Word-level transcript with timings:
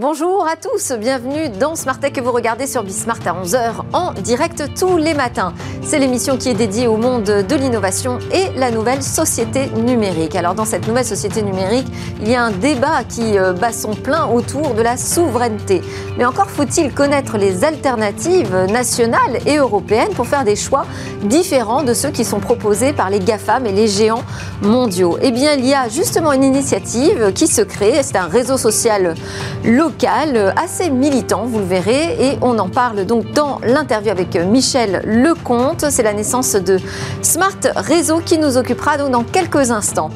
Bonjour 0.00 0.46
à 0.46 0.56
tous, 0.56 0.92
bienvenue 0.98 1.50
dans 1.50 1.76
Smart 1.76 2.00
Tech 2.00 2.14
que 2.14 2.22
vous 2.22 2.32
regardez 2.32 2.66
sur 2.66 2.82
Bismart 2.82 3.18
à 3.26 3.34
11h 3.34 3.82
en 3.92 4.14
direct 4.14 4.64
tous 4.74 4.96
les 4.96 5.12
matins. 5.12 5.52
C'est 5.82 5.98
l'émission 5.98 6.38
qui 6.38 6.48
est 6.48 6.54
dédiée 6.54 6.86
au 6.86 6.96
monde 6.96 7.24
de 7.24 7.54
l'innovation 7.54 8.18
et 8.32 8.48
la 8.58 8.70
nouvelle 8.70 9.02
société 9.02 9.66
numérique. 9.68 10.36
Alors 10.36 10.54
dans 10.54 10.64
cette 10.64 10.88
nouvelle 10.88 11.04
société 11.04 11.42
numérique, 11.42 11.86
il 12.22 12.30
y 12.30 12.34
a 12.34 12.42
un 12.42 12.50
débat 12.50 13.04
qui 13.06 13.36
euh, 13.36 13.52
bat 13.52 13.74
son 13.74 13.94
plein 13.94 14.24
autour 14.24 14.72
de 14.72 14.80
la 14.80 14.96
souveraineté. 14.96 15.82
Mais 16.16 16.24
encore 16.24 16.48
faut-il 16.48 16.94
connaître 16.94 17.36
les 17.36 17.62
alternatives 17.62 18.56
nationales 18.70 19.40
et 19.44 19.58
européennes 19.58 20.14
pour 20.14 20.26
faire 20.26 20.44
des 20.44 20.56
choix 20.56 20.86
différents 21.24 21.82
de 21.82 21.92
ceux 21.92 22.10
qui 22.10 22.24
sont 22.24 22.40
proposés 22.40 22.94
par 22.94 23.10
les 23.10 23.18
GAFAM 23.18 23.66
et 23.66 23.72
les 23.72 23.86
géants 23.86 24.24
mondiaux. 24.62 25.18
Eh 25.20 25.30
bien, 25.30 25.52
il 25.52 25.66
y 25.66 25.74
a 25.74 25.90
justement 25.90 26.32
une 26.32 26.44
initiative 26.44 27.34
qui 27.34 27.46
se 27.46 27.60
crée, 27.60 28.02
c'est 28.02 28.16
un 28.16 28.28
réseau 28.28 28.56
social 28.56 29.14
local 29.62 29.89
local, 29.90 30.54
assez 30.56 30.88
militant, 30.88 31.46
vous 31.46 31.58
le 31.58 31.64
verrez, 31.64 32.16
et 32.20 32.38
on 32.42 32.58
en 32.58 32.68
parle 32.68 33.04
donc 33.06 33.32
dans 33.32 33.60
l'interview 33.64 34.10
avec 34.10 34.36
Michel 34.36 35.02
Lecomte. 35.04 35.86
C'est 35.90 36.04
la 36.04 36.12
naissance 36.12 36.52
de 36.52 36.78
Smart 37.22 37.58
Réseau 37.74 38.20
qui 38.24 38.38
nous 38.38 38.56
occupera 38.56 38.96
donc 38.98 39.10
dans 39.10 39.24
quelques 39.24 39.70
instants. 39.72 40.10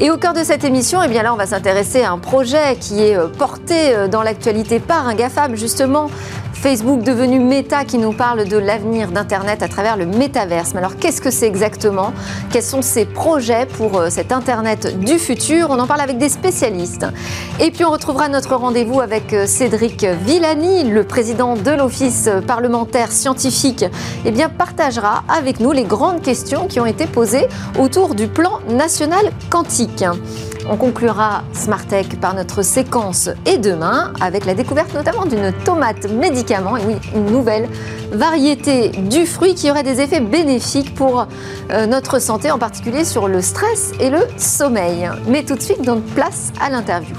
Et 0.00 0.10
au 0.10 0.16
cœur 0.16 0.32
de 0.32 0.42
cette 0.42 0.64
émission, 0.64 1.02
eh 1.02 1.08
bien 1.08 1.22
là, 1.22 1.34
on 1.34 1.36
va 1.36 1.46
s'intéresser 1.46 2.02
à 2.02 2.12
un 2.12 2.18
projet 2.18 2.76
qui 2.80 3.02
est 3.02 3.18
porté 3.36 4.08
dans 4.10 4.22
l'actualité 4.22 4.80
par 4.80 5.06
un 5.06 5.14
GAFAM, 5.14 5.54
justement, 5.54 6.08
Facebook 6.60 7.02
devenu 7.02 7.40
Meta 7.40 7.86
qui 7.86 7.96
nous 7.96 8.12
parle 8.12 8.44
de 8.44 8.58
l'avenir 8.58 9.12
d'Internet 9.12 9.62
à 9.62 9.68
travers 9.68 9.96
le 9.96 10.04
métaverse. 10.04 10.72
Mais 10.74 10.80
alors 10.80 10.96
qu'est-ce 10.96 11.22
que 11.22 11.30
c'est 11.30 11.46
exactement? 11.46 12.12
Quels 12.52 12.62
sont 12.62 12.82
ses 12.82 13.06
projets 13.06 13.64
pour 13.64 13.96
euh, 13.96 14.10
cet 14.10 14.30
Internet 14.30 15.00
du 15.00 15.18
futur? 15.18 15.68
On 15.70 15.78
en 15.78 15.86
parle 15.86 16.02
avec 16.02 16.18
des 16.18 16.28
spécialistes. 16.28 17.06
Et 17.60 17.70
puis 17.70 17.82
on 17.86 17.90
retrouvera 17.90 18.28
notre 18.28 18.56
rendez-vous 18.56 19.00
avec 19.00 19.32
euh, 19.32 19.46
Cédric 19.46 20.04
Villani, 20.04 20.84
le 20.84 21.02
président 21.04 21.56
de 21.56 21.70
l'Office 21.70 22.28
parlementaire 22.46 23.10
scientifique, 23.10 23.86
eh 24.26 24.30
bien 24.30 24.50
partagera 24.50 25.24
avec 25.28 25.60
nous 25.60 25.72
les 25.72 25.84
grandes 25.84 26.20
questions 26.20 26.66
qui 26.66 26.78
ont 26.78 26.86
été 26.86 27.06
posées 27.06 27.46
autour 27.78 28.14
du 28.14 28.28
plan 28.28 28.60
national 28.68 29.32
quantique. 29.48 30.04
On 30.72 30.76
conclura 30.76 31.42
Smartech 31.52 32.20
par 32.20 32.32
notre 32.32 32.62
séquence 32.62 33.28
et 33.44 33.58
demain 33.58 34.12
avec 34.20 34.46
la 34.46 34.54
découverte 34.54 34.94
notamment 34.94 35.26
d'une 35.26 35.52
tomate 35.64 36.08
médicament, 36.08 36.76
et 36.76 36.84
oui, 36.86 36.94
une 37.12 37.26
nouvelle 37.26 37.68
variété 38.12 38.90
du 38.90 39.26
fruit 39.26 39.56
qui 39.56 39.68
aurait 39.68 39.82
des 39.82 40.00
effets 40.00 40.20
bénéfiques 40.20 40.94
pour 40.94 41.26
euh, 41.72 41.86
notre 41.86 42.20
santé, 42.20 42.52
en 42.52 42.58
particulier 42.58 43.04
sur 43.04 43.26
le 43.26 43.42
stress 43.42 43.90
et 43.98 44.10
le 44.10 44.20
sommeil. 44.36 45.10
Mais 45.26 45.42
tout 45.42 45.56
de 45.56 45.62
suite, 45.62 45.82
donc 45.82 46.04
place 46.14 46.52
à 46.60 46.70
l'interview. 46.70 47.16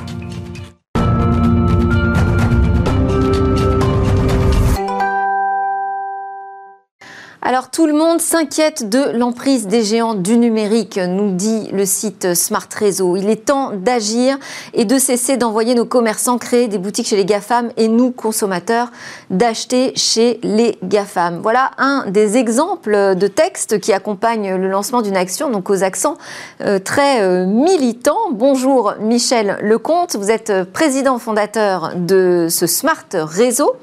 Alors 7.51 7.69
tout 7.69 7.85
le 7.85 7.91
monde 7.91 8.21
s'inquiète 8.21 8.87
de 8.87 9.11
l'emprise 9.17 9.67
des 9.67 9.83
géants 9.83 10.13
du 10.13 10.37
numérique, 10.37 10.97
nous 10.97 11.35
dit 11.35 11.67
le 11.73 11.85
site 11.85 12.33
Smart 12.33 12.69
Réseau. 12.73 13.17
Il 13.17 13.29
est 13.29 13.43
temps 13.43 13.73
d'agir 13.75 14.37
et 14.73 14.85
de 14.85 14.97
cesser 14.97 15.35
d'envoyer 15.35 15.75
nos 15.75 15.83
commerçants 15.83 16.37
créer 16.37 16.69
des 16.69 16.77
boutiques 16.77 17.07
chez 17.07 17.17
les 17.17 17.25
GAFAM 17.25 17.69
et 17.75 17.89
nous, 17.89 18.11
consommateurs, 18.11 18.89
d'acheter 19.29 19.91
chez 19.97 20.39
les 20.43 20.77
GAFAM. 20.81 21.41
Voilà 21.43 21.71
un 21.77 22.05
des 22.07 22.37
exemples 22.37 23.17
de 23.17 23.27
textes 23.27 23.81
qui 23.81 23.91
accompagnent 23.91 24.55
le 24.55 24.69
lancement 24.69 25.01
d'une 25.01 25.17
action, 25.17 25.49
donc 25.49 25.69
aux 25.69 25.83
accents 25.83 26.15
euh, 26.61 26.79
très 26.79 27.21
euh, 27.21 27.45
militants. 27.45 28.31
Bonjour 28.31 28.93
Michel 29.01 29.57
Lecomte, 29.61 30.15
vous 30.15 30.31
êtes 30.31 30.53
président 30.71 31.19
fondateur 31.19 31.95
de 31.97 32.47
ce 32.49 32.65
Smart 32.65 33.07
Réseau 33.11 33.75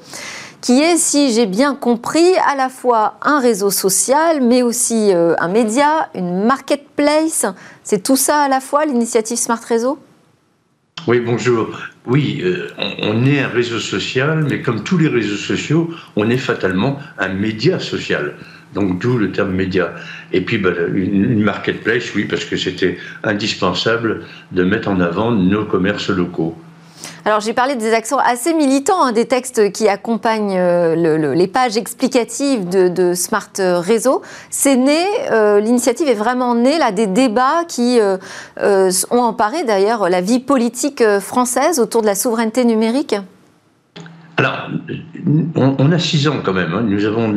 qui 0.61 0.81
est, 0.81 0.97
si 0.97 1.33
j'ai 1.33 1.45
bien 1.45 1.75
compris, 1.75 2.35
à 2.47 2.55
la 2.55 2.69
fois 2.69 3.17
un 3.21 3.39
réseau 3.39 3.71
social, 3.71 4.41
mais 4.41 4.61
aussi 4.61 5.13
euh, 5.13 5.33
un 5.39 5.47
média, 5.47 6.09
une 6.15 6.45
marketplace. 6.45 7.45
C'est 7.83 8.03
tout 8.03 8.17
ça 8.17 8.41
à 8.41 8.49
la 8.49 8.59
fois, 8.59 8.85
l'initiative 8.85 9.37
Smart 9.37 9.61
Réseau? 9.63 9.99
Oui, 11.07 11.21
bonjour. 11.21 11.79
Oui, 12.05 12.41
euh, 12.43 12.67
on, 12.77 13.25
est 13.25 13.39
un 13.39 13.47
réseau 13.47 13.79
social, 13.79 14.45
mais 14.49 14.61
comme 14.61 14.83
tous 14.83 14.97
les 14.97 15.07
réseaux 15.07 15.37
sociaux, 15.37 15.89
on 16.15 16.29
est 16.29 16.37
fatalement 16.37 16.99
un 17.17 17.29
média 17.29 17.79
social. 17.79 18.35
Donc 18.73 18.99
d'où 18.99 19.17
le 19.17 19.31
terme 19.31 19.51
média. 19.51 19.95
Et 20.31 20.41
puis 20.41 20.57
bah, 20.57 20.71
une, 20.93 21.41
marketplace, 21.41 22.13
oui, 22.15 22.25
parce 22.25 22.45
que 22.45 22.57
c'était 22.57 22.97
indispensable 23.23 24.25
de 24.51 24.63
mettre 24.63 24.89
en 24.89 24.99
avant 24.99 25.31
nos 25.31 25.65
commerces 25.65 26.09
locaux. 26.09 26.57
Alors 27.25 27.41
j'ai 27.41 27.53
parlé 27.53 27.75
des 27.75 27.93
accents 27.93 28.17
assez 28.17 28.53
militants, 28.53 29.03
hein, 29.03 29.11
des 29.11 29.25
textes 29.25 29.71
qui 29.71 29.87
accompagnent 29.87 30.57
euh, 30.57 31.33
les 31.33 31.47
pages 31.47 31.77
explicatives 31.77 32.67
de, 32.67 33.13
Smart 33.13 33.51
Réseau. 33.57 34.21
C'est 34.49 34.75
né, 34.75 35.05
euh, 35.31 35.59
l'initiative 35.59 36.07
est 36.07 36.15
vraiment 36.15 36.55
née 36.55 36.77
là 36.77 36.91
des 36.91 37.07
débats 37.07 37.65
qui 37.67 37.99
euh, 37.99 38.17
ont 39.11 39.19
emparé 39.21 39.63
d'ailleurs 39.63 40.09
la 40.09 40.21
vie 40.21 40.39
politique 40.39 41.03
française 41.19 41.79
autour 41.79 42.01
de 42.01 42.07
la 42.07 42.15
souveraineté 42.15 42.65
numérique. 42.65 43.15
Alors, 44.37 44.69
on, 45.55 45.91
a 45.91 45.99
six 45.99 46.27
ans 46.29 46.39
quand 46.43 46.53
même. 46.53 46.73
Hein. 46.73 46.83
Nous, 46.87 47.03
avons, 47.03 47.35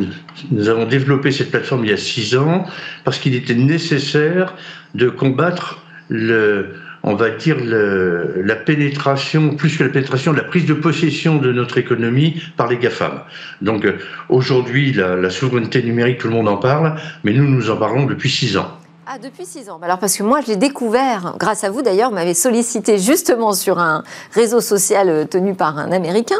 nous 0.51 0.69
avons 0.69 0.85
développé 0.85 1.31
cette 1.31 1.51
plateforme 1.51 1.83
il 1.83 1.91
y 1.91 1.93
a 1.93 1.97
six 1.97 2.37
ans 2.37 2.65
parce 3.03 3.19
qu'il 3.19 3.35
était 3.35 3.55
nécessaire 3.55 4.53
de 4.95 5.09
combattre 5.09 5.83
le, 6.07 6.75
on 7.03 7.15
va 7.15 7.29
dire, 7.29 7.57
la 7.61 8.55
pénétration, 8.55 9.55
plus 9.55 9.77
que 9.77 9.83
la 9.83 9.89
pénétration, 9.89 10.31
la 10.31 10.43
prise 10.43 10.65
de 10.65 10.73
possession 10.73 11.37
de 11.37 11.51
notre 11.51 11.77
économie 11.77 12.41
par 12.55 12.69
les 12.69 12.77
GAFAM. 12.77 13.21
Donc 13.61 13.85
euh, 13.85 13.97
aujourd'hui, 14.29 14.93
la, 14.93 15.17
la 15.17 15.29
souveraineté 15.29 15.83
numérique, 15.83 16.19
tout 16.19 16.29
le 16.29 16.33
monde 16.33 16.47
en 16.47 16.57
parle, 16.57 16.95
mais 17.23 17.33
nous, 17.33 17.47
nous 17.47 17.69
en 17.69 17.75
parlons 17.75 18.05
depuis 18.05 18.29
six 18.29 18.57
ans. 18.57 18.79
Ah, 19.05 19.17
depuis 19.21 19.45
six 19.45 19.69
ans. 19.69 19.79
Alors, 19.81 19.99
parce 19.99 20.15
que 20.15 20.23
moi, 20.23 20.39
je 20.39 20.47
l'ai 20.47 20.55
découvert, 20.55 21.35
grâce 21.37 21.65
à 21.65 21.69
vous 21.69 21.81
d'ailleurs, 21.81 22.09
vous 22.09 22.15
m'avez 22.15 22.33
sollicité 22.33 22.97
justement 22.97 23.51
sur 23.51 23.79
un 23.79 24.05
réseau 24.31 24.61
social 24.61 25.09
euh, 25.09 25.25
tenu 25.25 25.55
par 25.55 25.77
un 25.77 25.91
Américain, 25.91 26.37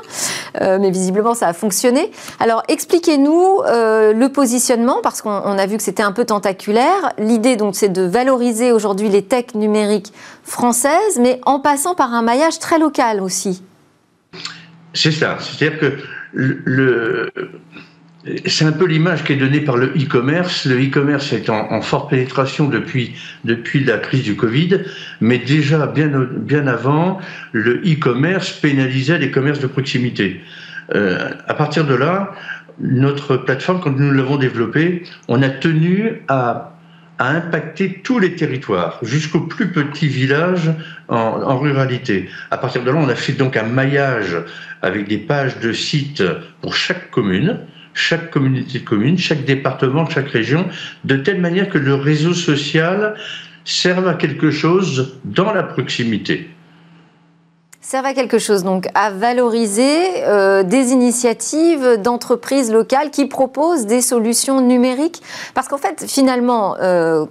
euh, 0.61 0.77
mais 0.79 0.89
visiblement, 0.89 1.33
ça 1.33 1.47
a 1.47 1.53
fonctionné. 1.53 2.09
Alors, 2.39 2.63
expliquez-nous 2.69 3.59
euh, 3.67 4.13
le 4.13 4.29
positionnement, 4.29 5.01
parce 5.03 5.21
qu'on 5.21 5.57
a 5.57 5.65
vu 5.65 5.75
que 5.75 5.83
c'était 5.83 6.03
un 6.03 6.13
peu 6.13 6.23
tentaculaire. 6.23 7.11
L'idée, 7.17 7.57
donc, 7.57 7.75
c'est 7.75 7.89
de 7.89 8.03
valoriser 8.03 8.71
aujourd'hui 8.71 9.09
les 9.09 9.23
techs 9.23 9.55
numériques 9.55 10.13
françaises, 10.43 11.19
mais 11.19 11.41
en 11.45 11.59
passant 11.59 11.95
par 11.95 12.13
un 12.13 12.21
maillage 12.21 12.59
très 12.59 12.79
local 12.79 13.19
aussi. 13.19 13.61
C'est 14.93 15.11
ça. 15.11 15.37
C'est-à-dire 15.41 15.79
que 15.79 15.97
le 16.31 17.29
c'est 18.45 18.65
un 18.65 18.71
peu 18.71 18.85
l'image 18.85 19.23
qui 19.23 19.33
est 19.33 19.37
donnée 19.37 19.59
par 19.59 19.75
le 19.75 19.87
e-commerce. 19.87 20.65
Le 20.65 20.81
e-commerce 20.81 21.33
est 21.33 21.49
en, 21.49 21.81
forte 21.81 22.09
pénétration 22.09 22.67
depuis, 22.67 23.13
depuis 23.43 23.83
la 23.83 23.97
crise 23.97 24.23
du 24.23 24.35
Covid, 24.35 24.79
mais 25.19 25.39
déjà 25.39 25.85
bien, 25.87 26.09
bien 26.37 26.67
avant, 26.67 27.19
le 27.51 27.81
e-commerce 27.85 28.51
pénalisait 28.51 29.17
les 29.17 29.31
commerces 29.31 29.59
de 29.59 29.67
proximité. 29.67 30.41
Euh, 30.95 31.31
à 31.47 31.53
partir 31.53 31.85
de 31.85 31.95
là, 31.95 32.33
notre 32.79 33.37
plateforme, 33.37 33.81
quand 33.81 33.97
nous 33.97 34.11
l'avons 34.11 34.37
développée, 34.37 35.03
on 35.27 35.41
a 35.41 35.49
tenu 35.49 36.23
à 36.27 36.69
à 37.19 37.29
impacter 37.29 38.01
tous 38.03 38.17
les 38.17 38.35
territoires, 38.35 38.97
jusqu'au 39.03 39.41
plus 39.41 39.71
petit 39.71 40.07
village 40.07 40.71
en, 41.09 41.15
en, 41.15 41.59
ruralité. 41.59 42.27
À 42.49 42.57
partir 42.57 42.83
de 42.83 42.89
là, 42.89 42.97
on 42.97 43.07
a 43.07 43.13
fait 43.13 43.33
donc 43.33 43.55
un 43.55 43.63
maillage 43.63 44.35
avec 44.81 45.07
des 45.07 45.19
pages 45.19 45.59
de 45.59 45.73
sites 45.73 46.23
pour 46.61 46.75
chaque 46.75 47.11
commune, 47.11 47.59
chaque 47.93 48.31
communauté 48.31 48.79
de 48.79 48.83
communes, 48.83 49.17
chaque 49.17 49.45
département, 49.45 50.09
chaque 50.09 50.29
région, 50.29 50.67
de 51.03 51.17
telle 51.17 51.39
manière 51.39 51.69
que 51.69 51.77
le 51.77 51.95
réseau 51.95 52.33
social 52.33 53.15
serve 53.65 54.07
à 54.07 54.15
quelque 54.15 54.51
chose 54.51 55.19
dans 55.23 55.53
la 55.53 55.63
proximité 55.63 56.49
servent 57.83 58.05
à 58.05 58.13
quelque 58.13 58.39
chose, 58.39 58.63
donc 58.63 58.87
à 58.95 59.11
valoriser 59.11 60.23
euh, 60.23 60.63
des 60.63 60.93
initiatives 60.93 61.97
d'entreprises 62.01 62.71
locales 62.71 63.11
qui 63.11 63.25
proposent 63.25 63.85
des 63.85 64.01
solutions 64.01 64.61
numériques. 64.61 65.21
Parce 65.53 65.67
qu'en 65.67 65.77
fait, 65.77 66.05
finalement, 66.07 66.77
euh, 66.79 67.25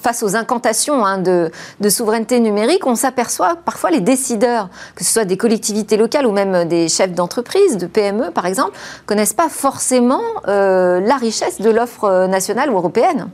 face 0.00 0.22
aux 0.22 0.34
incantations 0.34 1.04
hein, 1.04 1.18
de, 1.18 1.50
souveraineté 1.88 2.40
numérique, 2.40 2.86
on 2.86 2.94
s'aperçoit 2.94 3.56
parfois 3.56 3.90
les 3.90 4.00
décideurs, 4.00 4.70
que 4.94 5.04
ce 5.04 5.12
soit 5.12 5.26
des 5.26 5.36
collectivités 5.36 5.98
locales 5.98 6.26
ou 6.26 6.32
même 6.32 6.66
des 6.66 6.88
chefs 6.88 7.12
d'entreprise, 7.12 7.76
de 7.76 7.86
PME 7.86 8.30
par 8.30 8.46
exemple, 8.46 8.72
connaissent 9.04 9.34
pas 9.34 9.50
forcément 9.50 10.22
euh, 10.48 11.00
la 11.00 11.16
richesse 11.16 11.60
de 11.60 11.70
l'offre 11.70 12.26
nationale 12.26 12.70
ou 12.70 12.76
européenne. 12.76 13.28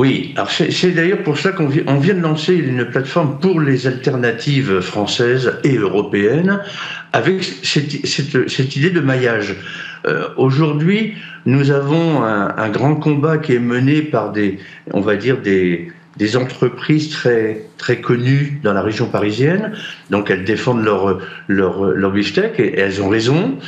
Oui, 0.00 0.32
alors 0.34 0.50
c'est 0.50 0.92
d'ailleurs 0.92 1.22
pour 1.22 1.36
ça 1.36 1.52
qu'on 1.52 1.66
vient, 1.66 2.14
de 2.14 2.22
lancer 2.22 2.54
une 2.54 2.86
plateforme 2.86 3.38
pour 3.38 3.60
les 3.60 3.86
alternatives 3.86 4.80
françaises 4.80 5.58
et 5.62 5.76
européennes 5.76 6.62
avec 7.12 7.42
cette, 7.44 8.76
idée 8.76 8.88
de 8.88 9.00
maillage. 9.00 9.56
Euh, 10.06 10.28
aujourd'hui, 10.38 11.16
nous 11.44 11.70
avons 11.70 12.22
un, 12.22 12.68
grand 12.70 12.94
combat 12.94 13.36
qui 13.36 13.54
est 13.54 13.58
mené 13.58 14.00
par 14.00 14.32
des, 14.32 14.58
on 14.94 15.02
va 15.02 15.16
dire 15.16 15.36
des, 15.42 15.92
entreprises 16.34 17.10
très 17.76 18.00
connues 18.00 18.58
dans 18.64 18.72
la 18.72 18.80
région 18.80 19.06
parisienne. 19.06 19.74
Donc 20.08 20.30
elles 20.30 20.44
défendent 20.44 20.82
leur 20.82 21.18
leur 21.46 21.84
leur 21.84 22.16
et 22.16 22.74
elles 22.78 23.02
ont 23.02 23.10
raison. 23.10 23.58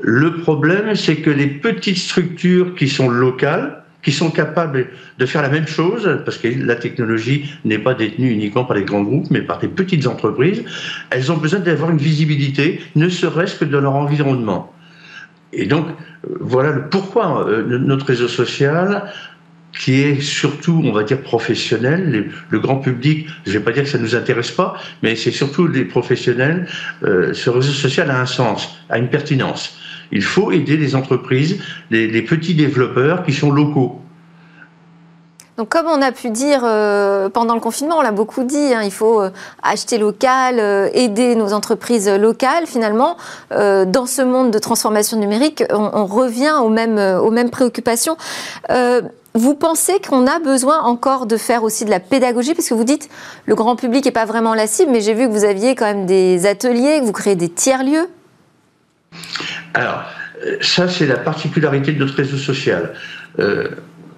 Le 0.00 0.36
problème, 0.38 0.94
c'est 0.94 1.16
que 1.16 1.28
les 1.28 1.48
petites 1.48 1.98
structures 1.98 2.74
qui 2.76 2.88
sont 2.88 3.10
locales 3.10 3.81
qui 4.02 4.12
sont 4.12 4.30
capables 4.30 4.88
de 5.18 5.26
faire 5.26 5.42
la 5.42 5.48
même 5.48 5.66
chose, 5.66 6.20
parce 6.24 6.38
que 6.38 6.48
la 6.48 6.74
technologie 6.74 7.52
n'est 7.64 7.78
pas 7.78 7.94
détenue 7.94 8.30
uniquement 8.30 8.64
par 8.64 8.76
les 8.76 8.84
grands 8.84 9.02
groupes, 9.02 9.28
mais 9.30 9.42
par 9.42 9.60
les 9.60 9.68
petites 9.68 10.06
entreprises, 10.06 10.64
elles 11.10 11.30
ont 11.30 11.36
besoin 11.36 11.60
d'avoir 11.60 11.90
une 11.90 11.98
visibilité, 11.98 12.80
ne 12.96 13.08
serait-ce 13.08 13.56
que 13.56 13.64
dans 13.64 13.80
leur 13.80 13.94
environnement. 13.94 14.72
Et 15.52 15.66
donc, 15.66 15.86
voilà 16.40 16.70
le 16.70 16.88
pourquoi 16.88 17.46
euh, 17.46 17.78
notre 17.78 18.06
réseau 18.06 18.28
social, 18.28 19.12
qui 19.78 20.00
est 20.02 20.20
surtout, 20.20 20.82
on 20.84 20.92
va 20.92 21.02
dire, 21.02 21.20
professionnel. 21.20 22.30
Le, 22.50 22.58
grand 22.58 22.76
public, 22.76 23.26
je 23.46 23.52
ne 23.52 23.58
vais 23.58 23.64
pas 23.64 23.72
dire 23.72 23.84
que 23.84 23.88
ça 23.88 23.98
ne 23.98 24.02
nous 24.02 24.14
intéresse 24.14 24.50
pas, 24.50 24.76
mais 25.02 25.16
c'est 25.16 25.30
surtout 25.30 25.66
les 25.66 25.84
professionnels. 25.84 26.66
Euh, 27.04 27.32
ce 27.32 27.50
réseau 27.50 27.72
social 27.72 28.10
a 28.10 28.20
un 28.20 28.26
sens, 28.26 28.78
a 28.90 28.98
une 28.98 29.08
pertinence. 29.08 29.78
Il 30.12 30.22
faut 30.22 30.52
aider 30.52 30.76
les 30.76 30.94
entreprises, 30.94 31.58
les, 31.90 32.22
petits 32.22 32.54
développeurs 32.54 33.24
qui 33.24 33.32
sont 33.32 33.50
locaux. 33.50 33.98
Donc, 35.58 35.68
comme 35.68 35.86
on 35.86 36.00
a 36.00 36.12
pu 36.12 36.30
dire 36.30 36.62
euh, 36.64 37.28
pendant 37.28 37.54
le 37.54 37.60
confinement, 37.60 37.96
on 37.98 38.02
l'a 38.02 38.12
beaucoup 38.12 38.42
dit, 38.42 38.72
hein, 38.74 38.82
il 38.84 38.90
faut 38.90 39.20
euh, 39.20 39.30
acheter 39.62 39.98
local, 39.98 40.58
euh, 40.58 40.88
aider 40.94 41.34
nos 41.34 41.52
entreprises 41.52 42.08
locales. 42.08 42.66
Finalement, 42.66 43.16
dans 43.50 44.06
ce 44.06 44.22
monde 44.22 44.50
de 44.50 44.58
transformation 44.58 45.18
numérique, 45.18 45.64
on, 45.70 46.06
revient 46.06 46.54
aux 46.62 46.68
mêmes, 46.68 46.98
aux 46.98 47.30
mêmes 47.30 47.50
préoccupations. 47.50 48.16
Vous 49.34 49.54
pensez 49.54 49.98
qu'on 50.06 50.26
a 50.26 50.38
besoin 50.40 50.82
encore 50.82 51.24
de 51.24 51.38
faire 51.38 51.62
aussi 51.62 51.86
de 51.86 51.90
la 51.90 52.00
pédagogie? 52.00 52.54
Parce 52.54 52.68
que 52.68 52.74
vous 52.74 52.84
dites 52.84 53.08
le 53.46 53.54
grand 53.54 53.76
public 53.76 54.04
n'est 54.04 54.10
pas 54.10 54.26
vraiment 54.26 54.54
la 54.54 54.66
cible, 54.66 54.92
mais 54.92 55.00
j'ai 55.00 55.14
vu 55.14 55.26
que 55.26 55.32
vous 55.32 55.44
aviez 55.44 55.74
quand 55.74 55.86
même 55.86 56.04
des 56.04 56.44
ateliers, 56.44 57.00
que 57.00 57.06
vous 57.06 57.12
créez 57.12 57.34
des 57.34 57.48
tiers-lieux. 57.48 58.08
Alors, 59.74 60.04
euh, 60.44 60.56
ça, 60.60 60.88
c'est 60.88 61.06
la 61.06 61.16
particularité 61.16 61.92
de 61.92 61.98
notre 61.98 62.14
réseau 62.14 62.36
social. 62.36 62.92
Euh, 63.38 63.68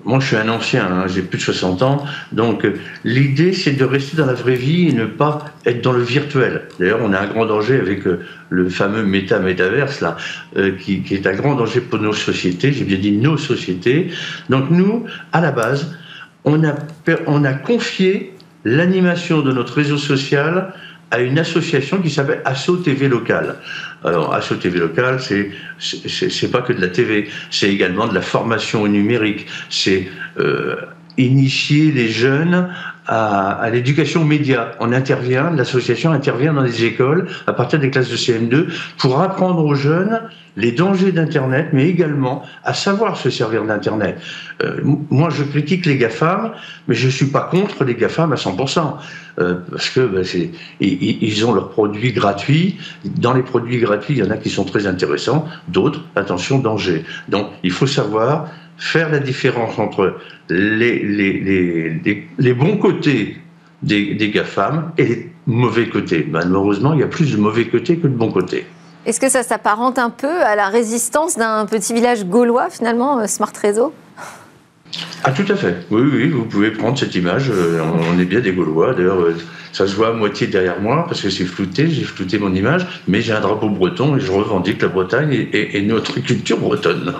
moi, 0.05 0.21
je 0.21 0.27
suis 0.27 0.37
un 0.37 0.49
ancien, 0.51 0.85
hein, 0.85 1.07
j'ai 1.07 1.23
plus 1.23 1.39
de 1.39 1.43
60 1.45 1.83
ans, 1.83 2.05
donc 2.33 2.67
euh, 2.67 2.75
l'idée, 3.05 3.55
c'est 3.55 3.73
de 3.73 3.85
rester 3.85 4.19
dans 4.19 4.27
la 4.27 4.35
vraie 4.35 4.57
vie 4.57 4.89
et 4.89 4.93
ne 4.93 5.07
pas 5.07 5.47
être 5.65 5.83
dans 5.83 5.93
le 5.93 6.03
virtuel. 6.03 6.63
D'ailleurs, 6.79 7.01
on 7.03 7.13
a 7.15 7.21
un 7.21 7.27
grand 7.27 7.47
danger 7.47 7.81
avec 7.81 8.03
le 8.51 8.69
fameux 8.69 9.03
méta-métaverse, 9.03 10.03
là, 10.03 10.17
qui, 10.79 11.03
est 11.11 11.27
un 11.27 11.33
grand 11.33 11.55
danger 11.55 11.81
pour 11.81 11.99
nos 12.01 12.13
sociétés, 12.13 12.73
j'ai 12.73 12.85
bien 12.85 12.99
dit 12.99 13.13
nos 13.13 13.39
sociétés. 13.39 14.11
Donc 14.51 14.69
nous, 14.71 15.07
à 15.33 15.41
la 15.41 15.53
base, 15.53 15.97
on 16.45 16.63
a, 16.65 16.75
on 17.27 17.43
confié 17.65 18.35
l'animation 18.67 19.41
de 19.41 19.53
notre 19.53 19.75
réseau 19.75 19.97
social 19.97 20.75
à 21.11 21.21
une 21.21 21.39
association 21.39 22.03
qui 22.03 22.11
s'appelle 22.11 22.43
Asso 22.45 22.77
TV 22.79 23.09
Local. 23.09 23.57
Alors, 24.05 24.35
Asso 24.35 24.57
TV 24.57 24.79
Local, 24.79 25.21
c'est 25.21 25.51
c'est 25.79 26.51
pas 26.51 26.61
que 26.61 26.73
de 26.73 26.81
la 26.81 26.89
TV, 26.89 27.29
c'est 27.51 27.71
également 27.71 28.07
de 28.07 28.15
la 28.15 28.21
formation 28.21 28.83
au 28.83 28.89
numérique, 28.89 29.47
c'est 29.71 30.09
euh, 30.39 30.77
initier 31.19 31.93
les 31.93 32.09
jeunes 32.09 32.69
à, 33.07 33.69
l'éducation 33.71 34.25
média. 34.25 34.73
On 34.81 34.93
intervient, 34.93 35.51
l'association 35.51 36.13
intervient 36.13 36.55
dans 36.55 36.63
les 36.63 36.85
écoles 36.85 37.29
à 37.47 37.53
partir 37.53 37.79
des 37.79 37.91
classes 37.91 38.11
de 38.11 38.17
CM2 38.17 38.67
pour 38.99 39.21
apprendre 39.21 39.65
aux 39.65 39.75
jeunes 39.75 40.23
les 40.57 40.73
dangers 40.73 41.11
d'Internet, 41.11 41.71
mais 41.73 41.89
également 41.89 42.45
à 42.63 42.75
savoir 42.75 43.17
se 43.17 43.29
servir 43.29 43.65
d'Internet. 43.65 44.21
Euh, 44.63 44.81
moi, 45.11 45.29
je 45.29 45.43
critique 45.43 45.85
les 45.85 45.97
GAFAM, 45.97 46.53
mais 46.87 46.95
je 46.95 47.09
suis 47.09 47.27
pas 47.27 47.41
contre 47.41 47.85
les 47.85 47.97
GAFAM 47.97 48.33
à 48.33 48.37
100%, 48.37 48.95
euh, 49.41 49.57
parce 49.69 49.91
que 49.91 50.01
ben, 50.07 50.25
ils, 50.81 51.45
ont 51.45 51.53
leurs 51.53 51.71
produits 51.71 52.13
gratuits. 52.13 52.79
Dans 53.05 53.33
les 53.35 53.43
produits 53.43 53.81
gratuits, 53.81 54.15
il 54.15 54.25
y 54.25 54.27
en 54.27 54.31
a 54.31 54.37
qui 54.37 54.49
sont 54.49 54.65
très 54.65 54.87
intéressants, 54.87 55.45
d'autres, 55.67 56.03
attention, 56.15 56.61
danger. 56.61 57.05
Donc, 57.29 57.49
il 57.65 57.73
faut 57.73 57.89
savoir 57.89 58.47
faire 58.79 59.11
la 59.11 59.19
différence 59.19 59.79
entre 59.79 60.19
les, 60.49 60.99
les, 61.01 62.23
les, 62.39 62.55
bons 62.55 62.77
côtés 62.77 63.37
des, 63.83 64.15
des 64.15 64.31
GAFAM 64.31 64.93
et 64.99 65.05
les 65.05 65.33
mauvais 65.47 65.89
côtés. 65.89 66.27
Malheureusement, 66.29 66.95
il 66.95 67.01
y 67.01 67.03
a 67.03 67.09
plus 67.09 67.33
de 67.33 67.37
mauvais 67.37 67.67
côtés 67.67 67.97
que 67.97 68.07
de 68.07 68.17
bons 68.17 68.33
côtés. 68.33 68.67
Est-ce 69.07 69.21
que 69.21 69.29
ça 69.29 69.43
s'apparente 69.43 69.99
un 69.99 70.11
peu 70.11 70.43
à 70.43 70.57
la 70.57 70.69
résistance 70.69 71.37
d'un 71.37 71.67
petit 71.67 71.93
village 71.93 72.25
gaulois, 72.25 72.71
finalement, 72.71 73.21
euh, 73.21 73.27
Smart 73.27 73.53
Réseau? 73.61 73.93
Ah 75.25 75.33
tout 75.33 75.51
à 75.51 75.57
fait. 75.57 75.87
Oui, 75.91 76.03
oui, 76.03 76.29
vous 76.29 76.45
pouvez 76.45 76.71
prendre 76.71 76.99
cette 76.99 77.15
image. 77.15 77.51
Euh, 77.51 77.81
on 77.83 78.19
est 78.19 78.25
bien 78.25 78.41
des 78.41 78.53
Gaulois. 78.53 78.95
D'ailleurs, 78.95 79.21
euh, 79.21 79.37
ça 79.75 79.89
se 79.89 79.95
voit 79.97 80.09
à 80.09 80.13
moitié 80.13 80.47
derrière 80.47 80.81
moi 80.81 81.05
parce 81.09 81.21
que 81.21 81.31
c'est 81.31 81.45
flouté, 81.45 81.89
j'ai 81.89 82.05
flouté 82.05 82.39
mon 82.39 82.55
image, 82.55 83.03
mais 83.09 83.21
j'ai 83.21 83.33
un 83.33 83.41
drapeau 83.41 83.69
breton 83.69 84.17
et 84.17 84.21
je 84.21 84.31
revendique 84.31 84.81
la 84.81 84.89
Bretagne 84.89 85.49
et, 85.53 85.83
notre 85.83 86.21
culture 86.21 86.59
bretonne. 86.59 87.15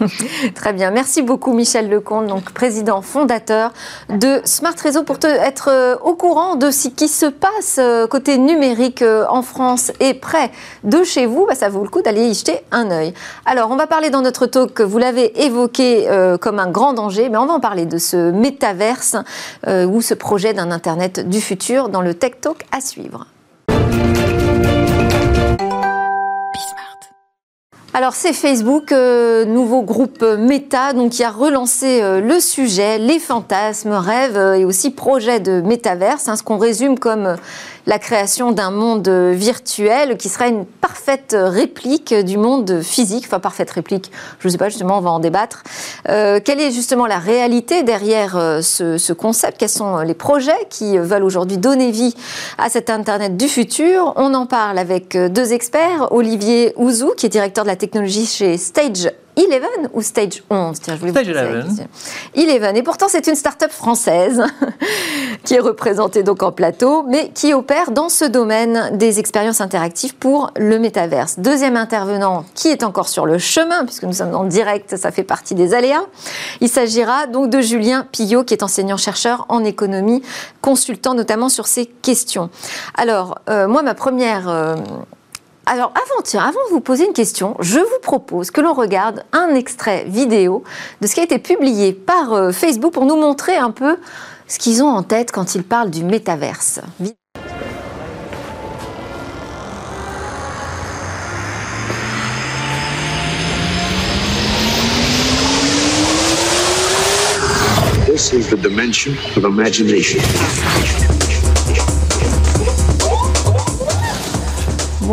Très 0.54 0.74
bien, 0.74 0.90
merci 0.90 1.22
beaucoup 1.22 1.54
Michel 1.54 1.88
Lecomte, 1.88 2.26
donc 2.26 2.52
président 2.52 3.00
fondateur 3.00 3.72
de 4.10 4.40
Smart 4.44 4.74
Réseau 4.80 5.02
pour 5.02 5.18
te, 5.18 5.26
être 5.26 5.70
euh, 5.72 5.96
au 6.04 6.14
courant 6.14 6.56
de 6.56 6.70
ce 6.70 6.88
qui 6.88 7.08
se 7.08 7.24
passe 7.24 7.78
euh, 7.78 8.06
côté 8.06 8.36
numérique 8.36 9.00
euh, 9.00 9.24
en 9.30 9.40
France 9.40 9.90
et 9.98 10.12
près 10.12 10.50
de 10.84 11.02
chez 11.04 11.24
vous. 11.24 11.46
Bah, 11.46 11.54
ça 11.54 11.70
vaut 11.70 11.82
le 11.82 11.88
coup 11.88 12.02
d'aller 12.02 12.26
y 12.26 12.34
jeter 12.34 12.58
un 12.70 12.90
œil. 12.90 13.14
Alors, 13.46 13.70
on 13.70 13.76
va 13.76 13.86
parler 13.86 14.10
dans 14.10 14.20
notre 14.20 14.44
talk, 14.44 14.82
vous 14.82 14.98
l'avez 14.98 15.44
évoqué 15.44 16.06
comme 16.40 16.58
un 16.58 16.70
grand 16.70 16.92
danger, 16.92 17.28
mais 17.30 17.38
on 17.38 17.46
va 17.46 17.54
en 17.54 17.60
parler 17.60 17.86
de 17.86 17.96
ce 17.96 18.30
métaverse 18.30 19.16
ou 19.66 20.00
ce 20.00 20.14
projet 20.14 20.52
d'un 20.52 20.70
Internet 20.70 21.28
du 21.28 21.40
futur 21.40 21.88
dans 21.94 22.02
le 22.02 22.12
Tech 22.12 22.32
Talk 22.40 22.66
à 22.72 22.80
suivre. 22.80 23.28
Alors 27.96 28.14
c'est 28.14 28.32
Facebook, 28.32 28.90
euh, 28.90 29.44
nouveau 29.44 29.82
groupe 29.82 30.22
Meta, 30.22 30.92
donc 30.92 31.12
qui 31.12 31.22
a 31.22 31.30
relancé 31.30 32.02
euh, 32.02 32.20
le 32.20 32.40
sujet, 32.40 32.98
les 32.98 33.20
fantasmes, 33.20 33.92
rêves 33.92 34.36
euh, 34.36 34.54
et 34.54 34.64
aussi 34.64 34.90
projets 34.90 35.38
de 35.38 35.60
métaverse, 35.60 36.26
hein, 36.26 36.34
ce 36.34 36.42
qu'on 36.42 36.58
résume 36.58 36.98
comme 36.98 37.36
la 37.86 37.98
création 37.98 38.52
d'un 38.52 38.70
monde 38.70 39.08
virtuel 39.08 40.16
qui 40.16 40.28
serait 40.28 40.48
une 40.48 40.64
parfaite 40.64 41.36
réplique 41.38 42.14
du 42.14 42.38
monde 42.38 42.80
physique, 42.82 43.24
enfin 43.26 43.40
parfaite 43.40 43.70
réplique, 43.70 44.10
je 44.40 44.48
ne 44.48 44.52
sais 44.52 44.58
pas 44.58 44.68
justement, 44.68 44.98
on 44.98 45.00
va 45.00 45.10
en 45.10 45.20
débattre. 45.20 45.62
Euh, 46.08 46.40
quelle 46.42 46.60
est 46.60 46.70
justement 46.70 47.06
la 47.06 47.18
réalité 47.18 47.82
derrière 47.82 48.36
euh, 48.36 48.60
ce, 48.62 49.12
concept? 49.12 49.58
Quels 49.58 49.68
sont 49.68 49.98
les 50.00 50.14
projets 50.14 50.52
qui 50.70 50.98
veulent 50.98 51.24
aujourd'hui 51.24 51.58
donner 51.58 51.90
vie 51.90 52.14
à 52.58 52.68
cet 52.68 52.90
Internet 52.90 53.36
du 53.36 53.48
futur? 53.48 54.12
On 54.16 54.34
en 54.34 54.46
parle 54.46 54.78
avec 54.78 55.16
deux 55.16 55.52
experts, 55.52 56.08
Olivier 56.10 56.72
Ouzou, 56.76 57.12
qui 57.16 57.26
est 57.26 57.30
directeur 57.30 57.64
de 57.64 57.68
la 57.68 57.76
technologie 57.76 58.26
chez 58.26 58.56
Stage 58.56 59.10
Eleven 59.36 59.88
ou 59.92 60.02
Stage 60.02 60.42
11 60.48 60.80
Tiens, 60.80 60.94
je 60.94 61.00
voulais 61.00 61.12
Stage 61.12 61.28
Eleven. 61.28 61.86
Eleven. 62.34 62.76
Et 62.76 62.82
pourtant, 62.82 63.06
c'est 63.08 63.26
une 63.26 63.34
start-up 63.34 63.70
française 63.70 64.42
qui 65.44 65.54
est 65.54 65.60
représentée 65.60 66.22
donc 66.22 66.42
en 66.42 66.52
plateau, 66.52 67.02
mais 67.02 67.30
qui 67.30 67.52
opère 67.52 67.90
dans 67.90 68.08
ce 68.08 68.24
domaine 68.24 68.96
des 68.96 69.18
expériences 69.18 69.60
interactives 69.60 70.14
pour 70.14 70.50
le 70.56 70.78
métaverse. 70.78 71.38
Deuxième 71.38 71.76
intervenant 71.76 72.44
qui 72.54 72.68
est 72.68 72.82
encore 72.82 73.08
sur 73.08 73.26
le 73.26 73.38
chemin, 73.38 73.84
puisque 73.84 74.04
nous 74.04 74.12
sommes 74.12 74.34
en 74.34 74.44
direct, 74.44 74.96
ça 74.96 75.10
fait 75.10 75.24
partie 75.24 75.54
des 75.54 75.74
aléas. 75.74 76.04
Il 76.60 76.68
s'agira 76.68 77.26
donc 77.26 77.50
de 77.50 77.60
Julien 77.60 78.06
Pillot, 78.10 78.44
qui 78.44 78.54
est 78.54 78.62
enseignant-chercheur 78.62 79.46
en 79.48 79.64
économie, 79.64 80.22
consultant 80.60 81.14
notamment 81.14 81.48
sur 81.48 81.66
ces 81.66 81.86
questions. 81.86 82.50
Alors, 82.94 83.38
euh, 83.48 83.68
moi, 83.68 83.82
ma 83.82 83.94
première... 83.94 84.48
Euh, 84.48 84.76
alors, 85.66 85.92
avant, 85.94 86.50
de 86.50 86.70
vous 86.70 86.80
poser 86.80 87.06
une 87.06 87.12
question, 87.12 87.56
je 87.60 87.78
vous 87.78 88.00
propose 88.02 88.50
que 88.50 88.60
l'on 88.60 88.74
regarde 88.74 89.24
un 89.32 89.54
extrait 89.54 90.04
vidéo 90.06 90.62
de 91.00 91.06
ce 91.06 91.14
qui 91.14 91.20
a 91.20 91.24
été 91.24 91.38
publié 91.38 91.92
par 91.92 92.32
euh, 92.32 92.52
Facebook 92.52 92.92
pour 92.92 93.06
nous 93.06 93.16
montrer 93.16 93.56
un 93.56 93.70
peu 93.70 93.96
ce 94.46 94.58
qu'ils 94.58 94.82
ont 94.82 94.88
en 94.88 95.02
tête 95.02 95.32
quand 95.32 95.54
ils 95.54 95.64
parlent 95.64 95.90
du 95.90 96.04
métaverse. 96.04 96.80
This 108.06 108.32
is 108.32 108.50
dimension 108.56 109.12
of 109.36 109.44
imagination. 109.44 110.20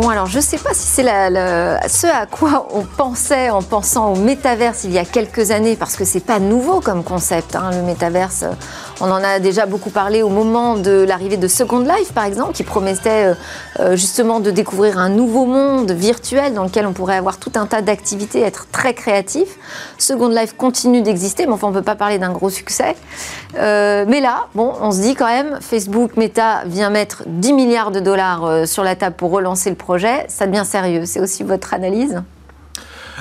Bon, 0.02 0.08
alors 0.08 0.26
je 0.26 0.38
ne 0.38 0.42
sais 0.42 0.58
pas 0.58 0.74
si 0.74 0.84
c'est 0.88 1.04
ce 1.04 2.06
à 2.08 2.26
quoi 2.26 2.66
on 2.74 2.82
pensait 2.82 3.50
en 3.50 3.62
pensant 3.62 4.12
au 4.12 4.16
métaverse 4.16 4.82
il 4.82 4.90
y 4.90 4.98
a 4.98 5.04
quelques 5.04 5.52
années, 5.52 5.76
parce 5.76 5.94
que 5.94 6.04
c'est 6.04 6.18
pas 6.18 6.40
nouveau 6.40 6.80
comme 6.80 7.04
concept. 7.04 7.54
Hein, 7.54 7.70
le 7.70 7.82
métaverse, 7.82 8.44
On 9.04 9.10
en 9.10 9.24
a 9.24 9.40
déjà 9.40 9.66
beaucoup 9.66 9.90
parlé 9.90 10.22
au 10.22 10.28
moment 10.28 10.76
de 10.76 11.04
l'arrivée 11.06 11.36
de 11.36 11.48
Second 11.48 11.80
Life, 11.80 12.12
par 12.14 12.24
exemple, 12.24 12.52
qui 12.52 12.62
promettait 12.62 13.34
justement 13.94 14.38
de 14.38 14.52
découvrir 14.52 14.96
un 14.96 15.08
nouveau 15.08 15.44
monde 15.44 15.90
virtuel 15.90 16.54
dans 16.54 16.62
lequel 16.62 16.86
on 16.86 16.92
pourrait 16.92 17.16
avoir 17.16 17.38
tout 17.38 17.50
un 17.56 17.66
tas 17.66 17.82
d'activités, 17.82 18.40
être 18.42 18.68
très 18.70 18.94
créatif. 18.94 19.48
Second 19.98 20.28
Life 20.28 20.54
continue 20.56 21.02
d'exister, 21.02 21.46
mais 21.46 21.52
enfin, 21.52 21.66
on 21.66 21.70
ne 21.70 21.74
peut 21.74 21.82
pas 21.82 21.96
parler 21.96 22.18
d'un 22.18 22.30
gros 22.30 22.48
succès. 22.48 22.94
mais 23.54 24.20
là, 24.20 24.46
bon, 24.54 24.72
on 24.80 24.92
se 24.92 25.00
dit 25.00 25.16
quand 25.16 25.26
même, 25.26 25.58
Facebook, 25.60 26.16
Meta 26.16 26.62
vient 26.66 26.90
mettre 26.90 27.24
10 27.26 27.54
milliards 27.54 27.90
de 27.90 27.98
dollars 27.98 28.68
sur 28.68 28.84
la 28.84 28.94
table 28.94 29.16
pour 29.16 29.32
relancer 29.32 29.68
le 29.68 29.76
projet. 29.76 30.26
Ça 30.28 30.46
devient 30.46 30.64
sérieux. 30.64 31.06
C'est 31.06 31.18
aussi 31.18 31.42
votre 31.42 31.74
analyse? 31.74 32.22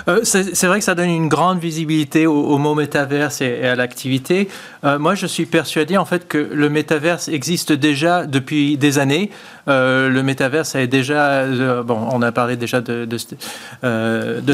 Euh, 0.07 0.21
c'est 0.23 0.65
vrai 0.65 0.79
que 0.79 0.85
ça 0.85 0.95
donne 0.95 1.09
une 1.09 1.27
grande 1.27 1.59
visibilité 1.59 2.27
au, 2.27 2.57
mot 2.57 2.75
métaverse 2.75 3.41
et, 3.41 3.63
à 3.63 3.75
l'activité. 3.75 4.49
Euh, 4.83 4.99
moi, 4.99 5.15
je 5.15 5.25
suis 5.25 5.45
persuadé 5.45 5.97
en 5.97 6.05
fait 6.05 6.27
que 6.27 6.37
le 6.37 6.69
métaverse 6.69 7.27
existe 7.27 7.71
déjà 7.71 8.25
depuis 8.25 8.77
des 8.77 8.99
années. 8.99 9.31
Euh, 9.67 10.09
le 10.09 10.23
métaverse 10.23 10.75
est 10.75 10.87
déjà, 10.87 11.45
bon, 11.83 12.07
on 12.11 12.21
a 12.21 12.31
parlé 12.31 12.55
déjà 12.55 12.81
de, 12.81 13.05
de, 13.05 13.17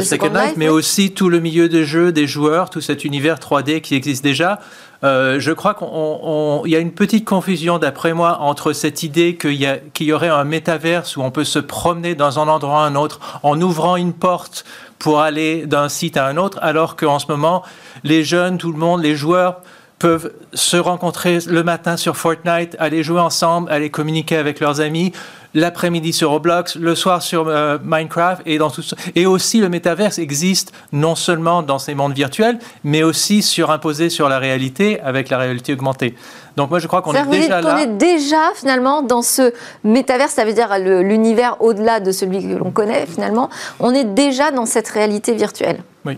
Second 0.02 0.34
Life, 0.34 0.54
mais 0.58 0.70
aussi 0.70 1.12
tout 1.12 1.30
le 1.30 1.40
milieu 1.40 1.70
des 1.70 1.86
jeux, 1.86 2.12
des 2.12 2.28
joueurs, 2.28 2.70
tout 2.70 2.82
cet 2.82 3.06
univers 3.06 3.38
3D 3.38 3.82
qui 3.82 3.96
existe 3.96 4.24
déjà. 4.24 4.60
Je 5.04 5.52
crois 5.52 5.74
qu'il 5.74 6.72
y 6.72 6.76
a 6.76 6.80
une 6.80 6.92
petite 6.92 7.26
confusion, 7.26 7.80
d'après 7.80 8.14
moi, 8.14 8.40
entre 8.42 8.74
cette 8.74 9.04
idée 9.04 9.36
qu'il 9.36 9.54
y, 9.54 10.04
y, 10.04 10.12
aurait 10.14 10.30
un 10.30 10.44
métaverse 10.44 11.18
où 11.18 11.22
on 11.22 11.32
peut 11.32 11.44
se 11.44 11.60
promener 11.60 12.16
dans 12.16 12.40
un 12.40 12.48
endroit 12.48 12.84
à 12.84 12.88
un 12.88 12.96
autre 12.96 13.40
en 13.44 13.62
ouvrant 13.62 13.96
une 13.96 14.14
porte 14.14 14.66
pour 15.00 15.22
aller 15.22 15.66
d'un 15.68 15.90
site 15.90 16.18
à 16.18 16.26
un 16.26 16.38
autre, 16.38 16.58
alors 16.62 16.96
qu'en 16.96 17.20
ce 17.20 17.28
moment, 17.28 17.64
les 18.04 18.24
jeunes, 18.24 18.58
tout 18.58 18.72
le 18.72 18.80
monde, 18.80 19.02
les 19.02 19.16
joueurs 19.16 19.62
peuvent 20.00 20.32
se 20.54 20.78
rencontrer 20.78 21.40
le 21.48 21.64
matin 21.64 21.98
sur 21.98 22.18
Fortnite, 22.18 22.76
aller 22.80 23.04
jouer 23.04 23.20
ensemble, 23.20 23.72
aller 23.72 23.90
communiquer 23.90 24.38
avec 24.38 24.60
leurs 24.60 24.80
amis, 24.80 25.12
l'après-midi 25.54 26.14
sur 26.14 26.30
Roblox, 26.30 26.76
le 26.76 26.94
soir 26.94 27.22
sur 27.22 27.48
euh, 27.48 27.78
Minecraft 27.84 28.44
et 28.46 28.58
dans 28.58 28.70
tout 28.70 28.84
ça. 28.84 28.96
Et 29.16 29.26
aussi 29.26 29.60
le 29.60 29.70
métaverse 29.70 30.20
existe 30.20 30.72
non 30.92 31.16
seulement 31.16 31.64
dans 31.64 31.80
ces 31.80 31.96
mondes 31.96 32.14
virtuels, 32.14 32.60
mais 32.84 33.04
aussi 33.04 33.42
surimposé 33.42 34.10
sur 34.10 34.30
la 34.30 34.40
réalité 34.40 35.00
avec 35.02 35.30
la 35.30 35.38
réalité 35.38 35.74
augmentée. 35.74 36.16
Donc 36.58 36.70
moi 36.70 36.80
je 36.80 36.88
crois 36.88 37.02
qu'on 37.02 37.14
est, 37.14 37.26
déjà 37.26 37.62
là. 37.62 37.76
On 37.76 37.78
est 37.78 37.98
déjà 37.98 38.52
finalement 38.56 39.02
dans 39.02 39.22
ce 39.22 39.54
métaverse, 39.84 40.34
ça 40.34 40.46
veut 40.46 40.54
dire 40.54 40.70
l'univers 40.80 41.58
au-delà 41.62 42.00
de 42.00 42.12
celui 42.12 42.42
que 42.42 42.56
l'on 42.56 42.72
connaît 42.72 43.06
finalement. 43.06 43.50
On 43.80 43.94
est 43.94 44.06
déjà 44.06 44.52
dans 44.52 44.66
cette 44.66 44.90
réalité 44.90 45.34
virtuelle. 45.34 45.84
Oui. 46.06 46.18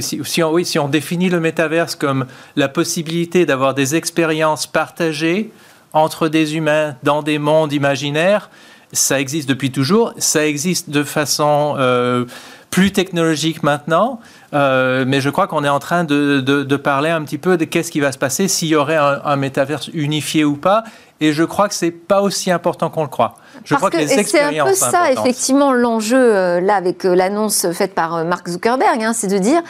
Si, 0.00 0.42
on, 0.42 0.52
oui, 0.52 0.64
si 0.64 0.78
on 0.78 0.88
définit 0.88 1.28
le 1.28 1.40
métaverse 1.40 1.94
comme 1.94 2.26
la 2.56 2.68
possibilité 2.68 3.44
d'avoir 3.44 3.74
des 3.74 3.96
expériences 3.96 4.66
partagées 4.66 5.50
entre 5.92 6.28
des 6.28 6.56
humains 6.56 6.96
dans 7.02 7.22
des 7.22 7.38
mondes 7.38 7.72
imaginaires, 7.72 8.50
ça 8.92 9.20
existe 9.20 9.48
depuis 9.48 9.70
toujours. 9.70 10.14
Ça 10.16 10.46
existe 10.46 10.88
de 10.88 11.02
façon 11.02 11.74
euh, 11.78 12.24
plus 12.70 12.92
technologique 12.92 13.62
maintenant, 13.62 14.20
euh, 14.54 15.04
mais 15.06 15.20
je 15.20 15.30
crois 15.30 15.46
qu'on 15.46 15.64
est 15.64 15.68
en 15.68 15.80
train 15.80 16.04
de, 16.04 16.40
de, 16.40 16.76
parler 16.76 17.10
un 17.10 17.22
petit 17.22 17.38
peu 17.38 17.56
de 17.56 17.64
qu'est-ce 17.64 17.90
qui 17.90 18.00
va 18.00 18.10
se 18.10 18.18
passer 18.18 18.48
s'il 18.48 18.68
y 18.68 18.76
aurait 18.76 18.96
un, 18.96 19.20
un 19.24 19.36
métaverse 19.36 19.90
unifié 19.92 20.44
ou 20.44 20.56
pas. 20.56 20.84
Et 21.20 21.32
je 21.32 21.44
crois 21.44 21.68
que 21.68 21.74
c'est 21.74 21.90
pas 21.90 22.22
aussi 22.22 22.50
important 22.50 22.90
qu'on 22.90 23.02
le 23.02 23.08
croit. 23.08 23.36
Je 23.64 23.74
crois 23.74 23.90
que, 23.90 24.06
c'est 24.06 24.40
un 24.40 24.64
peu 24.64 24.74
ça, 24.74 25.10
effectivement, 25.12 25.72
l'enjeu 25.72 26.18
euh, 26.18 26.60
là 26.60 26.76
avec 26.76 27.04
l'annonce 27.04 27.70
faite 27.72 27.94
par 27.94 28.24
Mark 28.24 28.48
Zuckerberg, 28.48 29.02
hein, 29.02 29.12
c'est 29.12 29.28
de 29.28 29.38
dire 29.38 29.62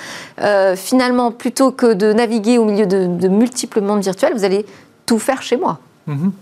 finalement 0.77 1.31
plutôt 1.31 1.71
que 1.71 1.93
de 1.93 2.13
naviguer 2.13 2.59
au 2.59 2.65
milieu 2.65 2.87
de, 2.87 3.07
de 3.07 3.29
multiples 3.29 3.81
mondes 3.81 4.03
virtuels, 4.03 4.35
vous 4.35 4.45
allez 4.45 4.67
tout 5.07 5.19
faire 5.19 5.43
chez 5.43 5.57
moi. 5.57 5.79
Mhm. 6.07 6.33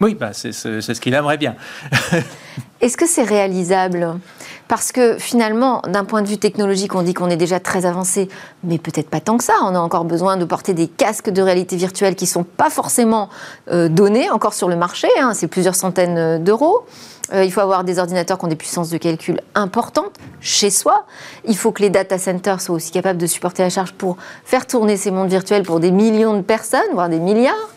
Oui, 0.00 0.14
bah 0.14 0.30
c'est 0.32 0.52
ce 0.52 1.00
qu'il 1.00 1.14
aimerait 1.14 1.36
bien. 1.36 1.56
Est-ce 2.80 2.96
que 2.96 3.06
c'est 3.06 3.22
réalisable? 3.22 4.18
Parce 4.66 4.92
que 4.92 5.18
finalement, 5.18 5.82
d'un 5.86 6.04
point 6.04 6.22
de 6.22 6.28
vue 6.28 6.38
technologique, 6.38 6.94
on 6.94 7.02
dit 7.02 7.12
qu'on 7.12 7.28
est 7.28 7.36
déjà 7.36 7.60
très 7.60 7.84
avancé, 7.84 8.30
mais 8.64 8.78
peut-être 8.78 9.10
pas 9.10 9.20
tant 9.20 9.36
que 9.36 9.44
ça. 9.44 9.52
On 9.62 9.74
a 9.74 9.78
encore 9.78 10.06
besoin 10.06 10.38
de 10.38 10.44
porter 10.46 10.72
des 10.72 10.86
casques 10.88 11.28
de 11.28 11.42
réalité 11.42 11.76
virtuelle 11.76 12.14
qui 12.14 12.24
ne 12.24 12.30
sont 12.30 12.44
pas 12.44 12.70
forcément 12.70 13.28
euh, 13.70 13.88
donnés 13.88 14.30
encore 14.30 14.54
sur 14.54 14.68
le 14.68 14.76
marché. 14.76 15.08
Hein. 15.20 15.34
c'est 15.34 15.48
plusieurs 15.48 15.74
centaines 15.74 16.16
euh, 16.16 16.38
d'euros. 16.38 16.86
Euh, 17.34 17.44
il 17.44 17.52
faut 17.52 17.60
avoir 17.60 17.84
des 17.84 17.98
ordinateurs 17.98 18.38
qui 18.38 18.44
ont 18.46 18.48
des 18.48 18.56
puissances 18.56 18.88
de 18.88 18.96
calcul 18.96 19.40
importantes 19.54 20.16
chez 20.40 20.70
soi. 20.70 21.04
Il 21.44 21.56
faut 21.56 21.72
que 21.72 21.82
les 21.82 21.90
data 21.90 22.16
centers 22.16 22.62
soient 22.62 22.76
aussi 22.76 22.92
capables 22.92 23.18
de 23.18 23.26
supporter 23.26 23.62
la 23.62 23.70
charge 23.70 23.92
pour 23.92 24.16
faire 24.44 24.66
tourner 24.66 24.96
ces 24.96 25.10
mondes 25.10 25.28
virtuels 25.28 25.64
pour 25.64 25.80
des 25.80 25.90
millions 25.90 26.36
de 26.36 26.42
personnes, 26.42 26.80
voire 26.94 27.10
des 27.10 27.18
milliards. 27.18 27.68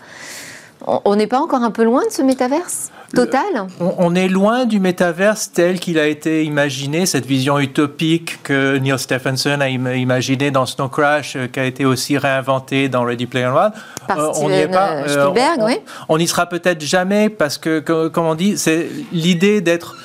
On 0.85 1.15
n'est 1.15 1.27
pas 1.27 1.39
encore 1.39 1.63
un 1.63 1.71
peu 1.71 1.83
loin 1.83 2.05
de 2.05 2.11
ce 2.11 2.21
métaverse 2.21 2.91
total 3.13 3.67
on, 3.79 4.15
est 4.15 4.27
loin 4.27 4.65
du 4.65 4.79
métaverse 4.79 5.51
tel 5.51 5.79
qu'il 5.79 5.99
a 5.99 6.07
été 6.07 6.43
imaginé, 6.43 7.05
cette 7.05 7.25
vision 7.25 7.59
utopique 7.59 8.41
que 8.43 8.77
Neil 8.77 8.97
Stephenson 8.97 9.59
a 9.61 9.69
imaginé 9.69 10.51
dans 10.51 10.65
Snow 10.65 10.89
Crash, 10.89 11.35
euh, 11.35 11.47
qui 11.47 11.59
a 11.59 11.65
été 11.65 11.85
aussi 11.85 12.17
réinventé 12.17 12.89
dans 12.89 13.03
Ready 13.03 13.27
Player 13.27 13.47
One. 13.47 13.71
Par 14.07 14.19
euh, 14.19 14.31
on 14.37 14.49
n'y 14.49 14.57
est 14.57 14.67
pas. 14.67 14.93
Euh, 14.93 15.07
Spielberg, 15.07 15.61
oui. 15.63 15.79
On 16.09 16.17
n'y 16.17 16.27
sera 16.27 16.47
peut-être 16.47 16.81
jamais 16.81 17.29
parce 17.29 17.57
que, 17.57 17.79
comme 17.79 18.25
on 18.25 18.35
dit, 18.35 18.57
c'est 18.57 18.89
l'idée 19.11 19.61
d'être 19.61 19.95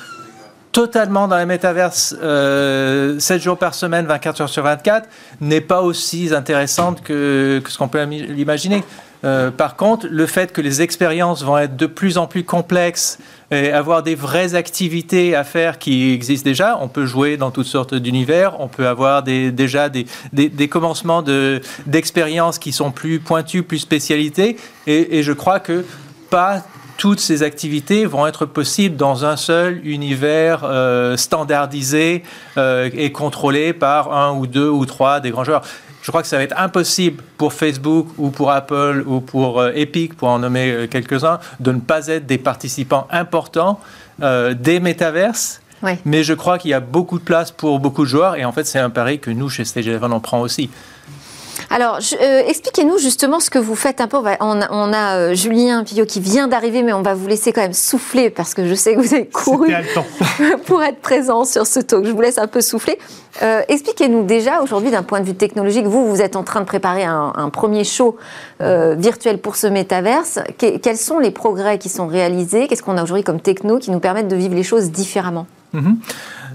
totalement 0.71 1.27
dans 1.27 1.37
le 1.37 1.47
métaverse 1.47 2.15
7 2.19 3.41
jours 3.41 3.57
par 3.57 3.73
semaine, 3.73 4.05
24 4.05 4.41
heures 4.41 4.49
sur 4.49 4.63
24, 4.63 5.09
n'est 5.41 5.61
pas 5.61 5.81
aussi 5.81 6.29
intéressante 6.33 7.01
que, 7.01 7.59
que 7.63 7.71
ce 7.71 7.77
qu'on 7.77 7.87
peut 7.87 8.03
l'imaginer. 8.03 8.83
Euh, 9.25 9.51
par 9.51 9.75
contre, 9.75 10.07
le 10.09 10.25
fait 10.25 10.53
que 10.53 10.61
les 10.61 10.81
expériences 10.81 11.43
vont 11.43 11.57
être 11.57 11.75
de 11.75 11.85
plus 11.85 12.17
en 12.17 12.27
plus 12.27 12.43
complexes 12.43 13.19
et 13.51 13.71
avoir 13.71 14.03
des 14.03 14.15
vraies 14.15 14.55
activités 14.55 15.35
à 15.35 15.43
faire 15.43 15.79
qui 15.79 16.13
existent 16.13 16.47
déjà, 16.47 16.77
on 16.79 16.87
peut 16.87 17.05
jouer 17.05 17.35
dans 17.35 17.51
toutes 17.51 17.65
sortes 17.65 17.95
d'univers, 17.95 18.59
on 18.59 18.67
peut 18.67 18.87
avoir 18.87 19.23
déjà 19.23 19.89
des, 19.89 20.67
commencements 20.67 21.23
d'expériences 21.85 22.59
qui 22.59 22.71
sont 22.71 22.91
plus 22.91 23.19
pointues, 23.19 23.63
plus 23.63 23.79
spécialités, 23.79 24.57
et, 24.87 25.23
je 25.23 25.33
crois 25.33 25.59
que 25.59 25.83
pas 26.29 26.63
toutes 26.97 27.19
ces 27.19 27.43
activités 27.43 28.05
vont 28.05 28.27
être 28.27 28.45
possibles 28.45 28.97
dans 28.97 29.25
un 29.25 29.37
seul 29.37 29.79
univers 29.85 30.61
euh, 30.63 31.17
standardisé 31.17 32.23
euh, 32.57 32.89
et 32.93 33.11
contrôlé 33.11 33.73
par 33.73 34.13
un 34.13 34.33
ou 34.33 34.47
deux 34.47 34.69
ou 34.69 34.85
trois 34.85 35.19
des 35.21 35.31
grands 35.31 35.45
joueurs 35.45 35.63
je 36.09 36.11
crois 36.11 36.23
que 36.23 36.27
ça 36.27 36.37
va 36.37 36.43
être 36.43 36.57
impossible 36.57 37.21
pour 37.37 37.53
Facebook 37.53 38.07
ou 38.17 38.31
pour 38.31 38.49
Apple 38.49 39.03
ou 39.05 39.19
pour 39.21 39.61
euh, 39.61 39.71
Epic, 39.75 40.15
pour 40.15 40.29
en 40.29 40.39
nommer 40.39 40.71
euh, 40.71 40.87
quelques-uns, 40.87 41.37
de 41.59 41.71
ne 41.71 41.79
pas 41.79 42.07
être 42.07 42.25
des 42.25 42.39
participants 42.39 43.07
importants 43.11 43.79
euh, 44.23 44.55
des 44.55 44.79
métaverses. 44.79 45.61
Mais 46.05 46.23
je 46.23 46.33
crois 46.33 46.57
qu'il 46.57 46.71
y 46.71 46.73
a 46.73 46.79
beaucoup 46.79 47.19
de 47.19 47.23
place 47.23 47.51
pour 47.51 47.79
beaucoup 47.79 48.05
de 48.05 48.09
joueurs 48.09 48.35
et 48.37 48.43
en 48.43 48.51
fait 48.51 48.63
c'est 48.63 48.79
un 48.79 48.89
pari 48.89 49.19
que 49.19 49.29
nous 49.29 49.49
chez 49.49 49.65
Stage 49.65 49.87
11 49.87 49.99
on 50.11 50.19
prend 50.19 50.41
aussi. 50.41 50.71
Alors, 51.69 51.99
euh, 52.21 52.41
expliquez-nous 52.47 52.97
justement 52.97 53.39
ce 53.39 53.49
que 53.49 53.59
vous 53.59 53.75
faites 53.75 54.01
un 54.01 54.07
peu. 54.07 54.17
On 54.39 54.61
a, 54.61 55.17
euh, 55.17 55.33
Julien 55.35 55.83
Pillot 55.83 56.05
qui 56.05 56.19
vient 56.19 56.47
d'arriver, 56.47 56.83
mais 56.83 56.93
on 56.93 57.01
va 57.01 57.13
vous 57.13 57.27
laisser 57.27 57.51
quand 57.51 57.61
même 57.61 57.73
souffler 57.73 58.29
parce 58.29 58.53
que 58.53 58.65
je 58.65 58.73
sais 58.73 58.95
que 58.95 58.99
vous 58.99 59.13
avez 59.13 59.27
couru 59.27 59.73
pour 60.65 60.83
être 60.83 60.99
présent 60.99 61.45
sur 61.45 61.67
ce 61.67 61.79
talk. 61.79 62.05
Je 62.05 62.11
vous 62.11 62.21
laisse 62.21 62.37
un 62.37 62.47
peu 62.47 62.61
souffler. 62.61 62.97
Euh, 63.41 63.61
expliquez-nous 63.67 64.23
déjà 64.23 64.61
aujourd'hui, 64.61 64.91
d'un 64.91 65.03
point 65.03 65.19
de 65.19 65.25
vue 65.25 65.35
technologique, 65.35 65.85
vous, 65.85 66.09
vous 66.09 66.21
êtes 66.21 66.35
en 66.35 66.43
train 66.43 66.61
de 66.61 66.65
préparer 66.65 67.03
un, 67.03 67.49
premier 67.51 67.83
show 67.83 68.17
virtuel 68.59 69.39
pour 69.39 69.55
ce 69.55 69.67
métaverse. 69.67 70.39
quels 70.57 70.97
sont 70.97 71.19
les 71.19 71.31
progrès 71.31 71.77
qui 71.77 71.89
sont 71.89 72.07
réalisés? 72.07 72.67
Qu'est-ce 72.67 72.83
qu'on 72.83 72.97
a 72.97 73.03
aujourd'hui 73.03 73.23
comme 73.23 73.41
techno 73.41 73.79
qui 73.79 73.91
nous 73.91 73.99
permettent 73.99 74.27
de 74.27 74.35
vivre 74.35 74.55
les 74.55 74.63
choses 74.63 74.91
différemment? 74.91 75.47
Mm-hmm. 75.73 75.95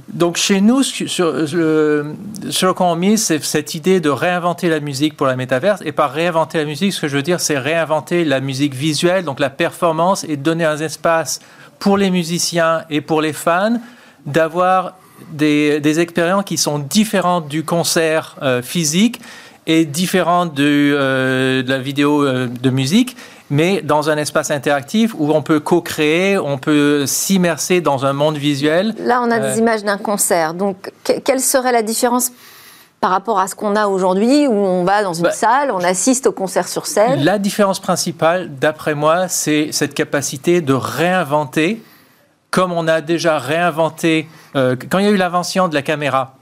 Donc 0.09 0.37
chez 0.37 0.61
nous, 0.61 0.83
sur, 0.83 1.33
le, 1.33 2.15
sur 2.51 2.97
mise, 2.97 3.25
c'est 3.25 3.43
cette 3.43 3.75
idée 3.75 4.01
de 4.01 4.11
réinventer 4.11 4.69
la 4.69 4.81
musique 4.81 5.17
pour 5.17 5.27
la 5.27 5.35
métaverse. 5.35 5.81
Et 5.85 5.93
par 5.93 6.13
réinventer 6.13 6.59
la 6.59 6.65
musique, 6.65 6.93
ce 6.93 7.01
que 7.01 7.09
je 7.09 7.17
veux 7.17 7.23
dire, 7.23 7.41
c'est 7.41 7.59
réinventer 7.59 8.25
la 8.25 8.41
musique 8.41 8.75
visuelle, 8.75 9.25
donc 9.25 9.41
la 9.41 9.51
performance, 9.51 10.25
et 10.25 10.37
donner 10.37 10.65
un 10.65 10.79
espace 10.79 11.41
pour 11.79 11.97
les 11.97 12.11
musiciens 12.11 12.83
et 12.91 13.01
pour 13.01 13.23
les 13.23 13.33
fans 13.33 13.81
d'avoir 14.27 14.95
des, 15.33 16.01
expériences 16.01 16.45
qui 16.45 16.59
sont 16.59 16.79
différentes 16.79 17.49
du 17.49 17.65
concert 17.65 18.37
euh, 18.43 18.63
physique 18.63 19.21
et 19.67 19.85
différentes 19.85 20.59
euh, 20.59 21.63
de 21.63 21.69
la 21.69 21.79
vidéo 21.79 22.25
euh, 22.25 22.47
de 22.47 22.71
musique 22.71 23.17
mais 23.51 23.83
dans 23.83 24.11
un 24.11 24.17
espace 24.17 24.51
interactif 24.51 25.15
où 25.19 25.33
on 25.33 25.43
peut 25.43 25.61
co-créer, 25.61 26.39
on 26.39 26.59
peut 26.59 27.07
s'immerser 27.07 27.81
dans 27.81 28.05
un 28.05 28.13
monde 28.13 28.37
visuel. 28.37 28.95
Là, 28.99 29.21
on 29.23 29.31
a 29.31 29.39
des 29.39 29.57
euh, 29.57 29.61
images 29.61 29.85
d'un 29.85 29.99
concert. 29.99 30.55
Donc, 30.55 30.93
quelle 31.25 31.41
serait 31.41 31.73
la 31.73 31.83
différence 31.83 32.33
par 33.01 33.11
rapport 33.11 33.39
à 33.39 33.49
ce 33.49 33.55
qu'on 33.55 33.77
a 33.77 33.87
aujourd'hui, 33.87 34.47
où 34.47 34.55
on 34.55 34.83
va 34.83 35.03
dans 35.03 35.13
une 35.13 35.25
bah, 35.25 35.31
salle, 35.31 35.71
on 35.71 35.85
assiste 35.85 36.27
au 36.27 36.33
concert 36.33 36.67
sur 36.67 36.87
scène? 36.87 37.23
La 37.23 37.39
différence 37.39 37.79
principale, 37.79 38.55
d'après 38.59 38.95
moi, 38.95 39.29
c'est 39.29 39.73
cette 39.73 39.93
capacité 39.93 40.63
de 40.63 40.73
réinventer, 40.73 41.83
comme 42.51 42.73
on 42.73 42.89
a 42.89 43.03
déjà 43.03 43.39
réinventé, 43.39 44.27
euh, 44.57 44.75
quand 44.91 45.01
il 45.01 45.05
y 45.05 45.09
a 45.09 45.11
eu 45.11 45.17
l'invention 45.17 45.69
de 45.69 45.75
la 45.75 45.83
caméra, 45.83 46.37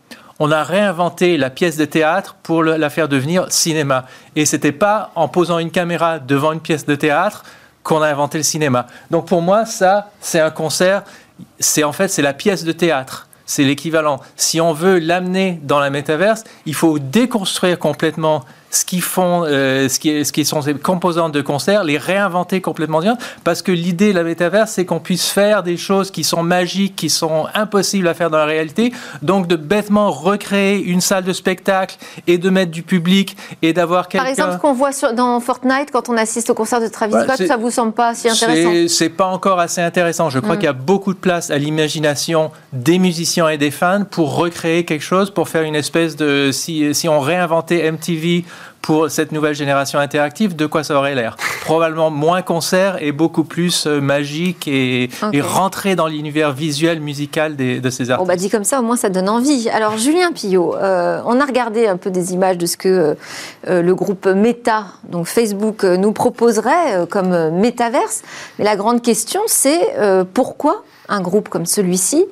on 0.45 0.51
a 0.51 0.65
réinventé 0.65 1.37
la 1.37 1.51
pièce 1.51 1.77
de 1.77 1.85
théâtre 1.85 2.35
pour 2.43 2.65
la 2.65 2.91
faire 2.91 3.07
devenir 3.07 3.47
cinéma. 3.53 4.07
Et 4.35 4.45
c'était 4.45 4.73
pas 4.73 5.13
en 5.15 5.29
posant 5.29 5.61
une 5.61 5.71
caméra 5.71 6.19
devant 6.19 6.51
une 6.51 6.59
pièce 6.59 6.85
de 6.85 6.97
théâtre 6.97 7.45
qu'on 7.85 8.03
a 8.03 8.09
inventé 8.09 8.39
le 8.39 8.43
cinéma. 8.43 8.89
Donc 9.13 9.29
pour 9.29 9.41
moi, 9.41 9.67
ça, 9.67 10.11
c'est 10.21 10.41
un 10.41 10.51
concert. 10.51 11.05
C'est 11.61 11.85
en 11.85 11.93
fait, 11.93 12.09
c'est 12.09 12.23
la 12.23 12.33
pièce 12.33 12.65
de 12.65 12.73
théâtre 12.73 13.29
c'est 13.45 13.65
l'équivalent. 13.65 14.21
Si 14.37 14.61
on 14.61 14.73
veut 14.73 14.99
l'amener 14.99 15.61
dans 15.63 15.79
la 15.79 15.91
métaverse, 15.91 16.43
il 16.65 16.75
faut 16.75 16.99
déconstruire 16.99 17.79
complètement 17.79 18.45
ce 18.73 18.85
qui 18.85 19.01
font, 19.01 19.45
euh, 19.47 19.89
ce, 19.89 19.99
qui, 19.99 20.25
ce 20.25 20.33
qui 20.33 20.45
sont 20.45 20.63
ces 20.63 20.75
composantes 20.75 21.33
de 21.33 21.43
concert, 21.43 21.85
les 21.85 21.99
réinventer 21.99 22.61
complètement 22.61 22.93
parce 23.45 23.63
que 23.63 23.73
l'idée 23.73 24.13
de 24.13 24.19
la 24.19 24.25
métaverse, 24.25 24.73
c'est 24.73 24.85
qu'on 24.85 25.01
puisse 25.01 25.29
faire 25.29 25.63
des 25.63 25.77
choses 25.77 26.11
qui 26.11 26.25
sont 26.25 26.43
magiques, 26.43 26.97
qui 26.97 27.11
sont 27.11 27.47
impossibles 27.55 28.09
à 28.09 28.15
faire 28.15 28.31
dans 28.31 28.39
la 28.39 28.45
réalité, 28.45 28.93
donc 29.23 29.47
de 29.47 29.57
bêtement 29.57 30.11
recréer 30.11 30.83
une 30.83 31.01
salle 31.01 31.25
de 31.25 31.33
spectacle 31.33 31.97
et 32.27 32.39
de 32.39 32.51
mettre 32.51 32.71
du 32.71 32.83
public 32.83 33.37
et 33.63 33.73
d'avoir 33.73 34.09
quelqu'un... 34.09 34.25
Par 34.25 34.31
exemple, 34.31 34.53
ce 34.55 34.59
qu'on 34.59 34.73
voit 34.73 34.91
dans 35.15 35.41
Fortnite 35.41 35.91
quand 35.93 36.09
on 36.09 36.17
assiste 36.17 36.51
au 36.51 36.55
concert 36.55 36.81
de 36.81 36.89
Travis 36.89 37.15
Scott, 37.25 37.47
ça 37.47 37.57
vous 37.57 37.71
semble 37.71 37.93
pas 37.93 38.15
si 38.15 38.29
intéressant? 38.29 38.71
C'est 38.89 39.09
pas 39.09 39.27
encore 39.27 39.59
assez 39.59 39.81
intéressant. 39.81 40.31
Je 40.31 40.39
crois 40.39 40.55
hmm. 40.55 40.59
qu'il 40.59 40.67
y 40.67 40.69
a 40.69 40.75
beaucoup 40.75 41.15
de 41.15 41.19
place 41.19 41.51
à 41.51 41.59
l'imagination 41.59 42.51
des 42.73 42.99
musiciens 42.99 43.49
et 43.49 43.59
des 43.59 43.71
fans 43.71 44.05
pour 44.09 44.37
recréer 44.37 44.85
quelque 44.85 45.05
chose, 45.05 45.31
pour 45.31 45.49
faire 45.49 45.63
une 45.63 45.77
espèce 45.77 46.17
de... 46.17 46.51
Si, 46.53 46.95
si 46.95 47.09
on 47.09 47.21
réinventait 47.21 47.91
MTV 47.91 48.45
pour 48.83 49.11
cette 49.11 49.33
nouvelle 49.33 49.55
génération 49.55 49.99
interactive, 50.01 50.57
de 50.57 50.67
quoi 50.67 50.83
ça 50.83 50.97
aurait 50.97 51.15
l'air 51.15 51.37
Probablement 51.63 52.11
moins 52.11 52.43
concert 52.43 53.01
et 53.01 53.13
beaucoup 53.13 53.45
plus 53.45 53.87
euh, 53.87 54.01
magique 54.01 54.67
et, 54.67 55.09
rentrer 55.41 55.95
dans 55.95 56.09
l'univers 56.09 56.53
visuel, 56.53 57.01
musical 57.01 57.57
de 57.57 57.91
ces 57.91 58.11
artistes. 58.11 58.21
On 58.21 58.27
bah 58.27 58.37
dit 58.37 58.51
comme 58.51 58.65
ça, 58.65 58.81
au 58.81 58.83
moins 58.83 58.97
ça 58.97 59.09
donne 59.09 59.29
envie. 59.29 59.69
Alors 59.71 59.97
Julien 59.97 60.33
Pillot, 60.33 60.75
euh, 60.77 61.21
on 61.25 61.41
a 61.41 61.45
regardé 61.45 61.87
un 61.87 61.97
peu 61.97 62.11
des 62.11 62.33
images 62.33 62.59
de 62.59 62.67
ce 62.67 62.77
que 62.77 63.17
euh, 63.69 63.83
le 63.83 63.95
groupe 63.95 64.27
Meta, 64.27 64.87
donc 65.09 65.27
Facebook, 65.27 65.85
nous 65.85 66.13
proposerait 66.13 67.07
comme 67.09 67.51
métaverse. 67.51 68.23
Mais 68.59 68.65
la 68.65 68.77
grande 68.77 69.03
question, 69.03 69.41
c'est 69.47 69.95
pourquoi 70.35 70.83
un 71.09 71.21
groupe 71.21 71.49
comme 71.49 71.67
celui-ci 71.67 72.25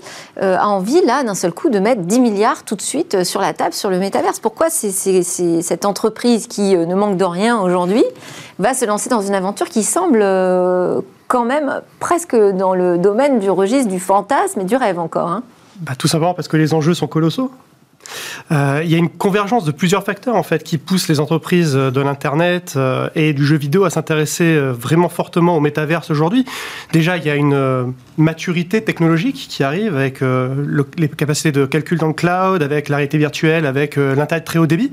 euh, 0.43 0.57
a 0.57 0.67
envie, 0.67 1.05
là, 1.05 1.23
d'un 1.23 1.35
seul 1.35 1.53
coup, 1.53 1.71
de 1.71 1.79
mettre 1.79 2.03
10 2.03 2.21
milliards 2.21 2.65
tout 2.65 2.77
de 2.77 2.83
suite 2.83 3.15
euh, 3.15 3.25
sur 3.25 3.41
la 3.41 3.53
table 3.53 3.75
sur 3.75 3.91
le 3.91 3.99
métaverse 3.99 4.41
Pourquoi 4.41 4.69
cette 4.71 5.85
entreprise 5.85 6.47
qui 6.47 6.77
euh, 6.77 6.87
ne 6.87 6.95
manque 6.95 7.17
de 7.17 7.25
rien 7.25 7.61
aujourd'hui 7.61 8.05
va 8.59 8.75
se 8.75 8.85
lancer 8.85 9.11
dans 9.11 9.23
une 9.23 9.35
aventure 9.35 9.69
qui 9.69 9.83
semble 9.83 10.21
quand 11.29 11.45
même 11.45 11.81
presque 11.99 12.37
dans 12.37 12.75
le 12.75 12.99
domaine 12.99 13.39
du 13.39 13.51
registre 13.51 13.89
du 13.89 14.01
fantasme 14.01 14.61
et 14.61 14.65
du 14.65 14.77
rêve 14.77 14.99
encore 14.99 15.29
hein? 15.29 15.43
Bah, 15.81 15.93
Tout 15.99 16.09
simplement 16.09 16.35
parce 16.35 16.49
que 16.49 16.59
les 16.59 16.75
enjeux 16.75 16.95
sont 16.95 17.07
colossaux. 17.07 17.51
Euh, 18.53 18.81
il 18.85 18.91
y 18.91 18.95
a 18.95 18.99
une 18.99 19.09
convergence 19.09 19.65
de 19.65 19.71
plusieurs 19.71 20.05
facteurs 20.05 20.35
en 20.35 20.43
fait 20.43 20.63
qui 20.63 20.79
poussent 20.79 21.09
les 21.09 21.21
entreprises 21.21 21.75
de 21.75 22.01
l'internet 22.01 22.75
euh, 22.77 23.09
et 23.15 23.33
du 23.33 23.45
jeu 23.45 23.57
vidéo 23.57 23.85
à 23.85 23.91
s'intéresser 23.91 24.45
euh, 24.45 24.73
vraiment 24.73 25.09
fortement 25.09 25.57
au 25.57 25.61
métaverse 25.61 26.11
aujourd'hui. 26.11 26.45
Déjà, 26.93 27.17
il 27.17 27.25
y 27.25 27.31
a 27.31 27.35
une 27.35 27.95
maturité 28.17 28.83
technologique 28.83 29.47
qui 29.49 29.63
arrive 29.63 29.97
avec 29.97 30.21
les 30.21 31.09
capacités 31.09 31.53
de 31.53 31.67
calcul 31.67 31.99
dans 31.99 32.09
le 32.09 32.13
cloud, 32.13 32.63
avec 32.63 32.89
la 32.89 32.97
réalité 32.97 33.19
virtuelle, 33.19 33.67
avec 33.67 33.97
l'internet 33.97 34.45
très 34.45 34.59
haut 34.59 34.67
débit. 34.67 34.91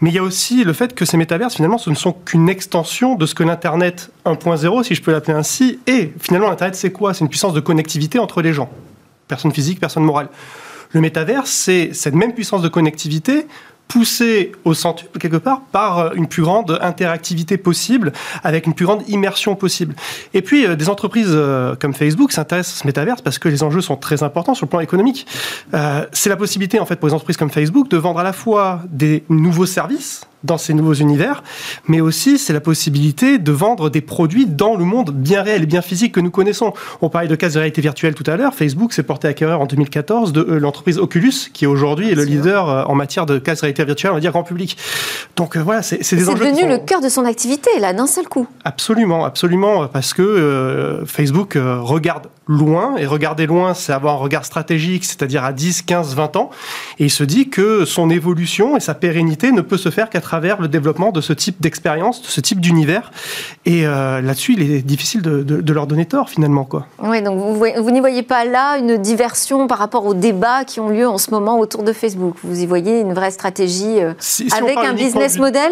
Mais 0.00 0.10
il 0.10 0.14
y 0.14 0.18
a 0.18 0.22
aussi 0.22 0.64
le 0.64 0.72
fait 0.72 0.94
que 0.94 1.04
ces 1.04 1.16
métaverses, 1.16 1.56
finalement, 1.56 1.78
ce 1.78 1.90
ne 1.90 1.94
sont 1.94 2.12
qu'une 2.12 2.48
extension 2.48 3.14
de 3.14 3.26
ce 3.26 3.34
que 3.34 3.42
l'Internet 3.42 4.10
1.0, 4.26 4.84
si 4.84 4.94
je 4.94 5.02
peux 5.02 5.12
l'appeler 5.12 5.36
ainsi, 5.36 5.78
est. 5.86 6.12
Finalement, 6.20 6.48
l'Internet, 6.48 6.74
c'est 6.74 6.92
quoi? 6.92 7.14
C'est 7.14 7.20
une 7.20 7.30
puissance 7.30 7.54
de 7.54 7.60
connectivité 7.60 8.18
entre 8.18 8.42
les 8.42 8.52
gens. 8.52 8.70
Personne 9.28 9.52
physique, 9.52 9.80
personne 9.80 10.04
morale. 10.04 10.28
Le 10.96 11.02
métaverse, 11.02 11.50
c'est 11.50 11.90
cette 11.92 12.14
même 12.14 12.32
puissance 12.32 12.62
de 12.62 12.68
connectivité 12.68 13.46
poussée 13.86 14.52
au 14.64 14.72
centuple 14.72 15.18
quelque 15.18 15.36
part 15.36 15.60
par 15.70 15.98
euh, 15.98 16.10
une 16.14 16.26
plus 16.26 16.42
grande 16.42 16.78
interactivité 16.80 17.58
possible, 17.58 18.14
avec 18.42 18.66
une 18.66 18.72
plus 18.72 18.86
grande 18.86 19.06
immersion 19.06 19.56
possible. 19.56 19.94
Et 20.32 20.40
puis, 20.40 20.64
euh, 20.64 20.74
des 20.74 20.88
entreprises 20.88 21.28
euh, 21.32 21.76
comme 21.78 21.92
Facebook 21.92 22.32
s'intéressent 22.32 22.78
à 22.78 22.80
ce 22.80 22.86
métaverse 22.86 23.20
parce 23.20 23.38
que 23.38 23.50
les 23.50 23.62
enjeux 23.62 23.82
sont 23.82 23.96
très 23.96 24.22
importants 24.22 24.54
sur 24.54 24.64
le 24.64 24.70
plan 24.70 24.80
économique. 24.80 25.26
c'est 26.12 26.30
la 26.30 26.36
possibilité, 26.38 26.80
en 26.80 26.86
fait, 26.86 26.96
pour 26.96 27.08
les 27.08 27.14
entreprises 27.14 27.36
comme 27.36 27.50
Facebook 27.50 27.90
de 27.90 27.98
vendre 27.98 28.20
à 28.20 28.24
la 28.24 28.32
fois 28.32 28.80
des 28.88 29.22
nouveaux 29.28 29.66
services, 29.66 30.22
dans 30.44 30.58
ces 30.58 30.74
nouveaux 30.74 30.94
univers, 30.94 31.42
mais 31.88 32.00
aussi 32.00 32.38
c'est 32.38 32.52
la 32.52 32.60
possibilité 32.60 33.38
de 33.38 33.52
vendre 33.52 33.90
des 33.90 34.00
produits 34.00 34.46
dans 34.46 34.76
le 34.76 34.84
monde 34.84 35.10
bien 35.10 35.42
réel 35.42 35.64
et 35.64 35.66
bien 35.66 35.82
physique 35.82 36.12
que 36.12 36.20
nous 36.20 36.30
connaissons. 36.30 36.72
On 37.00 37.08
parlait 37.08 37.28
de 37.28 37.34
casques 37.34 37.54
de 37.54 37.60
réalité 37.60 37.82
virtuelle 37.82 38.14
tout 38.14 38.28
à 38.30 38.36
l'heure. 38.36 38.54
Facebook 38.54 38.92
s'est 38.92 39.02
porté 39.02 39.28
acquéreur 39.28 39.60
en 39.60 39.66
2014 39.66 40.32
de 40.32 40.40
euh, 40.40 40.58
l'entreprise 40.58 40.98
Oculus, 40.98 41.50
qui 41.52 41.66
aujourd'hui 41.66 42.10
est 42.10 42.14
le 42.14 42.24
leader 42.24 42.68
euh, 42.68 42.84
en 42.84 42.94
matière 42.94 43.26
de 43.26 43.38
casques 43.38 43.62
de 43.62 43.66
réalité 43.66 43.84
virtuelle, 43.84 44.12
on 44.12 44.14
va 44.14 44.20
dire 44.20 44.32
grand 44.32 44.44
public. 44.44 44.76
Donc 45.36 45.56
euh, 45.56 45.60
voilà, 45.60 45.82
c'est 45.82 45.98
des 45.98 46.28
enjeux. 46.28 46.38
C'est 46.38 46.52
devenu 46.52 46.68
le 46.68 46.78
cœur 46.78 47.00
de 47.00 47.08
son 47.08 47.24
activité 47.24 47.70
là, 47.80 47.92
d'un 47.92 48.06
seul 48.06 48.28
coup. 48.28 48.46
Absolument, 48.64 49.24
absolument, 49.24 49.88
parce 49.88 50.14
que 50.14 51.02
Facebook 51.06 51.56
regarde 51.56 52.28
loin 52.46 52.96
et 52.96 53.06
regarder 53.06 53.46
loin, 53.46 53.74
c'est 53.74 53.92
avoir 53.92 54.14
un 54.14 54.18
regard 54.18 54.44
stratégique, 54.44 55.04
c'est-à-dire 55.04 55.44
à 55.44 55.52
10, 55.52 55.82
15, 55.82 56.14
20 56.14 56.36
ans, 56.36 56.50
et 56.98 57.04
il 57.04 57.10
se 57.10 57.24
dit 57.24 57.48
que 57.48 57.84
son 57.84 58.10
évolution 58.10 58.76
et 58.76 58.80
sa 58.80 58.94
pérennité 58.94 59.52
ne 59.52 59.60
peut 59.60 59.76
se 59.76 59.90
faire 59.90 60.10
qu'à 60.10 60.20
travers 60.26 60.60
le 60.60 60.66
développement 60.66 61.12
de 61.12 61.20
ce 61.20 61.32
type 61.32 61.60
d'expérience, 61.60 62.20
de 62.20 62.26
ce 62.26 62.40
type 62.40 62.60
d'univers. 62.60 63.12
Et 63.64 63.86
euh, 63.86 64.20
là-dessus, 64.20 64.54
il 64.54 64.62
est 64.62 64.82
difficile 64.82 65.22
de, 65.22 65.72
leur 65.72 65.86
donner 65.86 66.06
tort 66.06 66.30
finalement. 66.30 66.64
Quoi. 66.64 66.86
Oui, 67.02 67.22
donc 67.22 67.38
vous, 67.38 67.54
vous 67.54 67.90
n'y 67.90 68.00
voyez 68.00 68.22
pas 68.22 68.44
là 68.44 68.78
une 68.78 68.96
diversion 68.96 69.68
par 69.68 69.78
rapport 69.78 70.04
aux 70.04 70.14
débats 70.14 70.64
qui 70.64 70.80
ont 70.80 70.88
lieu 70.88 71.06
en 71.06 71.18
ce 71.18 71.30
moment 71.30 71.60
autour 71.60 71.84
de 71.84 71.92
Facebook. 71.92 72.34
Vous 72.42 72.60
y 72.60 72.66
voyez 72.66 73.00
une 73.00 73.12
vraie 73.12 73.30
stratégie 73.30 74.00
euh, 74.00 74.14
avec 74.56 74.76
un 74.78 74.94
business 74.94 75.38
model 75.38 75.70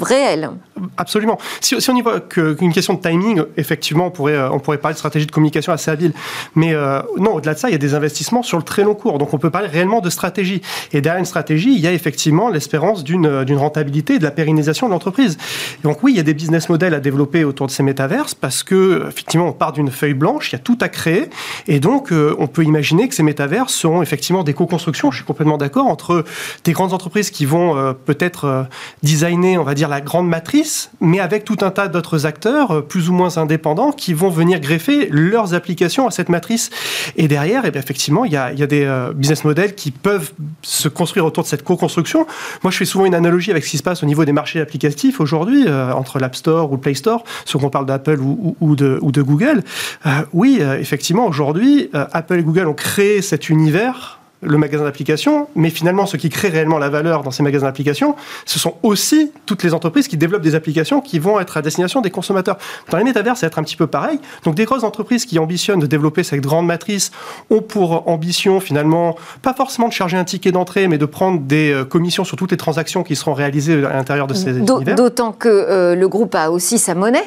réel. 0.00 0.50
Absolument. 0.96 1.36
Si, 1.60 1.74
on 1.90 1.96
y 1.96 2.00
voit 2.00 2.20
qu'une 2.20 2.72
question 2.72 2.94
de 2.94 3.00
timing, 3.00 3.42
effectivement, 3.56 4.06
on 4.06 4.10
pourrait, 4.10 4.34
euh, 4.34 4.50
on 4.50 4.60
pourrait 4.60 4.78
parler 4.78 4.94
de 4.94 4.98
stratégie 4.98 5.26
de 5.26 5.32
communication 5.32 5.72
assez 5.72 5.90
habile. 5.90 6.12
Mais 6.54 6.74
non, 7.18 7.34
au-delà 7.34 7.54
de 7.54 7.58
ça, 7.58 7.68
il 7.68 7.72
y 7.72 7.74
a 7.74 7.78
des 7.78 7.94
investissements 7.94 8.42
sur 8.42 8.56
le 8.56 8.62
très 8.64 8.82
long 8.82 8.94
cours. 8.94 9.18
Donc 9.18 9.34
on 9.34 9.38
peut 9.38 9.50
parler 9.50 9.68
réellement 9.68 10.00
de 10.00 10.10
stratégie. 10.10 10.62
Et 10.92 11.00
derrière 11.00 11.18
une 11.18 11.26
stratégie, 11.26 11.74
il 11.74 11.80
y 11.80 11.86
a 11.86 11.92
effectivement 11.92 12.48
l'espérance 12.48 13.04
d'une 13.04 13.19
euh, 13.26 13.44
d'une 13.44 13.58
rentabilité 13.58 14.14
et 14.14 14.18
de 14.18 14.24
la 14.24 14.30
pérennisation 14.30 14.86
de 14.86 14.92
l'entreprise. 14.92 15.38
Donc 15.82 16.02
oui, 16.02 16.12
il 16.12 16.16
y 16.16 16.20
a 16.20 16.22
des 16.22 16.34
business 16.34 16.68
models 16.68 16.94
à 16.94 17.00
développer 17.00 17.44
autour 17.44 17.66
de 17.66 17.72
ces 17.72 17.82
métaverses 17.82 18.34
parce 18.34 18.62
que 18.62 19.06
effectivement 19.08 19.48
on 19.48 19.52
part 19.52 19.72
d'une 19.72 19.90
feuille 19.90 20.14
blanche, 20.14 20.50
il 20.50 20.56
y 20.56 20.56
a 20.56 20.60
tout 20.60 20.78
à 20.80 20.88
créer 20.88 21.30
et 21.68 21.80
donc 21.80 22.12
euh, 22.12 22.34
on 22.38 22.46
peut 22.46 22.64
imaginer 22.64 23.08
que 23.08 23.14
ces 23.14 23.22
métaverses 23.22 23.74
seront 23.74 24.02
effectivement 24.02 24.44
des 24.44 24.54
co-constructions, 24.54 25.10
je 25.10 25.16
suis 25.16 25.24
complètement 25.24 25.58
d'accord, 25.58 25.86
entre 25.86 26.24
des 26.64 26.72
grandes 26.72 26.92
entreprises 26.92 27.30
qui 27.30 27.46
vont 27.46 27.76
euh, 27.76 27.92
peut-être 27.92 28.66
designer, 29.02 29.58
on 29.58 29.64
va 29.64 29.74
dire, 29.74 29.88
la 29.88 30.00
grande 30.00 30.28
matrice, 30.28 30.90
mais 31.00 31.20
avec 31.20 31.44
tout 31.44 31.58
un 31.62 31.70
tas 31.70 31.88
d'autres 31.88 32.26
acteurs 32.26 32.84
plus 32.86 33.08
ou 33.08 33.12
moins 33.12 33.38
indépendants 33.38 33.92
qui 33.92 34.14
vont 34.14 34.30
venir 34.30 34.60
greffer 34.60 35.08
leurs 35.10 35.54
applications 35.54 36.06
à 36.06 36.10
cette 36.10 36.28
matrice. 36.28 36.70
Et 37.16 37.28
derrière, 37.28 37.64
et 37.64 37.68
eh 37.68 37.70
bien, 37.70 37.80
effectivement, 37.80 38.24
il 38.24 38.32
y 38.32 38.36
a, 38.36 38.52
il 38.52 38.58
y 38.58 38.62
a 38.62 38.66
des 38.66 39.08
business 39.14 39.44
models 39.44 39.74
qui 39.74 39.90
peuvent 39.90 40.32
se 40.62 40.88
construire 40.88 41.24
autour 41.24 41.44
de 41.44 41.48
cette 41.48 41.62
co-construction. 41.62 42.26
Moi, 42.62 42.70
je 42.70 42.76
fais 42.76 42.84
souvent 42.84 43.06
une 43.06 43.09
analogie 43.14 43.50
avec 43.50 43.64
ce 43.64 43.70
qui 43.70 43.78
se 43.78 43.82
passe 43.82 44.02
au 44.02 44.06
niveau 44.06 44.24
des 44.24 44.32
marchés 44.32 44.60
applicatifs 44.60 45.20
aujourd'hui, 45.20 45.64
euh, 45.66 45.92
entre 45.92 46.18
l'App 46.18 46.36
Store 46.36 46.70
ou 46.70 46.76
le 46.76 46.80
Play 46.80 46.94
Store, 46.94 47.24
ce 47.44 47.58
qu'on 47.58 47.70
parle 47.70 47.86
d'Apple 47.86 48.20
ou, 48.20 48.76
de, 48.76 48.98
ou, 49.02 49.12
de, 49.12 49.22
Google. 49.22 49.62
Euh, 50.06 50.10
oui, 50.32 50.58
euh, 50.60 50.78
effectivement, 50.78 51.26
aujourd'hui, 51.26 51.90
Apple 51.92 52.38
et 52.38 52.42
Google 52.42 52.68
ont 52.68 52.74
créé 52.74 53.22
cet 53.22 53.48
univers 53.48 54.19
le 54.42 54.56
magasin 54.56 54.84
d'applications, 54.84 55.48
mais 55.54 55.68
finalement, 55.68 56.06
ce 56.06 56.16
qui 56.16 56.30
crée 56.30 56.48
réellement 56.48 56.78
la 56.78 56.88
valeur 56.88 57.22
dans 57.22 57.30
ces 57.30 57.42
magasins 57.42 57.66
d'applications, 57.66 58.16
ce 58.46 58.58
sont 58.58 58.74
aussi 58.82 59.32
toutes 59.44 59.62
les 59.62 59.74
entreprises 59.74 60.08
qui 60.08 60.16
développent 60.16 60.42
des 60.42 60.54
applications 60.54 61.00
qui 61.02 61.18
vont 61.18 61.38
être 61.40 61.58
à 61.58 61.62
destination 61.62 62.00
des 62.00 62.10
consommateurs. 62.10 62.56
Dans 62.90 62.96
les 62.96 63.04
métavers, 63.04 63.36
ça 63.36 63.46
va 63.46 63.48
être 63.48 63.58
un 63.58 63.62
petit 63.62 63.76
peu 63.76 63.86
pareil. 63.86 64.18
Donc, 64.44 64.54
des 64.54 64.64
grosses 64.64 64.84
entreprises 64.84 65.26
qui 65.26 65.38
ambitionnent 65.38 65.80
de 65.80 65.86
développer 65.86 66.22
cette 66.22 66.40
grande 66.40 66.66
matrice 66.66 67.10
ont 67.50 67.60
pour 67.60 68.08
ambition, 68.08 68.60
finalement, 68.60 69.16
pas 69.42 69.52
forcément 69.52 69.88
de 69.88 69.92
charger 69.92 70.16
un 70.16 70.24
ticket 70.24 70.52
d'entrée, 70.52 70.88
mais 70.88 70.96
de 70.96 71.06
prendre 71.06 71.40
des 71.40 71.72
euh, 71.72 71.84
commissions 71.84 72.24
sur 72.24 72.38
toutes 72.38 72.50
les 72.50 72.56
transactions 72.56 73.02
qui 73.02 73.16
seront 73.16 73.34
réalisées 73.34 73.84
à 73.84 73.92
l'intérieur 73.92 74.26
de 74.26 74.34
ces 74.34 74.56
univers. 74.56 74.94
D'autant 74.94 75.32
que 75.32 75.48
euh, 75.48 75.94
le 75.94 76.08
groupe 76.08 76.34
a 76.34 76.50
aussi 76.50 76.78
sa 76.78 76.94
monnaie, 76.94 77.24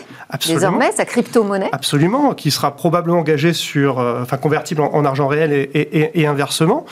désormais, 0.47 0.91
sa 0.91 1.05
crypto-monnaie. 1.05 1.69
Absolument, 1.73 2.33
qui 2.33 2.49
sera 2.49 2.75
probablement 2.75 3.19
engagée 3.19 3.53
sur, 3.53 3.99
euh, 3.99 4.23
enfin, 4.23 4.37
convertible 4.37 4.81
en, 4.81 5.05
argent 5.05 5.27
réel 5.27 5.51
et, 5.53 6.21
et 6.21 6.25
inversement. 6.25 6.85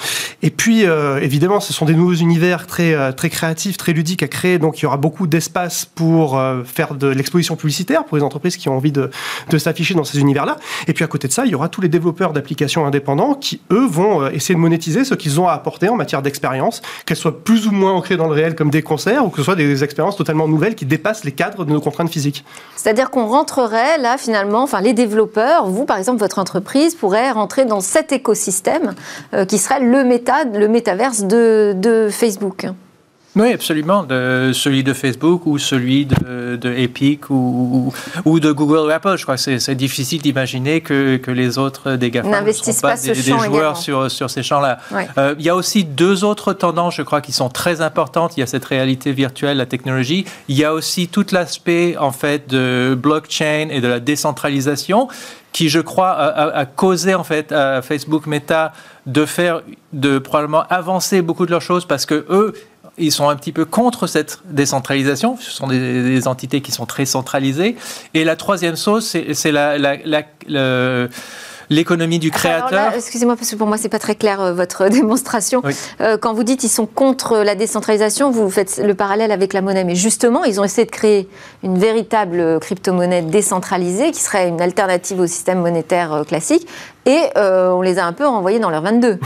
Et 0.43 0.49
puis, 0.49 0.85
euh, 0.85 1.19
évidemment, 1.21 1.59
ce 1.59 1.71
sont 1.71 1.85
des 1.85 1.93
nouveaux 1.93 2.13
univers 2.13 2.65
très, 2.65 2.93
euh, 2.93 3.11
très 3.11 3.29
créatifs, 3.29 3.77
très 3.77 3.93
ludiques 3.93 4.23
à 4.23 4.27
créer. 4.27 4.57
Donc, 4.57 4.79
il 4.79 4.83
y 4.83 4.85
aura 4.85 4.97
beaucoup 4.97 5.27
d'espace 5.27 5.85
pour 5.85 6.37
euh, 6.37 6.63
faire 6.63 6.95
de 6.95 7.07
l'exposition 7.07 7.55
publicitaire 7.55 8.05
pour 8.05 8.17
les 8.17 8.23
entreprises 8.23 8.57
qui 8.57 8.67
ont 8.69 8.75
envie 8.75 8.91
de, 8.91 9.11
de 9.49 9.57
s'afficher 9.57 9.93
dans 9.93 10.03
ces 10.03 10.19
univers-là. 10.19 10.57
Et 10.87 10.93
puis, 10.93 11.03
à 11.03 11.07
côté 11.07 11.27
de 11.27 11.33
ça, 11.33 11.45
il 11.45 11.51
y 11.51 11.55
aura 11.55 11.69
tous 11.69 11.81
les 11.81 11.89
développeurs 11.89 12.33
d'applications 12.33 12.85
indépendants 12.85 13.35
qui, 13.35 13.61
eux, 13.71 13.85
vont 13.85 14.27
essayer 14.29 14.55
de 14.55 14.59
monétiser 14.59 15.05
ce 15.05 15.13
qu'ils 15.13 15.39
ont 15.39 15.47
à 15.47 15.53
apporter 15.53 15.89
en 15.89 15.95
matière 15.95 16.21
d'expérience, 16.21 16.81
qu'elles 17.05 17.17
soient 17.17 17.43
plus 17.43 17.67
ou 17.67 17.71
moins 17.71 17.93
ancrées 17.93 18.17
dans 18.17 18.27
le 18.27 18.33
réel 18.33 18.55
comme 18.55 18.71
des 18.71 18.81
concerts 18.81 19.25
ou 19.25 19.29
que 19.29 19.37
ce 19.37 19.43
soit 19.43 19.55
des 19.55 19.83
expériences 19.83 20.15
totalement 20.15 20.47
nouvelles 20.47 20.75
qui 20.75 20.85
dépassent 20.85 21.23
les 21.23 21.31
cadres 21.31 21.65
de 21.65 21.71
nos 21.71 21.81
contraintes 21.81 22.09
physiques. 22.09 22.43
C'est-à-dire 22.75 23.11
qu'on 23.11 23.27
rentrerait 23.27 23.99
là, 23.99 24.17
finalement, 24.17 24.63
enfin, 24.63 24.81
les 24.81 24.93
développeurs, 24.93 25.67
vous, 25.67 25.85
par 25.85 25.97
exemple, 25.97 26.19
votre 26.19 26.39
entreprise 26.39 26.95
pourrait 26.95 27.31
rentrer 27.31 27.65
dans 27.65 27.81
cet 27.81 28.11
écosystème 28.11 28.95
qui 29.47 29.57
serait 29.57 29.79
le 29.79 30.00
le 30.01 30.07
méta, 30.07 30.43
le 30.45 30.67
métaverse 30.67 31.23
de 31.25 32.07
Facebook. 32.09 32.65
Oui, 33.35 33.53
absolument. 33.53 34.03
De, 34.03 34.51
celui 34.53 34.83
de 34.83 34.93
Facebook 34.93 35.45
ou 35.45 35.57
celui 35.57 36.05
de, 36.05 36.57
de 36.57 36.73
Epic 36.73 37.29
ou, 37.29 37.93
ou, 38.25 38.39
de 38.41 38.51
Google 38.51 38.87
ou 38.87 38.89
Apple. 38.89 39.15
Je 39.17 39.23
crois 39.23 39.37
que 39.37 39.59
c'est 39.59 39.75
difficile 39.75 40.21
d'imaginer 40.21 40.81
que, 40.81 41.15
que, 41.17 41.31
les 41.31 41.57
autres 41.57 41.93
des 41.93 42.11
GAFA 42.11 42.27
n'investissent 42.27 42.81
pas, 42.81 42.97
des, 42.97 43.13
des, 43.13 43.21
joueurs 43.21 43.77
sur, 43.77 44.11
sur 44.11 44.29
ces 44.29 44.43
champs-là. 44.43 44.79
Euh, 45.17 45.35
il 45.39 45.45
y 45.45 45.49
a 45.49 45.55
aussi 45.55 45.85
deux 45.85 46.25
autres 46.25 46.51
tendances, 46.51 46.95
je 46.95 47.03
crois, 47.03 47.21
qui 47.21 47.31
sont 47.31 47.49
très 47.49 47.79
importantes. 47.79 48.35
Il 48.35 48.41
y 48.41 48.43
a 48.43 48.47
cette 48.47 48.65
réalité 48.65 49.13
virtuelle, 49.13 49.57
la 49.57 49.65
technologie. 49.65 50.25
Il 50.49 50.57
y 50.57 50.65
a 50.65 50.73
aussi 50.73 51.07
tout 51.07 51.25
l'aspect, 51.31 51.95
en 51.97 52.11
fait, 52.11 52.49
de 52.49 52.97
blockchain 53.01 53.69
et 53.71 53.79
de 53.79 53.87
la 53.87 54.01
décentralisation 54.01 55.07
qui, 55.53 55.69
je 55.69 55.79
crois, 55.79 56.11
a, 56.11 56.59
a, 56.59 56.65
causé 56.65 57.13
en 57.13 57.25
fait 57.25 57.51
à 57.51 57.81
Facebook 57.81 58.25
Meta 58.25 58.71
de 59.05 59.25
faire, 59.25 59.61
de 59.91 60.17
probablement 60.17 60.63
avancer 60.69 61.21
beaucoup 61.21 61.45
de 61.45 61.51
leurs 61.51 61.61
choses 61.61 61.85
parce 61.85 62.05
que 62.05 62.25
eux, 62.29 62.53
ils 62.97 63.11
sont 63.11 63.29
un 63.29 63.35
petit 63.35 63.51
peu 63.51 63.65
contre 63.65 64.07
cette 64.07 64.39
décentralisation. 64.45 65.37
Ce 65.39 65.51
sont 65.51 65.67
des, 65.67 66.27
entités 66.27 66.61
qui 66.61 66.71
sont 66.71 66.85
très 66.85 67.05
centralisées. 67.05 67.75
Et 68.13 68.23
la 68.23 68.35
troisième 68.35 68.77
chose, 68.77 69.05
c'est 69.05 69.51
la, 69.51 69.77
l'économie 71.71 72.19
du 72.19 72.31
créateur. 72.31 72.93
Excusez-moi 72.93 73.35
parce 73.35 73.49
que 73.49 73.55
pour 73.55 73.65
moi 73.65 73.77
c'est 73.77 73.89
pas 73.89 73.97
très 73.97 74.15
clair 74.15 74.41
euh, 74.41 74.53
votre 74.53 74.89
démonstration. 74.89 75.63
Euh, 76.01 76.17
quand 76.17 76.33
vous 76.33 76.43
dites 76.43 76.63
ils 76.63 76.69
sont 76.69 76.85
contre 76.85 77.37
la 77.37 77.55
décentralisation, 77.55 78.29
vous 78.29 78.49
faites 78.49 78.81
le 78.83 78.93
parallèle 78.93 79.31
avec 79.31 79.53
la 79.53 79.61
monnaie, 79.61 79.85
mais 79.85 79.95
justement 79.95 80.43
ils 80.43 80.59
ont 80.59 80.63
essayé 80.63 80.85
de 80.85 80.91
créer 80.91 81.29
une 81.63 81.79
véritable 81.79 82.59
crypto-monnaie 82.59 83.21
décentralisée 83.21 84.11
qui 84.11 84.21
serait 84.21 84.49
une 84.49 84.61
alternative 84.61 85.21
au 85.21 85.27
système 85.27 85.61
monétaire 85.61 86.13
euh, 86.13 86.23
classique, 86.23 86.67
et 87.05 87.21
on 87.35 87.81
les 87.81 87.97
a 87.97 88.05
un 88.05 88.13
peu 88.13 88.27
renvoyés 88.27 88.59
dans 88.59 88.69
leur 88.69 88.83
22. 88.83 89.17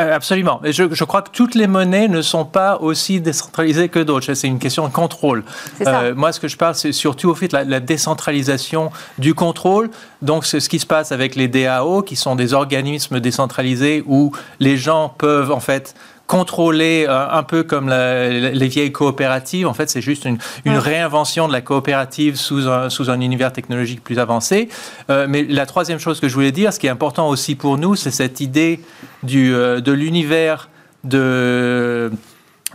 Euh, 0.00 0.12
absolument. 0.12 0.60
Et 0.64 0.72
je, 0.72 0.92
je, 0.92 1.04
crois 1.04 1.22
que 1.22 1.30
toutes 1.30 1.54
les 1.54 1.68
monnaies 1.68 2.08
ne 2.08 2.20
sont 2.20 2.44
pas 2.44 2.78
aussi 2.78 3.20
décentralisées 3.20 3.88
que 3.88 4.00
d'autres. 4.00 4.34
C'est 4.34 4.48
une 4.48 4.58
question 4.58 4.88
de 4.88 4.92
contrôle. 4.92 5.44
Euh, 5.86 6.16
moi, 6.16 6.32
ce 6.32 6.40
que 6.40 6.48
je 6.48 6.56
parle, 6.56 6.74
c'est 6.74 6.90
surtout 6.90 7.30
au 7.30 7.36
fait 7.36 7.46
de 7.46 7.56
la, 7.56 7.62
la, 7.62 7.78
décentralisation 7.78 8.90
du 9.18 9.34
contrôle. 9.34 9.90
Donc, 10.20 10.46
c'est 10.46 10.58
ce 10.58 10.68
qui 10.68 10.80
se 10.80 10.86
passe 10.86 11.12
avec 11.12 11.36
les 11.36 11.46
DAO, 11.46 12.02
qui 12.02 12.16
sont 12.16 12.34
des 12.34 12.54
organismes 12.54 13.20
décentralisés 13.20 14.02
où 14.08 14.32
les 14.58 14.76
gens 14.76 15.14
peuvent, 15.16 15.52
en 15.52 15.60
fait, 15.60 15.94
contrôler 16.26 17.06
euh, 17.08 17.28
un 17.30 17.42
peu 17.42 17.62
comme 17.62 17.88
les 17.88 18.68
vieilles 18.68 18.92
coopératives. 18.92 19.66
En 19.66 19.74
fait, 19.74 19.90
c'est 19.90 20.00
juste 20.00 20.24
une, 20.24 20.38
réinvention 20.66 21.48
de 21.48 21.52
la 21.52 21.60
coopérative 21.60 22.36
sous 22.36 22.68
un, 22.68 22.90
sous 22.90 23.10
un 23.10 23.20
univers 23.20 23.52
technologique 23.52 24.02
plus 24.02 24.18
avancé. 24.18 24.68
Euh, 25.10 25.26
mais 25.28 25.42
la 25.44 25.66
troisième 25.66 25.98
chose 25.98 26.20
que 26.20 26.28
je 26.28 26.34
voulais 26.34 26.52
dire, 26.52 26.72
ce 26.72 26.78
qui 26.78 26.86
est 26.86 26.90
important 26.90 27.28
aussi 27.28 27.54
pour 27.54 27.78
nous, 27.78 27.94
c'est 27.94 28.10
cette 28.10 28.40
idée 28.40 28.80
du, 29.22 29.54
euh, 29.54 29.80
de 29.80 29.92
l'univers 29.92 30.68
de 31.04 32.10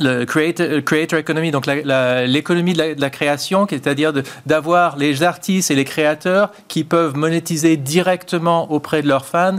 le 0.02 0.24
creator, 0.24 0.82
creator, 0.86 1.20
economy, 1.20 1.52
donc 1.52 1.66
l'économie 1.66 2.72
de, 2.74 2.94
de, 2.94 3.02
la 3.02 3.10
création, 3.10 3.68
c'est-à-dire 3.70 4.14
d'avoir 4.46 4.96
les 4.96 5.24
artistes 5.24 5.72
et 5.72 5.76
les 5.76 5.84
créateurs 5.84 6.52
qui 6.70 6.86
peuvent 6.86 7.18
monétiser 7.18 7.76
directement 7.76 8.72
auprès 8.72 9.02
de 9.02 9.10
leurs 9.10 9.26
fans 9.26 9.58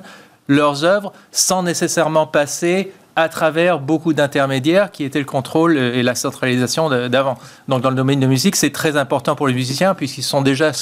leurs 0.51 0.85
œuvres 0.85 1.13
sans 1.31 1.63
nécessairement 1.63 2.27
passer 2.27 2.93
à 3.17 3.29
travers 3.29 3.81
beaucoup 3.81 4.13
d'intermédiaires 4.13 4.91
qui 4.91 5.05
étaient 5.05 5.19
le 5.19 5.25
contrôle 5.25 5.77
et 5.77 6.03
la 6.03 6.15
centralisation 6.15 6.89
d'avant. 7.09 7.37
Donc 7.69 7.83
dans 7.83 7.91
le 7.91 7.97
domaine 7.97 8.21
de 8.21 8.27
musique, 8.27 8.57
c'est 8.57 8.71
très 8.71 8.97
important 8.97 9.37
pour 9.37 9.49
les 9.49 9.55
musiciens 9.55 9.95
puisqu'ils 9.95 10.23
sont 10.23 10.43
déjà 10.43 10.73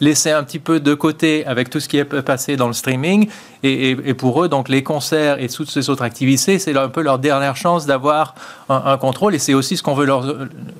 laissés 0.00 0.32
un 0.32 0.42
petit 0.42 0.58
peu 0.58 0.80
de 0.80 0.94
côté 0.94 1.46
avec 1.46 1.70
tout 1.70 1.80
ce 1.80 1.88
qui 1.88 1.98
est 1.98 2.04
passé 2.04 2.56
dans 2.56 2.66
le 2.66 2.72
streaming. 2.72 3.28
Et, 3.62 4.14
pour 4.14 4.44
eux, 4.44 4.48
donc 4.48 4.68
les 4.68 4.82
concerts 4.82 5.42
et 5.42 5.48
toutes 5.48 5.70
ces 5.70 5.90
autres 5.90 6.02
activités, 6.02 6.58
c'est 6.58 6.76
un 6.76 6.88
peu 6.88 7.02
leur 7.02 7.18
dernière 7.18 7.56
chance 7.56 7.86
d'avoir 7.86 8.34
un, 8.68 8.96
contrôle. 8.96 9.34
Et 9.34 9.38
c'est 9.38 9.54
aussi 9.54 9.76
ce 9.76 9.82
qu'on 9.82 9.94
veut 9.94 10.06
leur, 10.06 10.24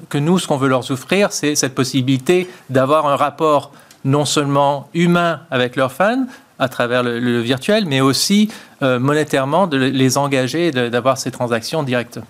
que 0.09 0.19
nous, 0.19 0.39
ce 0.39 0.47
qu'on 0.47 0.57
veut 0.57 0.69
leur 0.69 0.89
offrir, 0.91 1.33
c'est 1.33 1.55
cette 1.55 1.75
possibilité 1.75 2.49
d'avoir 2.71 3.07
un 3.07 3.17
rapport 3.17 3.73
non 4.05 4.25
seulement 4.25 4.89
humain 4.95 5.41
avec 5.51 5.77
leurs 5.77 5.93
fans, 5.93 6.27
à 6.59 6.69
travers 6.69 7.03
le, 7.03 7.41
virtuel, 7.41 7.85
mais 7.87 8.01
aussi 8.01 8.51
euh, 8.83 8.99
monétairement 8.99 9.67
de 9.67 9.77
les 9.77 10.19
engager 10.19 10.69
et 10.69 10.91
d'avoir 10.91 11.19
ces 11.19 11.31
transactions 11.31 11.83
directes. 11.83 12.21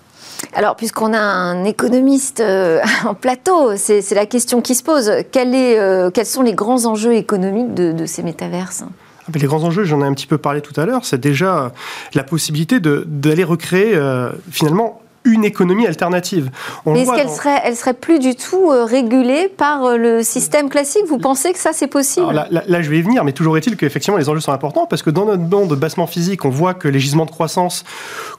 Alors, 0.53 0.75
puisqu'on 0.75 1.13
a 1.13 1.19
un 1.19 1.63
économiste 1.65 2.39
euh, 2.39 2.79
en 3.05 3.13
plateau, 3.13 3.75
c'est 3.75 4.11
la 4.11 4.25
question 4.25 4.61
qui 4.61 4.75
se 4.75 4.83
pose. 4.83 5.11
Quel 5.31 5.53
est, 5.53 5.79
euh, 5.79 6.11
quels 6.11 6.25
sont 6.25 6.41
les 6.41 6.53
grands 6.53 6.85
enjeux 6.85 7.13
économiques 7.13 7.73
de, 7.73 8.05
ces 8.05 8.23
métaverses? 8.23 8.83
Ah, 9.27 9.31
les 9.33 9.47
grands 9.47 9.63
enjeux, 9.63 9.83
j'en 9.83 10.01
ai 10.01 10.05
un 10.05 10.13
petit 10.13 10.27
peu 10.27 10.37
parlé 10.37 10.61
tout 10.61 10.79
à 10.79 10.85
l'heure, 10.85 11.05
c'est 11.05 11.19
déjà 11.19 11.71
la 12.13 12.23
possibilité 12.23 12.79
d'aller 12.79 13.43
recréer 13.43 13.99
finalement 14.49 15.01
une 15.25 15.43
économie 15.43 15.85
alternative. 15.85 16.49
Mais 16.85 17.01
est-ce 17.01 17.11
qu'elle 17.13 17.29
serait, 17.29 17.61
elle 17.63 17.75
serait 17.75 17.93
plus 17.93 18.19
du 18.19 18.35
tout 18.35 18.71
euh, 18.71 18.85
régulée 18.85 19.49
par 19.49 19.83
euh, 19.83 19.97
le 19.97 20.23
système 20.23 20.69
classique? 20.69 21.03
Vous 21.07 21.17
pensez 21.17 21.51
que 21.51 21.59
ça, 21.59 21.71
c'est 21.73 21.87
possible? 21.87 22.45
Là, 22.49 22.81
je 22.81 22.89
vais 22.89 22.99
y 22.99 23.01
venir, 23.01 23.23
mais 23.23 23.33
toujours 23.33 23.57
est-il 23.57 23.75
qu'effectivement, 23.75 24.17
les 24.17 24.29
enjeux 24.29 24.39
sont 24.39 24.53
importants 24.53 24.85
parce 24.85 25.01
que 25.01 25.09
dans 25.09 25.25
notre 25.25 25.43
bande 25.43 25.69
de 25.69 25.75
bassement 25.75 26.07
physique, 26.07 26.45
on 26.45 26.49
voit 26.49 26.73
que 26.73 26.87
les 26.87 26.99
gisements 26.99 27.25
de 27.25 27.31
croissance 27.31 27.83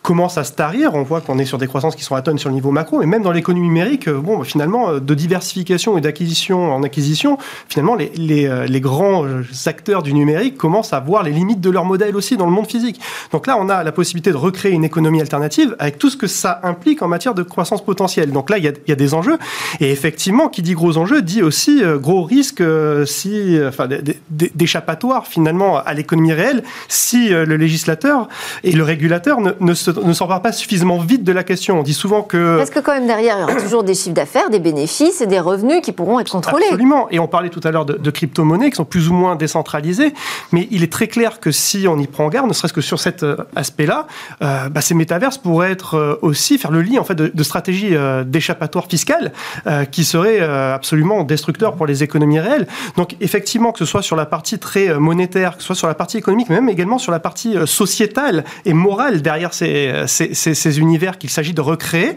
commencent 0.02 0.38
à 0.38 0.44
se 0.44 0.52
tarir. 0.52 0.94
On 0.94 1.02
voit 1.02 1.20
qu'on 1.20 1.38
est 1.38 1.44
sur 1.44 1.58
des 1.58 1.66
croissances 1.66 1.96
qui 1.96 2.04
sont 2.04 2.14
à 2.14 2.22
tonnes 2.22 2.38
sur 2.38 2.48
le 2.48 2.54
niveau 2.54 2.70
macro, 2.70 2.98
mais 2.98 3.06
même 3.06 3.22
dans 3.22 3.32
l'économie 3.32 3.66
numérique, 3.66 4.08
euh, 4.08 4.18
bon, 4.18 4.42
finalement, 4.44 4.94
de 4.94 5.14
diversification 5.14 5.98
et 5.98 6.00
d'acquisition 6.00 6.72
en 6.72 6.82
acquisition, 6.82 7.36
finalement, 7.68 7.94
les, 7.94 8.10
les, 8.16 8.66
les, 8.66 8.80
grands 8.80 9.24
acteurs 9.66 10.02
du 10.02 10.14
numérique 10.14 10.56
commencent 10.56 10.92
à 10.92 11.00
voir 11.00 11.22
les 11.22 11.32
limites 11.32 11.60
de 11.60 11.70
leur 11.70 11.84
modèle 11.84 12.16
aussi 12.16 12.36
dans 12.36 12.46
le 12.46 12.52
monde 12.52 12.66
physique. 12.66 13.00
Donc 13.32 13.46
là, 13.46 13.56
on 13.58 13.68
a 13.68 13.84
la 13.84 13.92
possibilité 13.92 14.30
de 14.30 14.36
recréer 14.36 14.72
une 14.72 14.84
économie 14.84 15.20
alternative 15.20 15.76
avec 15.78 15.98
tout 15.98 16.08
ce 16.08 16.16
que 16.16 16.26
ça 16.26 16.60
implique 16.70 17.02
en 17.02 17.08
matière 17.08 17.34
de 17.34 17.42
croissance 17.42 17.84
potentielle. 17.84 18.32
Donc 18.32 18.50
là, 18.50 18.58
il 18.58 18.64
y 18.64 18.92
a, 18.92 18.94
des 18.94 19.14
enjeux. 19.14 19.38
Et 19.80 19.90
effectivement, 19.90 20.48
qui 20.48 20.62
dit 20.62 20.74
gros 20.74 20.96
enjeux 20.96 21.22
dit 21.22 21.42
aussi 21.42 21.82
euh, 21.82 21.98
gros 21.98 22.22
risque 22.22 22.60
euh, 22.60 23.04
si, 23.04 23.56
euh, 23.56 23.68
enfin, 23.68 23.88
d'échappatoire 24.30 25.26
finalement 25.26 25.78
à 25.78 25.94
l'économie 25.94 26.32
réelle 26.32 26.62
si 26.88 27.28
le 27.30 27.56
législateur 27.56 28.28
et 28.64 28.72
le 28.72 28.82
régulateur 28.82 29.40
ne, 29.40 29.52
ne 29.60 30.12
s'emparent 30.12 30.42
pas 30.42 30.52
suffisamment 30.52 30.98
vite 30.98 31.24
de 31.24 31.32
la 31.32 31.44
question. 31.44 31.80
On 31.80 31.82
dit 31.82 31.94
souvent 31.94 32.22
que... 32.22 32.56
Parce 32.58 32.70
que 32.70 32.80
quand 32.80 32.92
même 32.92 33.06
derrière, 33.06 33.36
il 33.38 33.40
y 33.40 33.44
aura 33.44 33.60
toujours 33.60 33.84
des 33.84 33.94
chiffres 33.94 34.14
d'affaires, 34.14 34.50
des 34.50 34.58
bénéfices 34.58 35.20
et 35.20 35.26
des 35.26 35.40
revenus 35.40 35.80
qui 35.82 35.92
pourront 35.92 36.20
être 36.20 36.32
contrôlés. 36.32 36.64
Absolument. 36.66 37.08
Et 37.10 37.18
on 37.18 37.28
parlait 37.28 37.50
tout 37.50 37.60
à 37.64 37.70
l'heure 37.70 37.84
de, 37.84 38.10
crypto-monnaies 38.10 38.70
qui 38.70 38.76
sont 38.76 38.84
plus 38.84 39.08
ou 39.08 39.14
moins 39.14 39.36
décentralisées. 39.36 40.12
Mais 40.52 40.68
il 40.70 40.82
est 40.82 40.92
très 40.92 41.08
clair 41.08 41.40
que 41.40 41.50
si 41.50 41.86
on 41.88 41.98
y 41.98 42.06
prend 42.06 42.28
garde, 42.28 42.48
ne 42.48 42.52
serait-ce 42.52 42.72
que 42.72 42.80
sur 42.80 43.00
cet 43.00 43.24
aspect-là, 43.56 44.06
bah, 44.40 44.80
ces 44.80 44.94
métaverses 44.94 45.38
pourraient 45.38 45.72
être 45.72 46.18
aussi 46.22 46.58
faire 46.60 46.70
le 46.70 46.82
lien 46.82 47.00
en 47.00 47.04
fait 47.04 47.14
de, 47.14 47.42
stratégies 47.42 47.94
euh, 47.94 48.24
d'échappatoire 48.24 48.86
fiscal 48.86 49.32
euh, 49.66 49.84
qui 49.84 50.04
seraient 50.04 50.40
euh, 50.40 50.74
absolument 50.74 51.24
destructeurs 51.24 51.74
pour 51.74 51.86
les 51.86 52.02
économies 52.02 52.40
réelles. 52.40 52.66
Donc 52.96 53.16
effectivement, 53.20 53.72
que 53.72 53.78
ce 53.78 53.84
soit 53.84 54.02
sur 54.02 54.16
la 54.16 54.26
partie 54.26 54.58
très 54.58 54.98
monétaire, 54.98 55.56
que 55.56 55.62
ce 55.62 55.66
soit 55.66 55.76
sur 55.76 55.88
la 55.88 55.94
partie 55.94 56.18
économique, 56.18 56.48
mais 56.48 56.56
même 56.56 56.68
également 56.68 56.98
sur 56.98 57.12
la 57.12 57.20
partie 57.20 57.56
sociétale 57.66 58.44
et 58.64 58.74
morale 58.74 59.22
derrière 59.22 59.54
ces, 59.54 60.04
ces, 60.06 60.78
univers 60.78 61.18
qu'il 61.18 61.30
s'agit 61.30 61.54
de 61.54 61.60
recréer, 61.60 62.16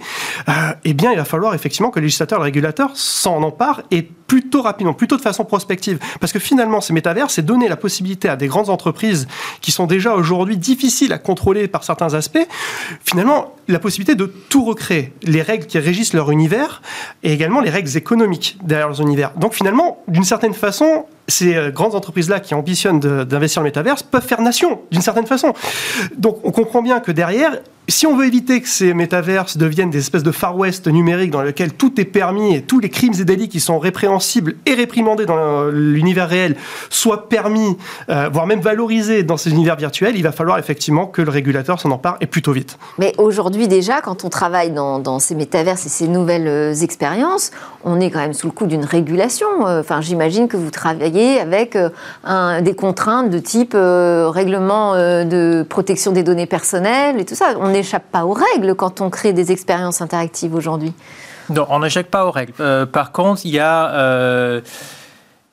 eh 0.83 0.93
bien 0.93 1.11
il 1.11 1.17
va 1.17 1.25
falloir 1.25 1.53
effectivement 1.55 1.89
que 1.89 1.99
le 1.99 2.05
législateur, 2.05 2.39
le 2.39 2.45
régulateur 2.45 2.91
s'en 2.95 3.41
empare 3.43 3.81
et 3.91 4.09
plutôt 4.33 4.63
rapidement, 4.63 4.95
plutôt 4.95 5.15
de 5.15 5.21
façon 5.21 5.45
prospective. 5.45 5.99
Parce 6.19 6.33
que 6.33 6.39
finalement, 6.39 6.81
ces 6.81 6.91
métavers, 6.91 7.29
c'est 7.29 7.43
donner 7.43 7.67
la 7.67 7.75
possibilité 7.75 8.29
à 8.29 8.35
des 8.35 8.47
grandes 8.47 8.71
entreprises 8.71 9.27
qui 9.61 9.71
sont 9.71 9.85
déjà 9.85 10.15
aujourd'hui 10.15 10.57
difficiles 10.57 11.13
à 11.13 11.19
contrôler 11.19 11.67
par 11.67 11.83
certains 11.83 12.15
aspects, 12.15 12.47
finalement, 13.03 13.53
la 13.67 13.77
possibilité 13.77 14.15
de 14.15 14.25
tout 14.25 14.65
recréer. 14.65 15.13
Les 15.21 15.43
règles 15.43 15.67
qui 15.67 15.77
régissent 15.77 16.13
leur 16.13 16.31
univers 16.31 16.81
et 17.21 17.31
également 17.31 17.61
les 17.61 17.69
règles 17.69 17.95
économiques 17.95 18.57
derrière 18.63 18.87
leurs 18.87 19.01
univers. 19.01 19.33
Donc 19.37 19.53
finalement, 19.53 20.01
d'une 20.07 20.23
certaine 20.23 20.55
façon, 20.55 21.05
ces 21.27 21.55
euh, 21.55 21.71
grandes 21.71 21.95
entreprises-là 21.95 22.39
qui 22.39 22.53
ambitionnent 22.53 22.99
d'investir 22.99 23.61
dans 23.61 23.63
le 23.63 23.69
métaverse 23.69 24.03
peuvent 24.03 24.25
faire 24.25 24.41
nation, 24.41 24.81
d'une 24.91 25.01
certaine 25.01 25.27
façon. 25.27 25.53
Donc 26.17 26.39
on 26.43 26.51
comprend 26.51 26.81
bien 26.81 26.99
que 26.99 27.11
derrière, 27.11 27.57
si 27.89 28.07
on 28.07 28.15
veut 28.15 28.25
éviter 28.25 28.61
que 28.61 28.69
ces 28.69 28.93
métaverses 28.93 29.57
deviennent 29.57 29.89
des 29.89 29.99
espèces 29.99 30.23
de 30.23 30.31
Far 30.31 30.57
West 30.57 30.87
numériques 30.87 31.31
dans 31.31 31.41
lesquels 31.41 31.73
tout 31.73 31.99
est 31.99 32.05
permis 32.05 32.55
et 32.55 32.61
tous 32.61 32.79
les 32.79 32.89
crimes 32.89 33.13
et 33.19 33.25
délits 33.25 33.49
qui 33.49 33.59
sont 33.59 33.77
répréhensibles 33.77 34.55
et 34.65 34.73
réprimandés 34.73 35.25
dans 35.25 35.65
l'univers 35.65 36.29
réel 36.29 36.55
soient 36.89 37.27
permis, 37.27 37.77
euh, 38.09 38.29
voire 38.31 38.47
même 38.47 38.61
valorisés 38.61 39.23
dans 39.23 39.35
ces 39.35 39.51
univers 39.51 39.75
virtuels, 39.75 40.15
il 40.15 40.23
va 40.23 40.31
falloir 40.31 40.57
effectivement 40.59 41.07
que 41.07 41.21
le 41.21 41.29
régulateur 41.29 41.79
s'en 41.79 41.91
empare 41.91 42.17
et 42.21 42.25
plutôt 42.25 42.53
vite. 42.53 42.77
Mais 42.99 43.13
aujourd'hui 43.17 43.67
déjà, 43.67 43.99
quand 43.99 44.23
on 44.23 44.29
travaille 44.29 44.71
dans, 44.71 45.19
ces 45.19 45.35
métaverses 45.35 45.85
et 45.85 45.89
ces 45.89 46.07
nouvelles 46.07 46.47
euh, 46.47 46.73
expériences, 46.73 47.51
on 47.83 47.99
est 47.99 48.09
quand 48.11 48.19
même 48.19 48.33
sous 48.33 48.47
le 48.47 48.53
coup 48.53 48.65
d'une 48.65 48.85
régulation. 48.85 49.47
Enfin, 49.61 49.99
j'imagine 49.99 50.47
que 50.47 50.55
vous 50.55 50.71
travaillez 50.71 51.12
avec 51.39 51.75
euh, 51.75 52.61
des 52.61 52.75
contraintes 52.75 53.29
de 53.29 53.39
type 53.39 53.73
euh, 53.75 54.29
règlement 54.29 54.93
euh, 54.93 55.23
de 55.23 55.65
protection 55.67 56.11
des 56.11 56.23
données 56.23 56.45
personnelles 56.45 57.19
et 57.19 57.25
tout 57.25 57.35
ça. 57.35 57.53
On 57.59 57.69
n'échappe 57.69 58.05
pas 58.11 58.25
aux 58.25 58.33
règles 58.33 58.75
quand 58.75 59.01
on 59.01 59.09
crée 59.09 59.33
des 59.33 59.51
expériences 59.51 60.01
interactives 60.01 60.55
aujourd'hui. 60.55 60.93
Non, 61.49 61.65
on 61.69 61.79
n'échappe 61.79 62.07
pas 62.07 62.25
aux 62.25 62.31
règles. 62.31 62.53
par 62.91 63.11
contre, 63.11 63.41
il 63.45 63.51
y 63.51 63.59
a 63.59 64.61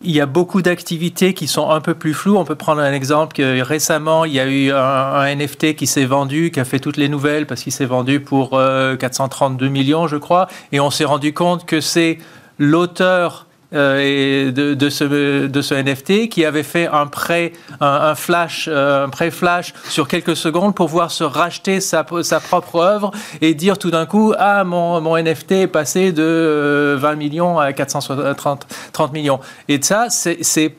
il 0.03 0.13
y 0.13 0.21
a 0.21 0.27
beaucoup 0.27 0.63
d'activités 0.63 1.35
qui 1.35 1.47
sont 1.47 1.71
un 1.71 1.81
peu 1.81 1.95
plus 1.95 2.15
floues. 2.15 2.37
On 2.37 2.45
peut 2.45 2.55
prendre 2.55 2.81
un 2.81 2.93
exemple 2.93 3.37
récemment, 3.43 4.25
il 4.25 4.33
y 4.33 4.41
a 4.41 4.47
eu 4.47 4.73
un, 4.73 5.35
NFT 5.35 5.75
qui 5.77 5.87
s'est 5.87 6.07
vendu, 6.07 6.51
qui 6.51 6.61
a 6.61 6.65
fait 6.65 6.79
toutes 6.79 6.97
les 6.97 7.09
nouvelles 7.09 7.47
parce 7.47 7.63
qu'il 7.63 7.73
s'est 7.73 7.85
vendu 7.85 8.21
pour 8.21 8.51
432 8.51 9.67
euh, 9.67 9.69
millions, 9.69 10.07
je 10.07 10.17
crois. 10.17 10.49
Et 10.73 10.81
on 10.81 10.91
s'est 10.91 11.05
rendu 11.05 11.35
compte 11.35 11.67
que 11.67 11.81
c'est 11.81 12.19
l'auteur 12.59 13.47
euh, 13.73 14.51
de, 14.51 14.89
ce, 14.91 15.75
NFT 15.75 16.29
qui 16.29 16.45
avait 16.45 16.65
fait 16.65 16.89
un 16.89 17.07
prêt, 17.07 17.53
un, 17.81 18.15
flash, 18.15 18.69
euh, 18.71 19.07
flash 19.31 19.75
sur 19.89 20.09
quelques 20.09 20.37
secondes 20.37 20.75
pour 20.75 20.87
pouvoir 20.87 21.11
se 21.11 21.23
racheter 21.23 21.81
sa, 21.81 22.03
propre 22.03 22.77
œuvre 22.77 23.13
et 23.41 23.55
dire 23.55 23.79
tout 23.79 23.91
d'un 23.91 24.07
coup 24.07 24.35
ah 24.39 24.65
mon, 24.65 25.17
NFT 25.17 25.53
est 25.53 25.67
passé 25.67 26.13
de 26.13 26.97
20 26.99 27.09
euh, 27.09 27.17
millions 27.17 27.59
à 27.59 27.73
430 27.73 28.67
30 28.93 29.13
millions. 29.13 29.41
Et 29.69 29.81
ça, 29.81 30.07
c'est 30.11 30.75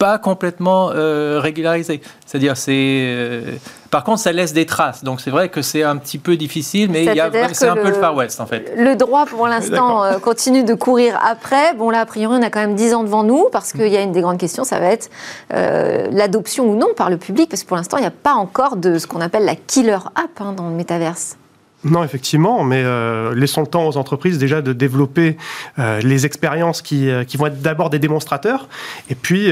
pas 0.00 0.18
complètement 0.18 0.86
régularisé. 0.88 2.00
C'est-à-dire, 2.26 2.56
c'est 2.56 3.44
par 3.90 4.04
contre, 4.04 4.20
ça 4.20 4.32
laisse 4.32 4.52
des 4.52 4.66
traces. 4.66 5.02
Donc 5.02 5.20
c'est 5.20 5.30
vrai 5.30 5.48
que 5.48 5.62
c'est 5.62 5.82
un 5.82 5.96
petit 5.96 6.18
peu 6.18 6.36
difficile, 6.36 6.90
mais 6.90 7.06
c'est 7.52 7.68
un 7.68 7.74
peu 7.74 7.88
le 7.88 7.94
Far 7.94 8.14
West 8.14 8.40
en 8.40 8.46
fait. 8.46 8.72
Le 8.76 8.94
droit, 8.94 9.26
pour 9.26 9.48
l'instant, 9.48 10.04
euh, 10.04 10.18
continue 10.18 10.62
de 10.62 10.74
courir 10.74 11.18
après. 11.24 11.74
Bon, 11.74 11.90
là, 11.90 12.00
a 12.00 12.06
priori, 12.06 12.38
on 12.38 12.42
a 12.42 12.50
quand 12.50 12.60
même 12.60 12.76
10 12.76 12.94
ans 12.94 13.02
devant 13.02 13.24
nous, 13.24 13.48
parce 13.50 13.72
qu'il 13.72 13.88
y 13.88 13.96
a 13.96 14.02
une 14.02 14.12
des 14.12 14.20
grandes 14.20 14.38
questions, 14.38 14.64
ça 14.64 14.78
va 14.78 14.86
être 14.86 15.10
euh, 15.52 16.06
l'adoption 16.12 16.70
ou 16.70 16.76
non 16.76 16.88
par 16.96 17.10
le 17.10 17.16
public, 17.16 17.50
parce 17.50 17.62
que 17.62 17.68
pour 17.68 17.76
l'instant, 17.76 17.96
il 17.96 18.02
n'y 18.02 18.06
a 18.06 18.12
pas 18.12 18.34
encore 18.34 18.76
de 18.76 18.98
ce 18.98 19.06
qu'on 19.06 19.20
appelle 19.20 19.44
la 19.44 19.56
killer 19.56 19.98
app 20.14 20.40
hein, 20.40 20.52
dans 20.56 20.68
le 20.68 20.74
métaverse. 20.74 21.36
Non, 21.82 22.04
effectivement, 22.04 22.62
mais 22.62 22.82
euh, 22.84 23.34
laissons 23.34 23.62
le 23.62 23.66
temps 23.66 23.88
aux 23.88 23.96
entreprises 23.96 24.36
déjà 24.36 24.60
de 24.60 24.74
développer 24.74 25.38
euh, 25.78 26.00
les 26.00 26.26
expériences 26.26 26.82
qui, 26.82 27.08
euh, 27.08 27.24
qui, 27.24 27.38
vont 27.38 27.46
être 27.46 27.62
d'abord 27.62 27.88
des 27.88 27.98
démonstrateurs, 27.98 28.68
et 29.08 29.14
puis 29.14 29.50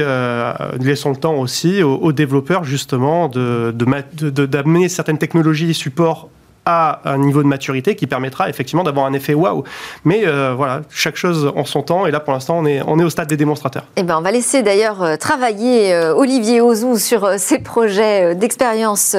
laissons 0.79 1.09
le 1.09 1.15
temps 1.15 1.35
aussi 1.35 1.81
aux, 1.81 2.11
développeurs 2.11 2.63
justement 2.63 3.29
d'amener 3.29 4.03
de, 4.13 4.87
certaines 4.87 5.17
technologies 5.17 5.73
support 5.73 6.29
à 6.69 7.01
un 7.05 7.17
niveau 7.17 7.41
de 7.41 7.47
maturité 7.47 7.95
qui 7.95 8.05
permettra 8.05 8.47
effectivement 8.47 8.83
d'avoir 8.83 9.07
un 9.07 9.13
effet 9.13 9.33
waouh. 9.33 9.63
Mais 10.05 10.27
euh, 10.27 10.53
voilà, 10.55 10.81
chaque 10.91 11.15
chose 11.15 11.51
en 11.55 11.65
son 11.65 11.81
temps. 11.81 12.05
Et 12.05 12.11
là, 12.11 12.19
pour 12.19 12.31
l'instant, 12.31 12.59
on 12.59 12.65
est, 12.65 12.81
on 12.85 12.99
est 12.99 13.03
au 13.03 13.09
stade 13.09 13.27
des 13.27 13.37
démonstrateurs. 13.37 13.83
Et 13.95 14.01
eh 14.01 14.03
ben, 14.03 14.17
on 14.19 14.21
va 14.21 14.31
laisser 14.31 14.61
d'ailleurs 14.61 15.01
euh, 15.01 15.15
travailler 15.15 15.93
euh, 15.93 16.13
Olivier 16.13 16.61
Ozou 16.61 16.99
sur 16.99 17.39
ses 17.39 17.59
projets 17.59 18.35
d'expérience 18.35 19.15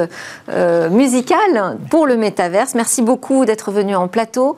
musicale 0.90 1.78
pour 1.90 2.06
le 2.06 2.16
métaverse. 2.16 2.74
Merci 2.74 3.02
beaucoup 3.02 3.44
d'être 3.44 3.70
venu 3.72 3.94
en 3.94 4.08
plateau 4.08 4.56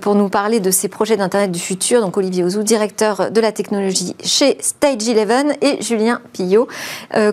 pour 0.00 0.14
nous 0.14 0.28
parler 0.28 0.60
de 0.60 0.70
ces 0.70 0.88
projets 0.88 1.16
d'Internet 1.16 1.50
du 1.50 1.58
futur. 1.58 2.00
Donc, 2.00 2.16
Olivier 2.16 2.44
Ozou, 2.44 2.62
directeur 2.62 3.30
de 3.30 3.40
la 3.40 3.52
technologie 3.52 4.14
chez 4.22 4.58
Stage 4.60 5.08
11 5.08 5.54
et 5.62 5.82
Julien 5.82 6.20
Pillot, 6.32 6.68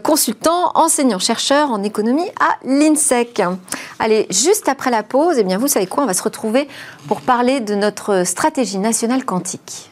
consultant, 0.04 0.72
enseignant-chercheur 0.76 1.72
en 1.72 1.84
économie 1.84 2.30
à 2.40 2.56
l'INSEC. 2.66 3.42
Allez, 4.00 4.28
juste 4.30 4.70
après 4.70 4.92
la 4.92 4.95
pause, 5.04 5.38
et 5.38 5.42
eh 5.42 5.44
bien 5.44 5.58
vous 5.58 5.68
savez 5.68 5.88
quoi, 5.88 6.04
on 6.04 6.08
va 6.08 6.14
se 6.14 6.24
retrouver 6.24 6.68
pour 7.08 7.22
parler 7.22 7.60
de 7.60 7.76
notre 7.76 8.26
stratégie 8.26 8.80
nationale 8.80 9.26
quantique. 9.26 9.92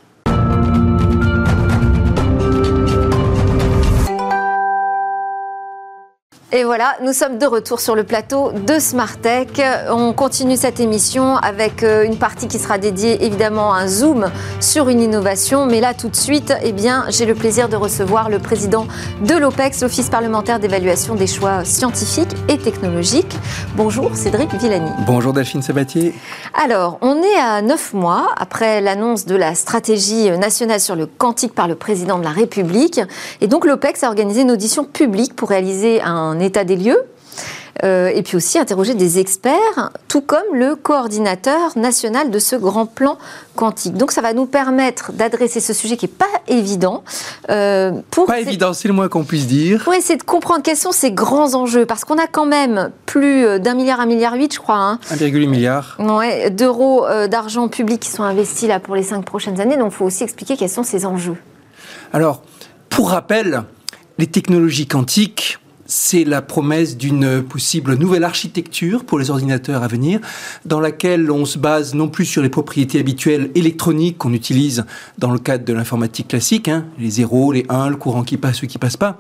Et 6.56 6.66
voilà, 6.66 6.98
nous 7.02 7.14
sommes 7.14 7.40
de 7.40 7.48
retour 7.48 7.80
sur 7.80 7.96
le 7.96 8.04
plateau 8.04 8.52
de 8.52 8.78
Smartech. 8.78 9.60
On 9.90 10.14
continue 10.14 10.56
cette 10.56 10.80
émission 10.80 11.36
avec 11.38 11.82
euh, 11.82 12.04
une 12.04 12.16
partie 12.16 12.48
qui 12.48 12.60
sera 12.60 12.78
dédiée 12.78 13.26
évidemment 13.26 13.74
à 13.74 13.80
un 13.80 13.88
zoom 13.88 14.30
sur 14.60 14.88
une 14.88 15.02
innovation. 15.02 15.66
Mais 15.66 15.82
là, 15.82 15.96
tout 15.96 16.10
de 16.10 16.16
suite, 16.16 16.54
eh 16.62 16.72
bien, 16.72 17.06
j'ai 17.10 17.26
le 17.26 17.34
plaisir 17.34 17.70
de 17.70 17.76
recevoir 17.76 18.30
le 18.30 18.38
président 18.38 18.86
de 19.26 19.34
l'OPEX, 19.34 19.82
l'Office 19.82 20.10
parlementaire 20.10 20.60
d'évaluation 20.60 21.16
des 21.16 21.26
choix 21.26 21.66
scientifiques 21.66 22.36
et 22.48 22.60
technologiques. 22.60 23.36
Bonjour, 23.76 24.16
Cédric 24.16 24.54
Villani. 24.54 24.92
Bonjour, 25.08 25.34
Delphine 25.34 25.64
Sabatier. 25.64 26.14
Alors, 26.54 27.00
on 27.02 27.18
est 27.24 27.40
à 27.40 27.64
neuf 27.64 27.94
mois 27.94 28.28
après 28.38 28.80
l'annonce 28.80 29.26
de 29.26 29.36
la 29.36 29.56
stratégie 29.56 30.30
nationale 30.38 30.80
sur 30.80 30.96
le 30.96 31.08
quantique 31.08 31.56
par 31.56 31.68
le 31.68 31.74
président 31.74 32.20
de 32.20 32.24
la 32.24 32.30
République. 32.30 33.02
Et 33.42 33.48
donc, 33.48 33.66
l'OPEX 33.66 34.04
a 34.04 34.08
organisé 34.10 34.42
une 34.42 34.52
audition 34.52 34.84
publique 34.84 35.36
pour 35.36 35.50
réaliser 35.50 36.00
un 36.04 36.43
état 36.44 36.64
des 36.64 36.76
lieux. 36.76 37.04
Euh, 37.84 38.12
et 38.14 38.22
puis 38.22 38.38
aussi 38.38 38.60
interroger 38.60 38.94
des 38.94 39.18
experts, 39.18 39.92
tout 40.08 40.22
comme 40.22 40.44
le 40.54 40.76
coordinateur 40.76 41.76
national 41.76 42.30
de 42.30 42.38
ce 42.38 42.56
grand 42.56 42.86
plan 42.86 43.18
quantique. 43.56 43.96
Donc 43.96 44.12
ça 44.12 44.22
va 44.22 44.34
nous 44.34 44.46
permettre 44.46 45.12
d'adresser 45.12 45.60
ce 45.60 45.74
sujet 45.74 45.98
qui 45.98 46.06
n'est 46.06 46.12
pas 46.12 46.26
évident. 46.48 47.04
Euh, 47.50 47.92
pour 48.12 48.28
pas 48.28 48.40
évident, 48.40 48.74
c'est 48.74 48.88
le 48.88 48.94
moins 48.94 49.10
qu'on 49.10 49.24
puisse 49.24 49.48
dire. 49.48 49.84
Pour 49.84 49.94
essayer 49.96 50.18
de 50.18 50.24
comprendre 50.24 50.62
quels 50.62 50.78
sont 50.78 50.92
ces 50.92 51.12
grands 51.12 51.56
enjeux, 51.56 51.88
parce 51.88 52.06
qu'on 52.06 52.20
a 52.20 52.28
quand 52.28 52.46
même 52.46 52.92
plus 53.08 53.60
d'un 53.60 53.74
milliard, 53.74 54.00
un 54.00 54.06
milliard 54.06 54.36
huit, 54.36 54.54
je 54.54 54.60
crois. 54.60 54.78
Hein, 54.78 55.00
1,8 55.10 55.48
milliard. 55.48 55.98
Ouais, 56.00 56.52
d'euros 56.52 57.08
euh, 57.08 57.28
d'argent 57.28 57.70
public 57.70 58.00
qui 58.02 58.10
sont 58.10 58.24
investis 58.24 58.70
là 58.70 58.80
pour 58.80 58.96
les 58.96 59.04
cinq 59.04 59.26
prochaines 59.26 59.60
années. 59.60 59.78
Donc 59.78 59.92
il 59.92 59.96
faut 59.96 60.06
aussi 60.06 60.24
expliquer 60.24 60.58
quels 60.58 60.70
sont 60.70 60.84
ces 60.84 61.08
enjeux. 61.08 61.38
Alors, 62.14 62.44
pour 62.90 63.10
rappel, 63.10 63.64
les 64.20 64.28
technologies 64.28 64.86
quantiques 64.86 65.58
c'est 65.94 66.24
la 66.24 66.42
promesse 66.42 66.98
d'une 66.98 67.44
possible 67.44 67.96
nouvelle 67.96 68.24
architecture 68.24 69.06
pour 69.06 69.20
les 69.20 69.30
ordinateurs 69.30 69.84
à 69.84 69.88
venir, 69.88 70.20
dans 70.66 70.80
laquelle 70.80 71.30
on 71.30 71.46
se 71.46 71.60
base 71.60 71.94
non 71.94 72.08
plus 72.08 72.26
sur 72.26 72.42
les 72.42 72.50
propriétés 72.50 73.00
habituelles 73.00 73.52
électroniques 73.54 74.18
qu'on 74.18 74.34
utilise 74.34 74.86
dans 75.20 75.30
le 75.30 75.38
cadre 75.38 75.66
de 75.66 75.72
l'informatique 75.72 76.30
classique, 76.30 76.68
hein, 76.68 76.86
les 76.98 77.12
zéros, 77.12 77.52
les 77.52 77.66
1, 77.70 77.90
le 77.90 77.96
courant 77.96 78.24
qui 78.24 78.38
passe, 78.38 78.64
ou 78.64 78.68
qui 78.68 78.80
passe 78.80 78.98
pas, 78.98 79.20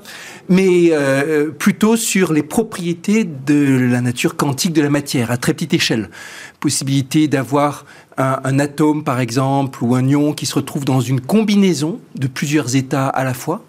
mais 0.49 0.89
euh, 0.91 1.51
plutôt 1.51 1.95
sur 1.95 2.33
les 2.33 2.43
propriétés 2.43 3.23
de 3.23 3.88
la 3.91 4.01
nature 4.01 4.36
quantique 4.36 4.73
de 4.73 4.81
la 4.81 4.89
matière 4.89 5.29
à 5.29 5.38
très 5.38 5.53
petite 5.53 5.75
échelle. 5.75 6.09
Possibilité 6.59 7.27
d'avoir 7.27 7.86
un, 8.17 8.59
atome, 8.59 9.03
par 9.03 9.19
exemple, 9.19 9.83
ou 9.83 9.93
un 9.93 10.07
ion 10.07 10.33
qui 10.33 10.47
se 10.47 10.55
retrouve 10.55 10.86
dans 10.86 11.01
une 11.01 11.21
combinaison 11.21 11.99
de 12.15 12.27
plusieurs 12.27 12.75
états 12.75 13.07
à 13.07 13.23
la 13.23 13.33
fois, 13.33 13.63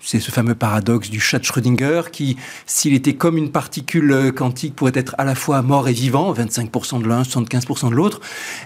c'est 0.00 0.20
ce 0.20 0.30
fameux 0.30 0.54
paradoxe 0.54 1.10
du 1.10 1.20
chat 1.20 1.38
de 1.38 1.44
Schrödinger 1.44 2.02
qui, 2.12 2.36
s'il 2.66 2.94
était 2.94 3.14
comme 3.14 3.36
une 3.36 3.50
particule 3.50 4.12
euh, 4.12 4.32
quantique, 4.32 4.74
pourrait 4.74 4.92
être 4.94 5.14
à 5.18 5.24
la 5.24 5.34
fois 5.34 5.62
mort 5.62 5.88
et 5.88 5.92
vivant, 5.92 6.32
25% 6.32 7.02
de 7.02 7.08
l'un, 7.08 7.22
75% 7.22 7.90
de 7.90 7.94
l'autre. 7.94 8.20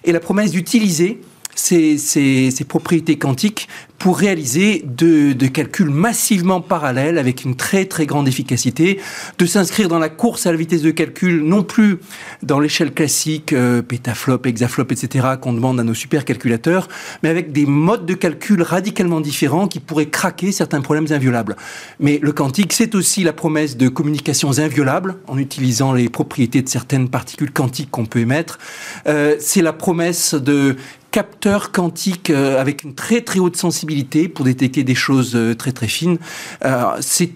Et 0.05 0.13
la 0.13 0.21
promesse 0.21 0.53
d'utiliser 0.53 1.21
ces, 1.55 1.99
ces, 1.99 2.65
propriétés 2.65 3.19
quantiques 3.19 3.69
pour 4.03 4.19
réaliser 4.19 4.85
de, 4.85 5.33
de, 5.33 5.47
calculs 5.47 5.89
massivement 5.89 6.61
parallèles 6.61 7.19
avec 7.19 7.45
une 7.45 7.55
très 7.55 7.85
très 7.85 8.05
grande 8.05 8.27
efficacité, 8.27 8.99
de 9.39 9.47
s'inscrire 9.47 9.89
dans 9.89 10.01
la 10.01 10.09
course 10.09 10.45
à 10.45 10.51
la 10.51 10.59
vitesse 10.59 10.83
de 10.83 10.91
calcul, 10.91 11.45
non 11.45 11.63
plus 11.63 11.99
dans 12.43 12.59
l'échelle 12.59 12.93
classique, 12.93 13.53
euh, 13.53 13.81
pétaflop, 13.81 14.45
hexaflop, 14.45 14.91
etc., 14.91 15.29
qu'on 15.41 15.53
demande 15.53 15.79
à 15.79 15.85
nos 15.85 15.95
supercalculateurs, 15.95 16.89
mais 17.23 17.29
avec 17.29 17.53
des 17.53 17.65
modes 17.65 18.05
de 18.05 18.15
calcul 18.15 18.63
radicalement 18.63 19.21
différents 19.21 19.69
qui 19.69 19.79
pourraient 19.79 20.11
craquer 20.11 20.51
certains 20.51 20.81
problèmes 20.81 21.07
inviolables. 21.11 21.55
Mais 22.01 22.19
le 22.21 22.33
quantique, 22.33 22.73
c'est 22.73 22.97
aussi 22.97 23.23
la 23.23 23.33
promesse 23.33 23.77
de 23.77 23.87
communications 23.87 24.59
inviolables 24.59 25.19
en 25.29 25.39
utilisant 25.39 25.93
les 25.93 26.09
propriétés 26.09 26.61
de 26.61 26.69
certaines 26.69 27.09
particules 27.09 27.53
quantiques 27.53 27.93
qu'on 27.93 28.07
peut 28.07 28.19
émettre. 28.19 28.59
Euh, 29.07 29.37
c'est 29.39 29.63
la 29.63 29.73
promesse 29.73 30.35
de 30.35 30.75
capteurs 31.13 31.71
quantiques 31.71 32.31
euh, 32.31 32.61
avec 32.61 32.83
une 32.83 32.95
très 32.95 33.21
très 33.21 33.39
haute 33.39 33.57
sensibilité 33.57 34.29
pour 34.29 34.45
détecter 34.45 34.83
des 34.83 34.97
choses 34.97 35.37
euh, 35.37 35.55
très 35.55 35.71
très 35.71 35.87
fines. 35.87 36.19
Euh, 36.65 36.85
c'est 37.01 37.31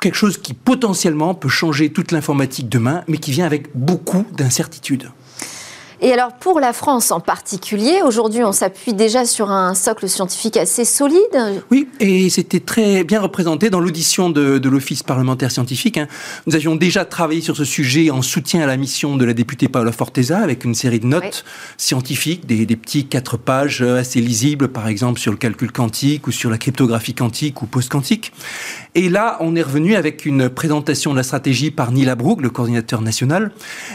quelque 0.00 0.16
chose 0.16 0.36
qui 0.36 0.52
potentiellement 0.52 1.32
peut 1.32 1.48
changer 1.48 1.90
toute 1.90 2.10
l'informatique 2.12 2.68
demain, 2.68 3.04
mais 3.08 3.18
qui 3.18 3.30
vient 3.30 3.46
avec 3.46 3.68
beaucoup 3.74 4.26
d'incertitudes. 4.36 5.10
Et 6.04 6.12
alors 6.12 6.32
pour 6.32 6.58
la 6.58 6.72
France 6.72 7.12
en 7.12 7.20
particulier, 7.20 8.00
aujourd'hui 8.04 8.42
on 8.42 8.50
s'appuie 8.50 8.92
déjà 8.92 9.24
sur 9.24 9.52
un 9.52 9.72
socle 9.76 10.08
scientifique 10.08 10.56
assez 10.56 10.84
solide. 10.84 11.62
Oui, 11.70 11.86
et 12.00 12.28
c'était 12.28 12.58
très 12.58 13.04
bien 13.04 13.20
représenté 13.20 13.70
dans 13.70 13.78
l'audition 13.78 14.28
de, 14.28 14.60
l'Office 14.68 15.04
parlementaire 15.04 15.52
scientifique. 15.52 15.98
Hein. 15.98 16.08
Nous 16.48 16.56
avions 16.56 16.74
déjà 16.74 17.04
travaillé 17.04 17.40
sur 17.40 17.56
ce 17.56 17.64
sujet 17.64 18.10
en 18.10 18.20
soutien 18.20 18.62
à 18.62 18.66
la 18.66 18.76
mission 18.76 19.16
de 19.16 19.24
la 19.24 19.32
députée 19.32 19.68
Paola 19.68 19.92
Forteza 19.92 20.40
avec 20.40 20.64
une 20.64 20.74
série 20.74 20.98
de 20.98 21.06
notes 21.06 21.44
scientifiques, 21.76 22.46
des, 22.46 22.66
des, 22.66 22.76
petits 22.76 23.06
quatre 23.06 23.36
pages 23.36 23.82
assez 23.82 24.20
lisibles 24.20 24.68
par 24.68 24.88
exemple 24.88 25.20
sur 25.20 25.30
le 25.30 25.38
calcul 25.38 25.70
quantique 25.70 26.26
ou 26.26 26.32
sur 26.32 26.50
la 26.50 26.58
cryptographie 26.58 27.14
quantique 27.14 27.62
ou 27.62 27.66
post-quantique. 27.66 28.32
Et 28.96 29.08
là 29.08 29.36
on 29.38 29.54
est 29.54 29.62
revenu 29.62 29.94
avec 29.94 30.26
une 30.26 30.48
présentation 30.48 31.12
de 31.12 31.18
la 31.18 31.22
stratégie 31.22 31.70
par 31.70 31.92
Neil 31.92 32.08
Abrook, 32.08 32.42
le 32.42 32.50
coordinateur 32.50 33.02
national, 33.02 33.52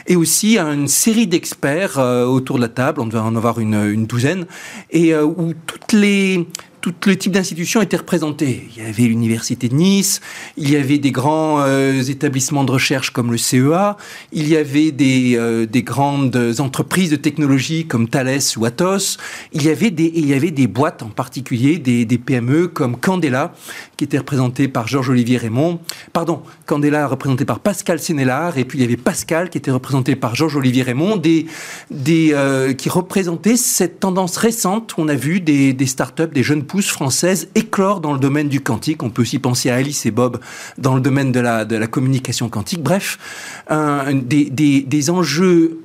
et 0.08 0.16
aussi 0.16 0.58
une 0.58 0.88
série 0.88 1.28
d'experts 1.28 1.97
euh, 1.97 1.97
autour 1.98 2.58
de 2.58 2.62
la 2.62 2.70
table, 2.70 3.02
on 3.02 3.06
devait 3.06 3.20
en 3.20 3.36
avoir 3.36 3.60
une, 3.60 4.06
douzaine, 4.06 4.46
et 4.92 5.14
euh, 5.14 5.24
où 5.24 5.54
toutes 5.66 5.94
les, 5.94 6.48
tout 6.82 6.94
le 7.06 7.18
type 7.18 7.32
d'institutions 7.32 7.82
étaient 7.82 7.98
représentées. 7.98 8.68
Il 8.76 8.84
y 8.84 8.86
avait 8.86 9.04
l'université 9.04 9.68
de 9.68 9.76
Nice, 9.76 10.22
il 10.58 10.70
y 10.70 10.76
avait 10.76 11.00
des 11.00 11.12
grands 11.12 11.62
euh, 11.62 12.02
établissements 12.04 12.64
de 12.64 12.72
recherche 12.72 13.12
comme 13.12 13.32
le 13.32 13.38
CEA, 13.38 13.98
il 14.32 14.48
y 14.48 14.56
avait 14.56 14.92
des, 14.92 15.36
euh, 15.36 15.66
des, 15.66 15.84
grandes 15.84 16.56
entreprises 16.60 17.10
de 17.10 17.16
technologie 17.16 17.88
comme 17.88 18.08
Thales 18.08 18.40
ou 18.58 18.66
Atos, 18.66 19.18
il 19.54 19.64
y 19.64 19.70
avait 19.70 19.92
des, 19.92 20.12
il 20.16 20.28
y 20.28 20.34
avait 20.34 20.52
des 20.52 20.68
boîtes 20.68 21.02
en 21.02 21.10
particulier, 21.10 21.78
des, 21.78 22.06
PME 22.18 22.68
comme 22.68 22.98
Candela, 22.98 23.54
qui 23.96 24.04
était 24.04 24.18
représentée 24.18 24.68
par 24.68 24.88
Georges-Olivier 24.88 25.38
Raymond, 25.38 25.80
pardon, 26.14 26.42
Candela 26.66 27.08
représenté 27.08 27.46
par 27.46 27.60
Pascal 27.60 28.00
Sénélard, 28.00 28.58
et 28.58 28.66
puis 28.66 28.80
il 28.80 28.82
y 28.82 28.86
avait 28.86 28.98
Pascal 28.98 29.50
qui 29.50 29.58
était 29.58 29.72
représenté 29.72 30.16
par 30.16 30.36
Georges-Olivier 30.36 30.84
Raymond, 30.84 31.22
euh, 32.08 32.74
qui 32.74 32.90
représentaient 32.90 33.58
cette 33.58 34.00
tendance 34.00 34.38
récente. 34.38 34.94
On 34.98 35.08
a 35.08 35.16
vu 35.16 35.40
des, 35.40 35.74
des 35.74 35.86
startups, 35.86 36.28
des 36.34 36.44
jeunes 36.44 36.67
pousses 36.68 36.90
françaises 36.90 37.48
éclore 37.56 38.02
dans 38.02 38.14
le 38.14 38.20
domaine 38.20 38.50
du 38.50 38.62
quantique. 38.62 39.02
On 39.02 39.10
peut 39.10 39.24
aussi 39.24 39.40
penser 39.40 39.70
à 39.70 39.76
Alice 39.76 40.06
et 40.06 40.12
Bob 40.12 40.40
dans 40.78 40.96
le 40.96 41.02
domaine 41.02 41.32
de 41.32 41.40
la, 41.40 41.88
communication 41.88 42.50
quantique. 42.50 42.84
Bref, 42.84 43.18
des 43.70 45.10
enjeux 45.10 45.80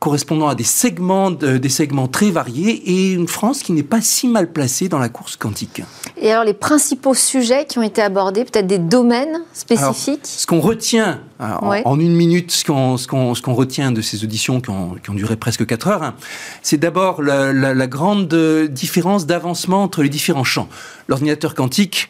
correspondant 0.00 0.48
à 0.48 0.54
des 0.54 0.64
segments, 0.64 1.30
des 1.30 1.68
segments 1.68 2.08
très 2.08 2.30
variés 2.30 2.82
et 2.86 3.12
une 3.12 3.28
France 3.28 3.62
qui 3.62 3.72
n'est 3.72 3.82
pas 3.82 4.00
si 4.00 4.28
mal 4.28 4.50
placée 4.50 4.88
dans 4.88 4.98
la 4.98 5.10
course 5.10 5.36
quantique. 5.36 5.82
Et 6.16 6.32
alors 6.32 6.42
les 6.42 6.54
principaux 6.54 7.12
sujets 7.12 7.66
qui 7.66 7.78
ont 7.78 7.82
été 7.82 8.00
abordés, 8.00 8.44
peut-être 8.44 8.66
des 8.66 8.78
domaines 8.78 9.42
spécifiques? 9.52 10.22
Ce 10.24 10.46
qu'on 10.46 10.60
retient 10.60 11.20
en, 11.38 12.00
une 12.00 12.14
minute, 12.14 12.50
ce 12.50 12.64
qu'on 12.64 12.96
ce 12.96 13.50
retient 13.50 13.92
de 13.92 14.00
ces 14.00 14.24
auditions 14.24 14.62
qui 14.62 14.70
ont, 14.70 14.96
qui 15.02 15.10
ont 15.10 15.14
duré 15.14 15.36
presque 15.36 15.66
4 15.66 15.88
heures, 15.88 16.02
hein, 16.02 16.14
c'est 16.62 16.78
d'abord 16.78 17.22
la, 17.22 17.52
la, 17.52 17.74
la 17.74 17.86
grande 17.86 18.34
différence 18.70 19.26
d'avancement 19.26 19.82
entre 19.82 20.02
les 20.02 20.08
différents 20.08 20.44
champs. 20.44 20.68
L'ordinateur 21.08 21.54
quantique, 21.54 22.08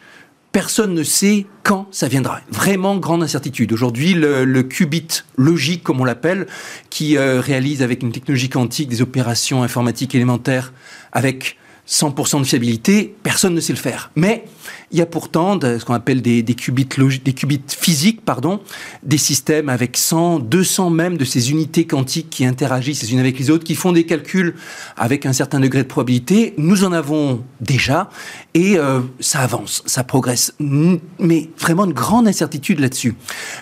personne 0.51 0.93
ne 0.93 1.03
sait 1.03 1.45
quand 1.63 1.87
ça 1.91 2.07
viendra. 2.07 2.41
Vraiment 2.49 2.97
grande 2.97 3.23
incertitude. 3.23 3.71
Aujourd'hui, 3.71 4.13
le, 4.13 4.61
qubit 4.63 5.07
logique, 5.37 5.83
comme 5.83 6.01
on 6.01 6.05
l'appelle, 6.05 6.47
qui 6.89 7.17
euh, 7.17 7.39
réalise 7.39 7.81
avec 7.83 8.03
une 8.03 8.11
technologie 8.11 8.49
quantique 8.49 8.89
des 8.89 9.01
opérations 9.01 9.63
informatiques 9.63 10.15
élémentaires 10.15 10.73
avec 11.11 11.57
100% 11.87 12.39
de 12.39 12.43
fiabilité, 12.45 13.15
personne 13.23 13.53
ne 13.53 13.59
sait 13.59 13.73
le 13.73 13.79
faire. 13.79 14.11
Mais 14.15 14.45
il 14.91 14.99
y 14.99 15.01
a 15.01 15.05
pourtant 15.05 15.59
ce 15.59 15.83
qu'on 15.83 15.93
appelle 15.93 16.21
des, 16.21 16.43
qubits, 16.43 16.87
des 17.23 17.33
qubits 17.33 17.61
physiques, 17.67 18.23
pardon, 18.23 18.61
des 19.03 19.17
systèmes 19.17 19.69
avec 19.69 19.97
100, 19.97 20.39
200 20.39 20.89
même 20.89 21.17
de 21.17 21.25
ces 21.25 21.51
unités 21.51 21.85
quantiques 21.85 22.29
qui 22.29 22.45
interagissent 22.45 23.01
les 23.01 23.13
unes 23.13 23.19
avec 23.19 23.39
les 23.39 23.49
autres, 23.49 23.63
qui 23.63 23.75
font 23.75 23.91
des 23.91 24.05
calculs 24.05 24.55
avec 24.97 25.25
un 25.25 25.33
certain 25.33 25.59
degré 25.59 25.83
de 25.83 25.87
probabilité. 25.87 26.53
Nous 26.57 26.83
en 26.83 26.91
avons 26.91 27.43
déjà 27.61 28.09
et 28.53 28.77
euh, 28.77 28.99
ça 29.19 29.39
avance, 29.39 29.83
ça 29.85 30.03
progresse. 30.03 30.53
Mais 30.59 31.49
vraiment 31.57 31.85
une 31.85 31.93
grande 31.93 32.27
incertitude 32.27 32.79
là-dessus. 32.79 33.15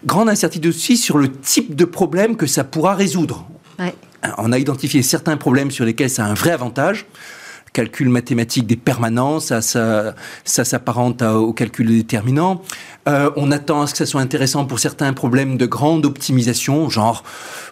Grande 0.06 0.30
incertitude 0.30 0.70
aussi 0.70 0.98
sur 0.98 1.18
le 1.18 1.32
type 1.32 1.76
de 1.76 1.86
problème 1.86 2.36
que 2.36 2.48
ça 2.48 2.64
pourra 2.64 2.96
résoudre. 2.96 3.46
On 4.38 4.52
a 4.52 4.60
identifié 4.60 5.02
certains 5.02 5.38
problèmes 5.38 5.72
sur 5.72 5.86
lesquels 5.86 6.10
ça 6.10 6.26
a 6.26 6.28
un 6.28 6.34
vrai 6.34 6.52
avantage 6.52 7.06
calcul 7.74 8.10
mathématique 8.10 8.68
des 8.68 8.76
permanences, 8.76 9.48
ça, 9.60 10.14
ça, 10.44 10.66
s'apparente 10.66 11.22
au 11.22 11.54
calcul 11.54 11.88
des 11.88 11.98
déterminants. 11.98 12.62
Euh, 13.08 13.30
on 13.36 13.52
attend 13.52 13.82
à 13.82 13.88
ce 13.88 13.94
que 13.94 13.98
ça 13.98 14.06
soit 14.06 14.22
intéressant 14.22 14.66
pour 14.66 14.80
certains 14.80 15.14
problèmes 15.14 15.58
de 15.58 15.66
grande 15.66 16.06
optimisation, 16.06 16.90
genre 16.90 17.24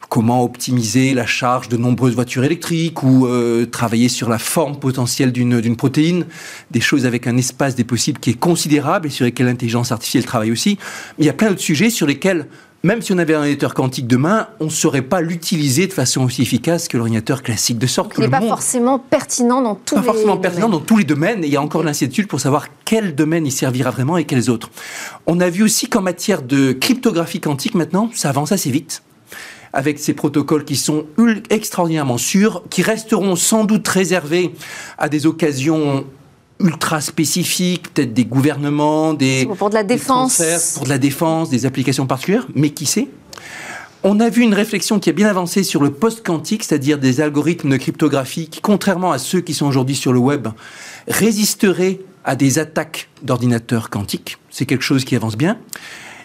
comment 0.10 0.44
optimiser 0.44 1.14
la 1.14 1.26
charge 1.26 1.70
de 1.70 1.78
nombreuses 1.78 2.16
voitures 2.16 2.44
électriques 2.44 3.04
ou 3.04 3.28
euh, 3.28 3.66
travailler 3.66 4.10
sur 4.10 4.30
la 4.30 4.38
forme 4.38 4.80
potentielle 4.80 5.32
d'une 5.32 5.76
protéine, 5.76 6.26
des 6.72 6.80
choses 6.80 7.06
avec 7.06 7.28
un 7.28 7.36
espace 7.38 7.76
des 7.76 7.84
possibles 7.84 8.20
qui 8.20 8.32
est 8.32 8.40
considérable 8.40 9.08
et 9.08 9.10
sur 9.10 9.26
lesquels 9.26 9.48
l'intelligence 9.48 9.92
artificielle 9.92 10.26
travaille 10.26 10.52
aussi. 10.52 10.78
Il 11.20 11.26
y 11.26 11.30
a 11.30 11.34
plein 11.34 11.50
d'autres 11.50 11.62
sujets 11.62 11.90
sur 11.90 12.08
lesquels 12.08 12.48
même 12.88 13.02
si 13.02 13.12
on 13.12 13.18
avait 13.18 13.36
un 13.36 13.40
ordinateur 13.40 13.74
quantique 13.74 14.08
demain, 14.08 14.48
on 14.62 14.66
ne 14.66 14.70
saurait 14.70 15.02
pas 15.02 15.20
l'utiliser 15.20 15.88
de 15.88 15.94
façon 15.94 16.24
aussi 16.24 16.42
efficace 16.42 16.88
que 16.88 16.96
l'ordinateur 16.96 17.44
classique. 17.44 17.78
De 17.78 17.86
sorte 17.86 18.14
que 18.14 18.22
il 18.22 18.24
n'est 18.24 18.30
pas 18.30 18.40
forcément 18.40 18.98
pertinent 18.98 19.62
dans 19.62 19.76
tous 19.76 19.96
pas 19.96 20.02
les 20.02 20.06
forcément 20.06 20.28
domaines. 20.28 20.42
pertinent 20.42 20.70
dans 20.70 20.80
tous 20.80 20.98
les 20.98 21.04
domaines. 21.04 21.44
Et 21.44 21.48
il 21.48 21.54
y 21.54 21.58
a 21.58 21.62
encore 21.62 21.84
l'incertitude 21.84 22.28
pour 22.28 22.40
savoir 22.40 22.68
quel 22.86 23.14
domaine 23.14 23.46
il 23.46 23.52
servira 23.52 23.92
vraiment 23.92 24.16
et 24.16 24.24
quels 24.24 24.50
autres. 24.50 24.72
On 25.26 25.42
a 25.42 25.50
vu 25.50 25.64
aussi 25.64 25.90
qu'en 25.90 26.02
matière 26.02 26.42
de 26.42 26.72
cryptographie 26.72 27.42
quantique, 27.42 27.76
maintenant, 27.76 28.10
ça 28.14 28.30
avance 28.30 28.54
assez 28.54 28.72
vite 28.72 29.04
avec 29.74 30.00
ces 30.00 30.14
protocoles 30.14 30.64
qui 30.64 30.78
sont 30.78 31.06
extraordinairement 31.50 32.18
sûrs, 32.18 32.64
qui 32.70 32.84
resteront 32.84 33.36
sans 33.36 33.66
doute 33.66 33.88
réservés 33.88 34.54
à 34.98 35.10
des 35.10 35.26
occasions 35.26 36.06
ultra 36.60 37.02
spécifiques, 37.02 37.94
peut-être 37.94 38.14
des 38.14 38.26
gouvernements, 38.26 39.14
des 39.14 39.48
pour 39.58 39.70
de 39.70 39.76
la 39.76 39.84
défense, 39.84 40.42
pour 40.76 40.86
de 40.86 40.90
la 40.90 40.98
défense, 40.98 41.50
des 41.50 41.66
applications 41.66 42.08
particulières, 42.08 42.48
mais 42.56 42.72
qui 42.72 42.86
sait? 42.86 43.08
On 44.04 44.20
a 44.20 44.30
vu 44.30 44.44
une 44.44 44.54
réflexion 44.54 45.00
qui 45.00 45.10
a 45.10 45.14
bien 45.14 45.28
avancé 45.28 45.64
sur 45.64 45.82
le 45.82 45.92
post-quantique, 45.92 46.64
c'est-à-dire 46.64 46.98
des 47.00 47.20
algorithmes 47.20 47.70
de 47.70 47.78
cryptographie 47.78 48.48
qui, 48.48 48.62
contrairement 48.62 49.12
à 49.12 49.18
ceux 49.18 49.42
qui 49.42 49.54
sont 49.54 49.66
aujourd'hui 49.66 49.96
sur 49.96 50.14
le 50.14 50.20
web, 50.20 50.48
résisteraient 51.08 52.00
à 52.24 52.36
des 52.36 52.60
attaques 52.60 53.10
d'ordinateurs 53.24 53.90
quantiques. 53.90 54.38
C'est 54.50 54.66
quelque 54.66 54.84
chose 54.84 55.04
qui 55.04 55.16
avance 55.16 55.36
bien. 55.36 55.58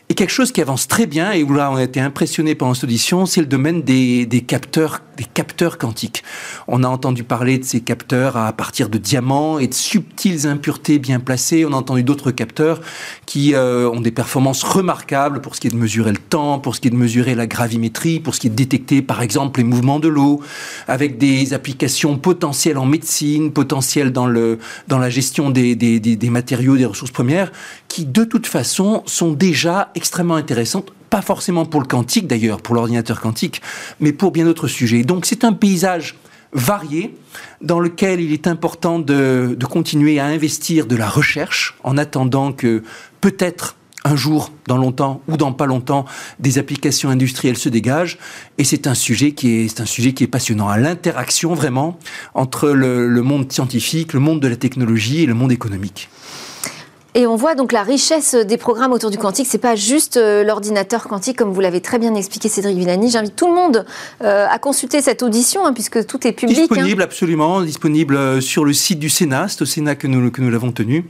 Et 0.08 0.14
quelque 0.14 0.30
chose 0.30 0.52
qui 0.52 0.60
avance 0.60 0.88
très 0.88 1.06
bien, 1.06 1.32
et 1.32 1.42
où 1.42 1.54
là 1.54 1.70
on 1.70 1.76
a 1.76 1.82
été 1.82 1.98
impressionné 1.98 2.54
pendant 2.54 2.74
cette 2.74 2.84
audition, 2.84 3.24
c'est 3.24 3.40
le 3.40 3.46
domaine 3.46 3.82
des, 3.82 4.44
capteurs, 4.46 5.00
des 5.16 5.24
capteurs 5.24 5.78
quantiques. 5.78 6.22
On 6.68 6.84
a 6.84 6.88
entendu 6.88 7.24
parler 7.24 7.56
de 7.58 7.64
ces 7.64 7.80
capteurs 7.80 8.36
à 8.36 8.52
partir 8.52 8.90
de 8.90 8.98
diamants 8.98 9.58
et 9.58 9.68
de 9.68 9.74
subtiles 9.74 10.46
impuretés 10.46 10.98
bien 10.98 11.18
placées. 11.18 11.64
On 11.64 11.72
a 11.72 11.76
entendu 11.76 12.02
d'autres 12.02 12.30
capteurs 12.30 12.82
qui 13.24 13.54
euh, 13.54 13.88
ont 13.88 14.00
des 14.00 14.10
performances 14.10 14.64
remarquables 14.64 15.40
pour 15.40 15.54
ce 15.54 15.60
qui 15.60 15.68
est 15.68 15.70
de 15.70 15.76
mesurer 15.76 16.12
le 16.12 16.18
temps, 16.18 16.58
pour 16.58 16.74
ce 16.74 16.80
qui 16.80 16.88
est 16.88 16.90
de 16.90 16.96
mesurer 16.96 17.34
la 17.34 17.46
gravimétrie, 17.46 18.20
pour 18.20 18.34
ce 18.34 18.40
qui 18.40 18.48
est 18.48 18.50
de 18.50 18.56
détecter 18.56 19.00
par 19.00 19.22
exemple 19.22 19.60
les 19.60 19.64
mouvements 19.64 20.00
de 20.00 20.08
l'eau, 20.08 20.42
avec 20.88 21.16
des 21.16 21.54
applications 21.54 22.18
potentielles 22.18 22.76
en 22.76 22.84
médecine, 22.84 23.52
potentielles 23.52 24.12
dans, 24.12 24.26
le, 24.26 24.58
dans 24.88 24.98
la 24.98 25.08
gestion 25.08 25.48
des, 25.48 25.74
des, 25.74 26.00
des 26.00 26.30
matériaux, 26.30 26.76
des 26.76 26.84
ressources 26.84 27.12
premières, 27.12 27.50
qui 27.88 28.04
de 28.04 28.24
toute 28.24 28.46
façon 28.46 29.02
sont 29.06 29.32
déjà 29.32 29.90
extrêmement 29.94 30.36
intéressantes, 30.36 30.92
pas 31.10 31.22
forcément 31.22 31.66
pour 31.66 31.80
le 31.80 31.86
quantique 31.86 32.26
d'ailleurs, 32.26 32.60
pour 32.60 32.74
l'ordinateur 32.74 33.20
quantique, 33.20 33.60
mais 34.00 34.12
pour 34.12 34.32
bien 34.32 34.44
d'autres 34.44 34.68
sujets. 34.68 35.02
Donc 35.02 35.26
c'est 35.26 35.44
un 35.44 35.52
paysage 35.52 36.16
varié 36.52 37.14
dans 37.60 37.80
lequel 37.80 38.20
il 38.20 38.32
est 38.32 38.46
important 38.46 38.98
de, 38.98 39.56
continuer 39.70 40.20
à 40.20 40.26
investir 40.26 40.86
de 40.86 40.96
la 40.96 41.08
recherche 41.08 41.76
en 41.82 41.96
attendant 41.96 42.52
que 42.52 42.82
peut-être 43.20 43.76
un 44.04 44.16
jour, 44.16 44.50
dans 44.66 44.78
longtemps 44.78 45.22
ou 45.28 45.36
dans 45.36 45.52
pas 45.52 45.66
longtemps, 45.66 46.04
des 46.40 46.58
applications 46.58 47.08
industrielles 47.08 47.56
se 47.56 47.68
dégagent. 47.68 48.18
Et 48.58 48.64
c'est 48.64 48.88
un 48.88 48.94
sujet 48.94 49.30
qui 49.30 49.60
est, 49.60 49.80
un 49.80 49.86
sujet 49.86 50.12
qui 50.12 50.24
est 50.24 50.28
passionnant. 50.28 50.68
À 50.68 50.76
l'interaction 50.76 51.54
vraiment 51.54 51.98
entre 52.34 52.70
le 52.70 53.22
monde 53.22 53.50
scientifique, 53.52 54.12
le 54.12 54.18
monde 54.18 54.40
de 54.40 54.48
la 54.48 54.56
technologie 54.56 55.22
et 55.22 55.26
le 55.26 55.34
monde 55.34 55.52
économique. 55.52 56.08
Et 57.14 57.26
on 57.26 57.36
voit 57.36 57.54
donc 57.54 57.72
la 57.72 57.82
richesse 57.82 58.34
des 58.34 58.56
programmes 58.56 58.92
autour 58.92 59.10
du 59.10 59.18
quantique. 59.18 59.46
C'est 59.46 59.58
pas 59.58 59.76
juste 59.76 60.16
euh, 60.16 60.44
l'ordinateur 60.44 61.08
quantique, 61.08 61.36
comme 61.36 61.52
vous 61.52 61.60
l'avez 61.60 61.82
très 61.82 61.98
bien 61.98 62.14
expliqué, 62.14 62.48
Cédric 62.48 62.78
Villani. 62.78 63.10
J'invite 63.10 63.36
tout 63.36 63.48
le 63.48 63.54
monde 63.54 63.84
euh, 64.22 64.46
à 64.48 64.58
consulter 64.58 65.02
cette 65.02 65.22
audition, 65.22 65.66
hein, 65.66 65.74
puisque 65.74 66.06
tout 66.06 66.26
est 66.26 66.32
public. 66.32 66.56
Disponible, 66.56 67.02
hein. 67.02 67.04
absolument, 67.04 67.60
disponible 67.60 68.16
euh, 68.16 68.40
sur 68.40 68.64
le 68.64 68.72
site 68.72 68.98
du 68.98 69.10
Sénat. 69.10 69.48
C'est 69.48 69.60
au 69.60 69.66
Sénat 69.66 69.94
que 69.94 70.06
nous, 70.06 70.30
que 70.30 70.40
nous 70.40 70.50
l'avons 70.50 70.72
tenu. 70.72 71.04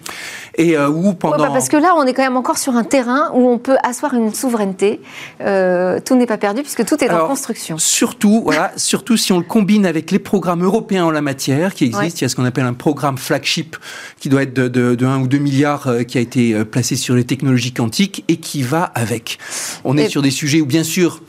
Et 0.57 0.77
euh, 0.77 0.88
où 0.88 1.15
pendant. 1.15 1.37
Ouais, 1.37 1.43
bah 1.47 1.51
parce 1.53 1.69
que 1.69 1.77
là, 1.77 1.95
on 1.97 2.05
est 2.05 2.15
quand 2.15 2.23
même 2.23 2.37
encore 2.37 2.59
sur 2.59 2.75
un 2.75 2.85
terrain 2.85 3.31
où 3.35 3.49
on 3.49 3.59
peut 3.59 3.77
asseoir 3.85 4.15
une 4.15 4.35
souveraineté. 4.35 5.01
Euh, 5.41 6.01
tout 6.05 6.17
n'est 6.17 6.27
pas 6.27 6.38
perdu, 6.38 6.62
puisque 6.62 6.85
tout 6.85 7.03
est 7.03 7.09
Alors, 7.09 7.27
en 7.27 7.29
construction. 7.29 7.79
Surtout, 7.79 8.43
voilà, 8.43 8.73
surtout 8.77 9.17
si 9.17 9.33
on 9.33 9.38
le 9.38 9.45
combine 9.45 9.87
avec 9.87 10.11
les 10.11 10.19
programmes 10.19 10.65
européens 10.65 11.05
en 11.05 11.12
la 11.12 11.23
matière 11.23 11.75
qui 11.75 11.85
existent. 11.85 12.05
Ouais. 12.05 12.12
Il 12.12 12.23
y 12.23 12.25
a 12.25 12.29
ce 12.29 12.35
qu'on 12.35 12.45
appelle 12.45 12.65
un 12.65 12.75
programme 12.75 13.19
flagship 13.19 13.77
qui 14.19 14.29
doit 14.29 14.43
être 14.43 14.55
de, 14.55 14.67
de, 14.67 14.97
de 14.97 15.07
1 15.07 15.21
ou 15.21 15.29
2 15.29 15.38
milliards 15.38 15.92
euh, 15.93 16.05
qui 16.05 16.19
a 16.19 16.21
été 16.21 16.55
euh, 16.55 16.65
placé 16.65 16.97
sur 16.97 17.15
les 17.15 17.25
technologies 17.25 17.73
quantiques 17.73 18.25
et 18.29 18.37
qui 18.37 18.63
va 18.63 18.85
avec. 18.95 19.39
On 19.85 19.97
est 19.97 20.05
Et- 20.07 20.09
sur 20.09 20.23
des 20.23 20.31
sujets 20.31 20.61
où, 20.61 20.67
bien 20.67 20.85
sûr, 20.85 21.23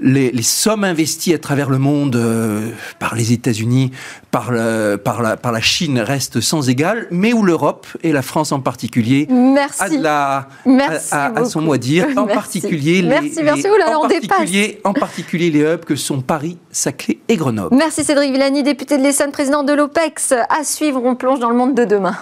les, 0.00 0.30
les 0.30 0.42
sommes 0.44 0.84
investies 0.84 1.34
à 1.34 1.38
travers 1.38 1.68
le 1.68 1.78
monde 1.78 2.14
euh, 2.14 2.70
par 3.00 3.16
les 3.16 3.32
États-Unis, 3.32 3.90
par, 4.30 4.52
le- 4.52 4.96
par, 4.96 5.20
la, 5.20 5.36
par 5.36 5.50
la 5.50 5.60
Chine 5.60 5.98
restent 5.98 6.40
sans 6.40 6.68
égal, 6.70 7.08
mais 7.10 7.32
où 7.32 7.42
l'Europe 7.42 7.88
et 8.04 8.12
la 8.12 8.22
France 8.22 8.52
en 8.52 8.60
particulier 8.60 9.26
Merci. 9.28 9.82
a, 9.82 9.88
de 9.88 10.00
la, 10.00 10.48
Merci 10.64 11.08
a- 11.12 11.24
a- 11.26 11.40
a 11.40 11.44
son 11.44 11.60
mot 11.62 11.72
à 11.72 11.78
dire, 11.78 12.06
en 12.16 12.24
Merci. 12.26 12.34
particulier 12.60 13.02
les, 13.02 13.08
Merci, 13.08 13.40
merci. 13.42 13.62
les- 13.64 13.68
là 13.78 13.90
là, 13.90 13.98
en 13.98 14.04
on 14.04 14.06
dépasse. 14.08 14.28
particulier, 14.28 14.80
en 14.84 14.92
particulier 14.92 15.50
les 15.50 15.60
hubs 15.62 15.84
que 15.84 15.96
sont 15.96 16.20
Paris, 16.20 16.56
Saclay 16.70 17.18
et 17.28 17.36
Grenoble. 17.36 17.74
Merci 17.76 18.04
Cédric 18.04 18.30
Villani, 18.30 18.62
député 18.62 18.96
de 18.96 19.02
l'Essonne, 19.02 19.32
président 19.32 19.64
de 19.64 19.72
l'OPEX. 19.72 20.32
À 20.48 20.62
suivre, 20.62 21.02
on 21.04 21.16
plonge 21.16 21.40
dans 21.40 21.50
le 21.50 21.56
monde 21.56 21.74
de 21.74 21.84
demain. 21.84 22.16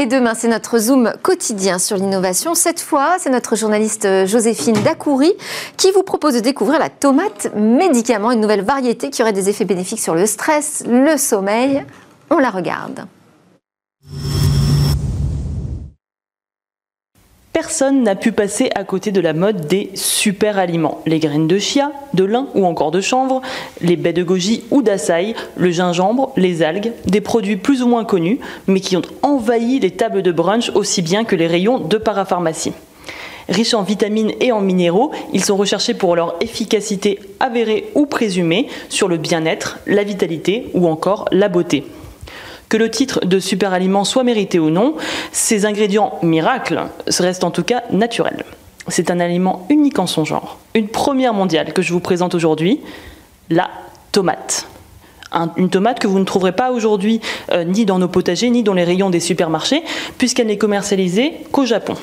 Et 0.00 0.06
demain, 0.06 0.34
c'est 0.36 0.46
notre 0.46 0.78
Zoom 0.78 1.12
quotidien 1.24 1.80
sur 1.80 1.96
l'innovation. 1.96 2.54
Cette 2.54 2.78
fois, 2.78 3.16
c'est 3.18 3.30
notre 3.30 3.56
journaliste 3.56 4.04
euh, 4.04 4.26
Joséphine 4.26 4.80
Dacoury 4.84 5.32
qui 5.76 5.90
vous 5.90 6.04
propose 6.04 6.34
de 6.34 6.38
découvrir 6.38 6.78
la 6.78 6.88
tomate 6.88 7.52
médicament, 7.56 8.30
une 8.30 8.38
nouvelle 8.38 8.62
variété 8.62 9.10
qui 9.10 9.22
aurait 9.22 9.32
des 9.32 9.48
effets 9.48 9.64
bénéfiques 9.64 9.98
sur 9.98 10.14
le 10.14 10.26
stress, 10.26 10.84
le 10.86 11.16
sommeil. 11.16 11.84
On 12.30 12.38
la 12.38 12.50
regarde. 12.50 13.08
Personne 17.60 18.04
n'a 18.04 18.14
pu 18.14 18.30
passer 18.30 18.70
à 18.76 18.84
côté 18.84 19.10
de 19.10 19.20
la 19.20 19.32
mode 19.32 19.66
des 19.66 19.90
super 19.94 20.58
aliments. 20.58 21.00
Les 21.06 21.18
graines 21.18 21.48
de 21.48 21.58
chia, 21.58 21.90
de 22.14 22.22
lin 22.22 22.46
ou 22.54 22.64
encore 22.64 22.92
de 22.92 23.00
chanvre, 23.00 23.42
les 23.80 23.96
baies 23.96 24.12
de 24.12 24.22
goji 24.22 24.62
ou 24.70 24.80
d'açaï, 24.80 25.34
le 25.56 25.72
gingembre, 25.72 26.32
les 26.36 26.62
algues, 26.62 26.92
des 27.06 27.20
produits 27.20 27.56
plus 27.56 27.82
ou 27.82 27.88
moins 27.88 28.04
connus, 28.04 28.38
mais 28.68 28.78
qui 28.78 28.96
ont 28.96 29.02
envahi 29.22 29.80
les 29.80 29.90
tables 29.90 30.22
de 30.22 30.30
brunch 30.30 30.70
aussi 30.76 31.02
bien 31.02 31.24
que 31.24 31.34
les 31.34 31.48
rayons 31.48 31.80
de 31.80 31.96
parapharmacie. 31.96 32.74
Riches 33.48 33.74
en 33.74 33.82
vitamines 33.82 34.30
et 34.40 34.52
en 34.52 34.60
minéraux, 34.60 35.10
ils 35.32 35.44
sont 35.44 35.56
recherchés 35.56 35.94
pour 35.94 36.14
leur 36.14 36.36
efficacité 36.40 37.18
avérée 37.40 37.90
ou 37.96 38.06
présumée 38.06 38.68
sur 38.88 39.08
le 39.08 39.16
bien-être, 39.16 39.80
la 39.88 40.04
vitalité 40.04 40.70
ou 40.74 40.86
encore 40.86 41.24
la 41.32 41.48
beauté. 41.48 41.82
Que 42.68 42.76
le 42.76 42.90
titre 42.90 43.24
de 43.24 43.38
super 43.40 43.72
aliment 43.72 44.04
soit 44.04 44.24
mérité 44.24 44.58
ou 44.58 44.70
non, 44.70 44.94
ces 45.32 45.64
ingrédients 45.64 46.18
miracles 46.22 46.82
restent 47.18 47.44
en 47.44 47.50
tout 47.50 47.62
cas 47.62 47.82
naturels. 47.90 48.44
C'est 48.88 49.10
un 49.10 49.20
aliment 49.20 49.66
unique 49.70 49.98
en 49.98 50.06
son 50.06 50.24
genre, 50.24 50.58
une 50.74 50.88
première 50.88 51.34
mondiale 51.34 51.72
que 51.72 51.82
je 51.82 51.92
vous 51.92 52.00
présente 52.00 52.34
aujourd'hui, 52.34 52.80
la 53.50 53.70
tomate. 54.12 54.66
une 55.56 55.68
tomate 55.68 55.98
que 55.98 56.06
vous 56.06 56.18
ne 56.18 56.24
trouverez 56.24 56.52
pas 56.52 56.70
aujourd'hui 56.70 57.20
euh, 57.52 57.64
ni 57.64 57.84
dans 57.84 57.98
nos 57.98 58.08
potagers 58.08 58.48
ni 58.48 58.62
dans 58.62 58.74
les 58.74 58.84
rayons 58.84 59.10
des 59.10 59.20
supermarchés, 59.20 59.82
puisqu'elle 60.16 60.46
n'est 60.46 60.58
commercialisée 60.58 61.34
qu'au 61.52 61.66
Japon. 61.66 61.94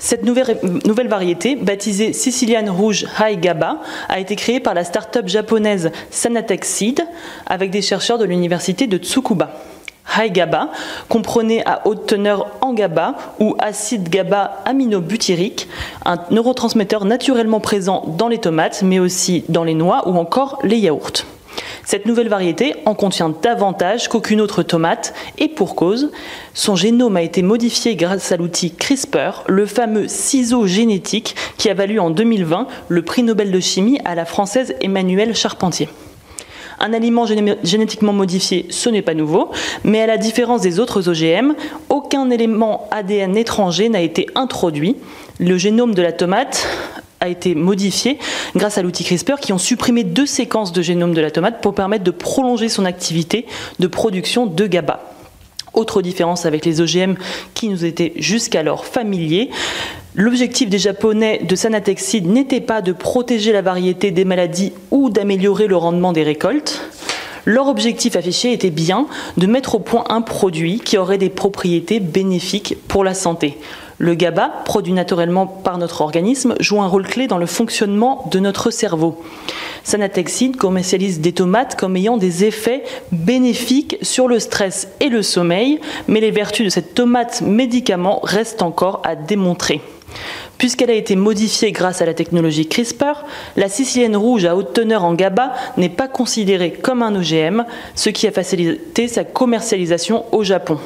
Cette 0.00 0.24
nouvelle, 0.24 1.08
variété, 1.08 1.56
baptisée 1.56 2.12
Sicilian 2.12 2.72
Rouge 2.72 3.06
High 3.20 3.40
GABA, 3.40 3.78
a 4.08 4.20
été 4.20 4.36
créée 4.36 4.60
par 4.60 4.72
la 4.74 4.84
start-up 4.84 5.26
japonaise 5.26 5.90
Sanatech 6.10 6.64
Seed 6.64 7.04
avec 7.46 7.70
des 7.70 7.82
chercheurs 7.82 8.18
de 8.18 8.24
l'université 8.24 8.86
de 8.86 8.96
Tsukuba. 8.96 9.50
High 10.16 10.32
GABA 10.32 10.70
comprenait 11.08 11.66
à 11.66 11.82
haute 11.84 12.06
teneur 12.06 12.46
en 12.60 12.74
GABA 12.74 13.14
ou 13.40 13.56
acide 13.58 14.08
GABA 14.08 14.62
aminobutyrique, 14.64 15.68
un 16.06 16.18
neurotransmetteur 16.30 17.04
naturellement 17.04 17.60
présent 17.60 18.04
dans 18.16 18.28
les 18.28 18.38
tomates, 18.38 18.82
mais 18.82 19.00
aussi 19.00 19.44
dans 19.48 19.64
les 19.64 19.74
noix 19.74 20.08
ou 20.08 20.16
encore 20.16 20.60
les 20.62 20.78
yaourts. 20.78 21.24
Cette 21.90 22.04
nouvelle 22.04 22.28
variété 22.28 22.74
en 22.84 22.94
contient 22.94 23.30
davantage 23.30 24.08
qu'aucune 24.08 24.42
autre 24.42 24.62
tomate 24.62 25.14
et 25.38 25.48
pour 25.48 25.74
cause, 25.74 26.10
son 26.52 26.76
génome 26.76 27.16
a 27.16 27.22
été 27.22 27.40
modifié 27.40 27.96
grâce 27.96 28.30
à 28.30 28.36
l'outil 28.36 28.72
CRISPR, 28.72 29.44
le 29.46 29.64
fameux 29.64 30.06
ciseau 30.06 30.66
génétique 30.66 31.34
qui 31.56 31.70
a 31.70 31.72
valu 31.72 31.98
en 31.98 32.10
2020 32.10 32.66
le 32.88 33.02
prix 33.02 33.22
Nobel 33.22 33.50
de 33.50 33.58
chimie 33.58 33.98
à 34.04 34.14
la 34.14 34.26
française 34.26 34.74
Emmanuelle 34.82 35.34
Charpentier. 35.34 35.88
Un 36.78 36.92
aliment 36.92 37.24
génétiquement 37.62 38.12
modifié, 38.12 38.66
ce 38.68 38.90
n'est 38.90 39.00
pas 39.00 39.14
nouveau, 39.14 39.50
mais 39.82 40.02
à 40.02 40.06
la 40.06 40.18
différence 40.18 40.60
des 40.60 40.80
autres 40.80 41.08
OGM, 41.08 41.54
aucun 41.88 42.28
élément 42.28 42.86
ADN 42.90 43.34
étranger 43.34 43.88
n'a 43.88 44.02
été 44.02 44.26
introduit. 44.34 44.96
Le 45.40 45.56
génome 45.56 45.94
de 45.94 46.02
la 46.02 46.12
tomate 46.12 46.68
a 47.20 47.28
été 47.28 47.54
modifié 47.54 48.18
grâce 48.54 48.78
à 48.78 48.82
l'outil 48.82 49.04
CRISPR 49.04 49.40
qui 49.40 49.52
ont 49.52 49.58
supprimé 49.58 50.04
deux 50.04 50.26
séquences 50.26 50.72
de 50.72 50.82
génome 50.82 51.14
de 51.14 51.20
la 51.20 51.30
tomate 51.30 51.60
pour 51.60 51.74
permettre 51.74 52.04
de 52.04 52.10
prolonger 52.10 52.68
son 52.68 52.84
activité 52.84 53.46
de 53.78 53.86
production 53.86 54.46
de 54.46 54.66
GABA. 54.66 55.00
Autre 55.74 56.02
différence 56.02 56.46
avec 56.46 56.64
les 56.64 56.80
OGM 56.80 57.14
qui 57.54 57.68
nous 57.68 57.84
étaient 57.84 58.12
jusqu'alors 58.16 58.86
familiers, 58.86 59.50
l'objectif 60.14 60.68
des 60.68 60.78
Japonais 60.78 61.40
de 61.44 61.54
Sanatexide 61.54 62.26
n'était 62.26 62.60
pas 62.60 62.82
de 62.82 62.92
protéger 62.92 63.52
la 63.52 63.62
variété 63.62 64.10
des 64.10 64.24
maladies 64.24 64.72
ou 64.90 65.10
d'améliorer 65.10 65.66
le 65.66 65.76
rendement 65.76 66.12
des 66.12 66.22
récoltes. 66.22 66.80
Leur 67.44 67.68
objectif 67.68 68.16
affiché 68.16 68.52
était 68.52 68.70
bien 68.70 69.06
de 69.36 69.46
mettre 69.46 69.76
au 69.76 69.78
point 69.78 70.04
un 70.08 70.20
produit 70.20 70.80
qui 70.80 70.98
aurait 70.98 71.16
des 71.16 71.30
propriétés 71.30 72.00
bénéfiques 72.00 72.76
pour 72.88 73.04
la 73.04 73.14
santé. 73.14 73.56
Le 74.00 74.14
GABA, 74.14 74.62
produit 74.64 74.92
naturellement 74.92 75.48
par 75.48 75.76
notre 75.76 76.02
organisme, 76.02 76.54
joue 76.60 76.80
un 76.80 76.86
rôle 76.86 77.06
clé 77.06 77.26
dans 77.26 77.36
le 77.36 77.46
fonctionnement 77.46 78.28
de 78.30 78.38
notre 78.38 78.70
cerveau. 78.70 79.20
Sanatexide 79.82 80.56
commercialise 80.56 81.20
des 81.20 81.32
tomates 81.32 81.74
comme 81.74 81.96
ayant 81.96 82.16
des 82.16 82.44
effets 82.44 82.84
bénéfiques 83.10 83.96
sur 84.02 84.28
le 84.28 84.38
stress 84.38 84.88
et 85.00 85.08
le 85.08 85.22
sommeil, 85.22 85.80
mais 86.06 86.20
les 86.20 86.30
vertus 86.30 86.64
de 86.64 86.70
cette 86.70 86.94
tomate 86.94 87.40
médicament 87.40 88.20
restent 88.22 88.62
encore 88.62 89.02
à 89.04 89.16
démontrer. 89.16 89.80
Puisqu'elle 90.58 90.90
a 90.90 90.94
été 90.94 91.16
modifiée 91.16 91.72
grâce 91.72 92.00
à 92.00 92.06
la 92.06 92.14
technologie 92.14 92.68
CRISPR, 92.68 93.24
la 93.56 93.68
sicilienne 93.68 94.16
rouge 94.16 94.44
à 94.44 94.54
haute 94.54 94.74
teneur 94.74 95.04
en 95.04 95.14
GABA 95.14 95.52
n'est 95.76 95.88
pas 95.88 96.08
considérée 96.08 96.70
comme 96.72 97.02
un 97.02 97.16
OGM, 97.16 97.64
ce 97.96 98.10
qui 98.10 98.28
a 98.28 98.32
facilité 98.32 99.08
sa 99.08 99.24
commercialisation 99.24 100.24
au 100.32 100.44
Japon. 100.44 100.78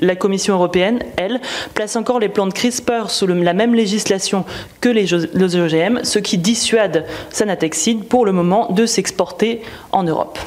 La 0.00 0.16
Commission 0.16 0.54
européenne, 0.54 1.00
elle, 1.16 1.40
place 1.74 1.96
encore 1.96 2.20
les 2.20 2.28
plantes 2.28 2.54
CRISPR 2.54 3.08
sous 3.10 3.26
la 3.26 3.52
même 3.52 3.74
législation 3.74 4.44
que 4.80 4.88
les, 4.88 5.12
OGM, 5.14 6.04
ce 6.04 6.18
qui 6.18 6.38
dissuade 6.38 7.04
Sanatexide 7.30 8.04
pour 8.04 8.24
le 8.24 8.32
moment 8.32 8.70
de 8.70 8.86
s'exporter 8.86 9.62
en 9.92 10.04
Europe. 10.04 10.38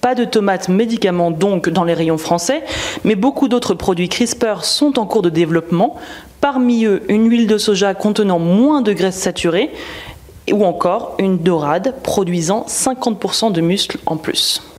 Pas 0.00 0.14
de 0.14 0.24
tomates 0.24 0.68
médicaments 0.68 1.30
donc 1.30 1.68
dans 1.68 1.84
les 1.84 1.94
rayons 1.94 2.18
français, 2.18 2.62
mais 3.04 3.14
beaucoup 3.14 3.48
d'autres 3.48 3.74
produits 3.74 4.08
CRISPR 4.08 4.62
sont 4.64 4.98
en 4.98 5.06
cours 5.06 5.22
de 5.22 5.30
développement, 5.30 5.96
parmi 6.40 6.84
eux 6.84 7.02
une 7.08 7.28
huile 7.28 7.46
de 7.46 7.58
soja 7.58 7.94
contenant 7.94 8.38
moins 8.38 8.82
de 8.82 8.92
graisse 8.92 9.18
saturée 9.18 9.70
ou 10.50 10.64
encore 10.64 11.14
une 11.18 11.38
dorade 11.38 11.94
produisant 12.02 12.66
50% 12.68 13.52
de 13.52 13.60
muscles 13.60 13.98
en 14.06 14.16
plus. 14.16 14.71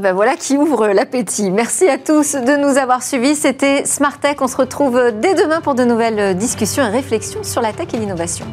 Ben 0.00 0.12
voilà 0.12 0.36
qui 0.36 0.58
ouvre 0.58 0.88
l'appétit. 0.88 1.50
Merci 1.50 1.88
à 1.88 1.96
tous 1.96 2.34
de 2.34 2.60
nous 2.60 2.76
avoir 2.76 3.02
suivis. 3.02 3.34
C'était 3.34 3.86
Smart 3.86 4.20
Tech. 4.20 4.36
On 4.40 4.46
se 4.46 4.56
retrouve 4.56 5.00
dès 5.22 5.34
demain 5.34 5.62
pour 5.62 5.74
de 5.74 5.84
nouvelles 5.84 6.36
discussions 6.36 6.84
et 6.84 6.90
réflexions 6.90 7.42
sur 7.42 7.62
la 7.62 7.72
tech 7.72 7.88
et 7.94 7.96
l'innovation. 7.96 8.44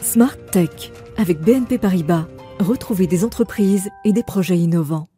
Smart 0.00 0.36
Tech 0.52 0.92
avec 1.18 1.40
BNP 1.40 1.78
Paribas. 1.78 2.26
Retrouvez 2.60 3.08
des 3.08 3.24
entreprises 3.24 3.90
et 4.04 4.12
des 4.12 4.22
projets 4.22 4.58
innovants. 4.58 5.08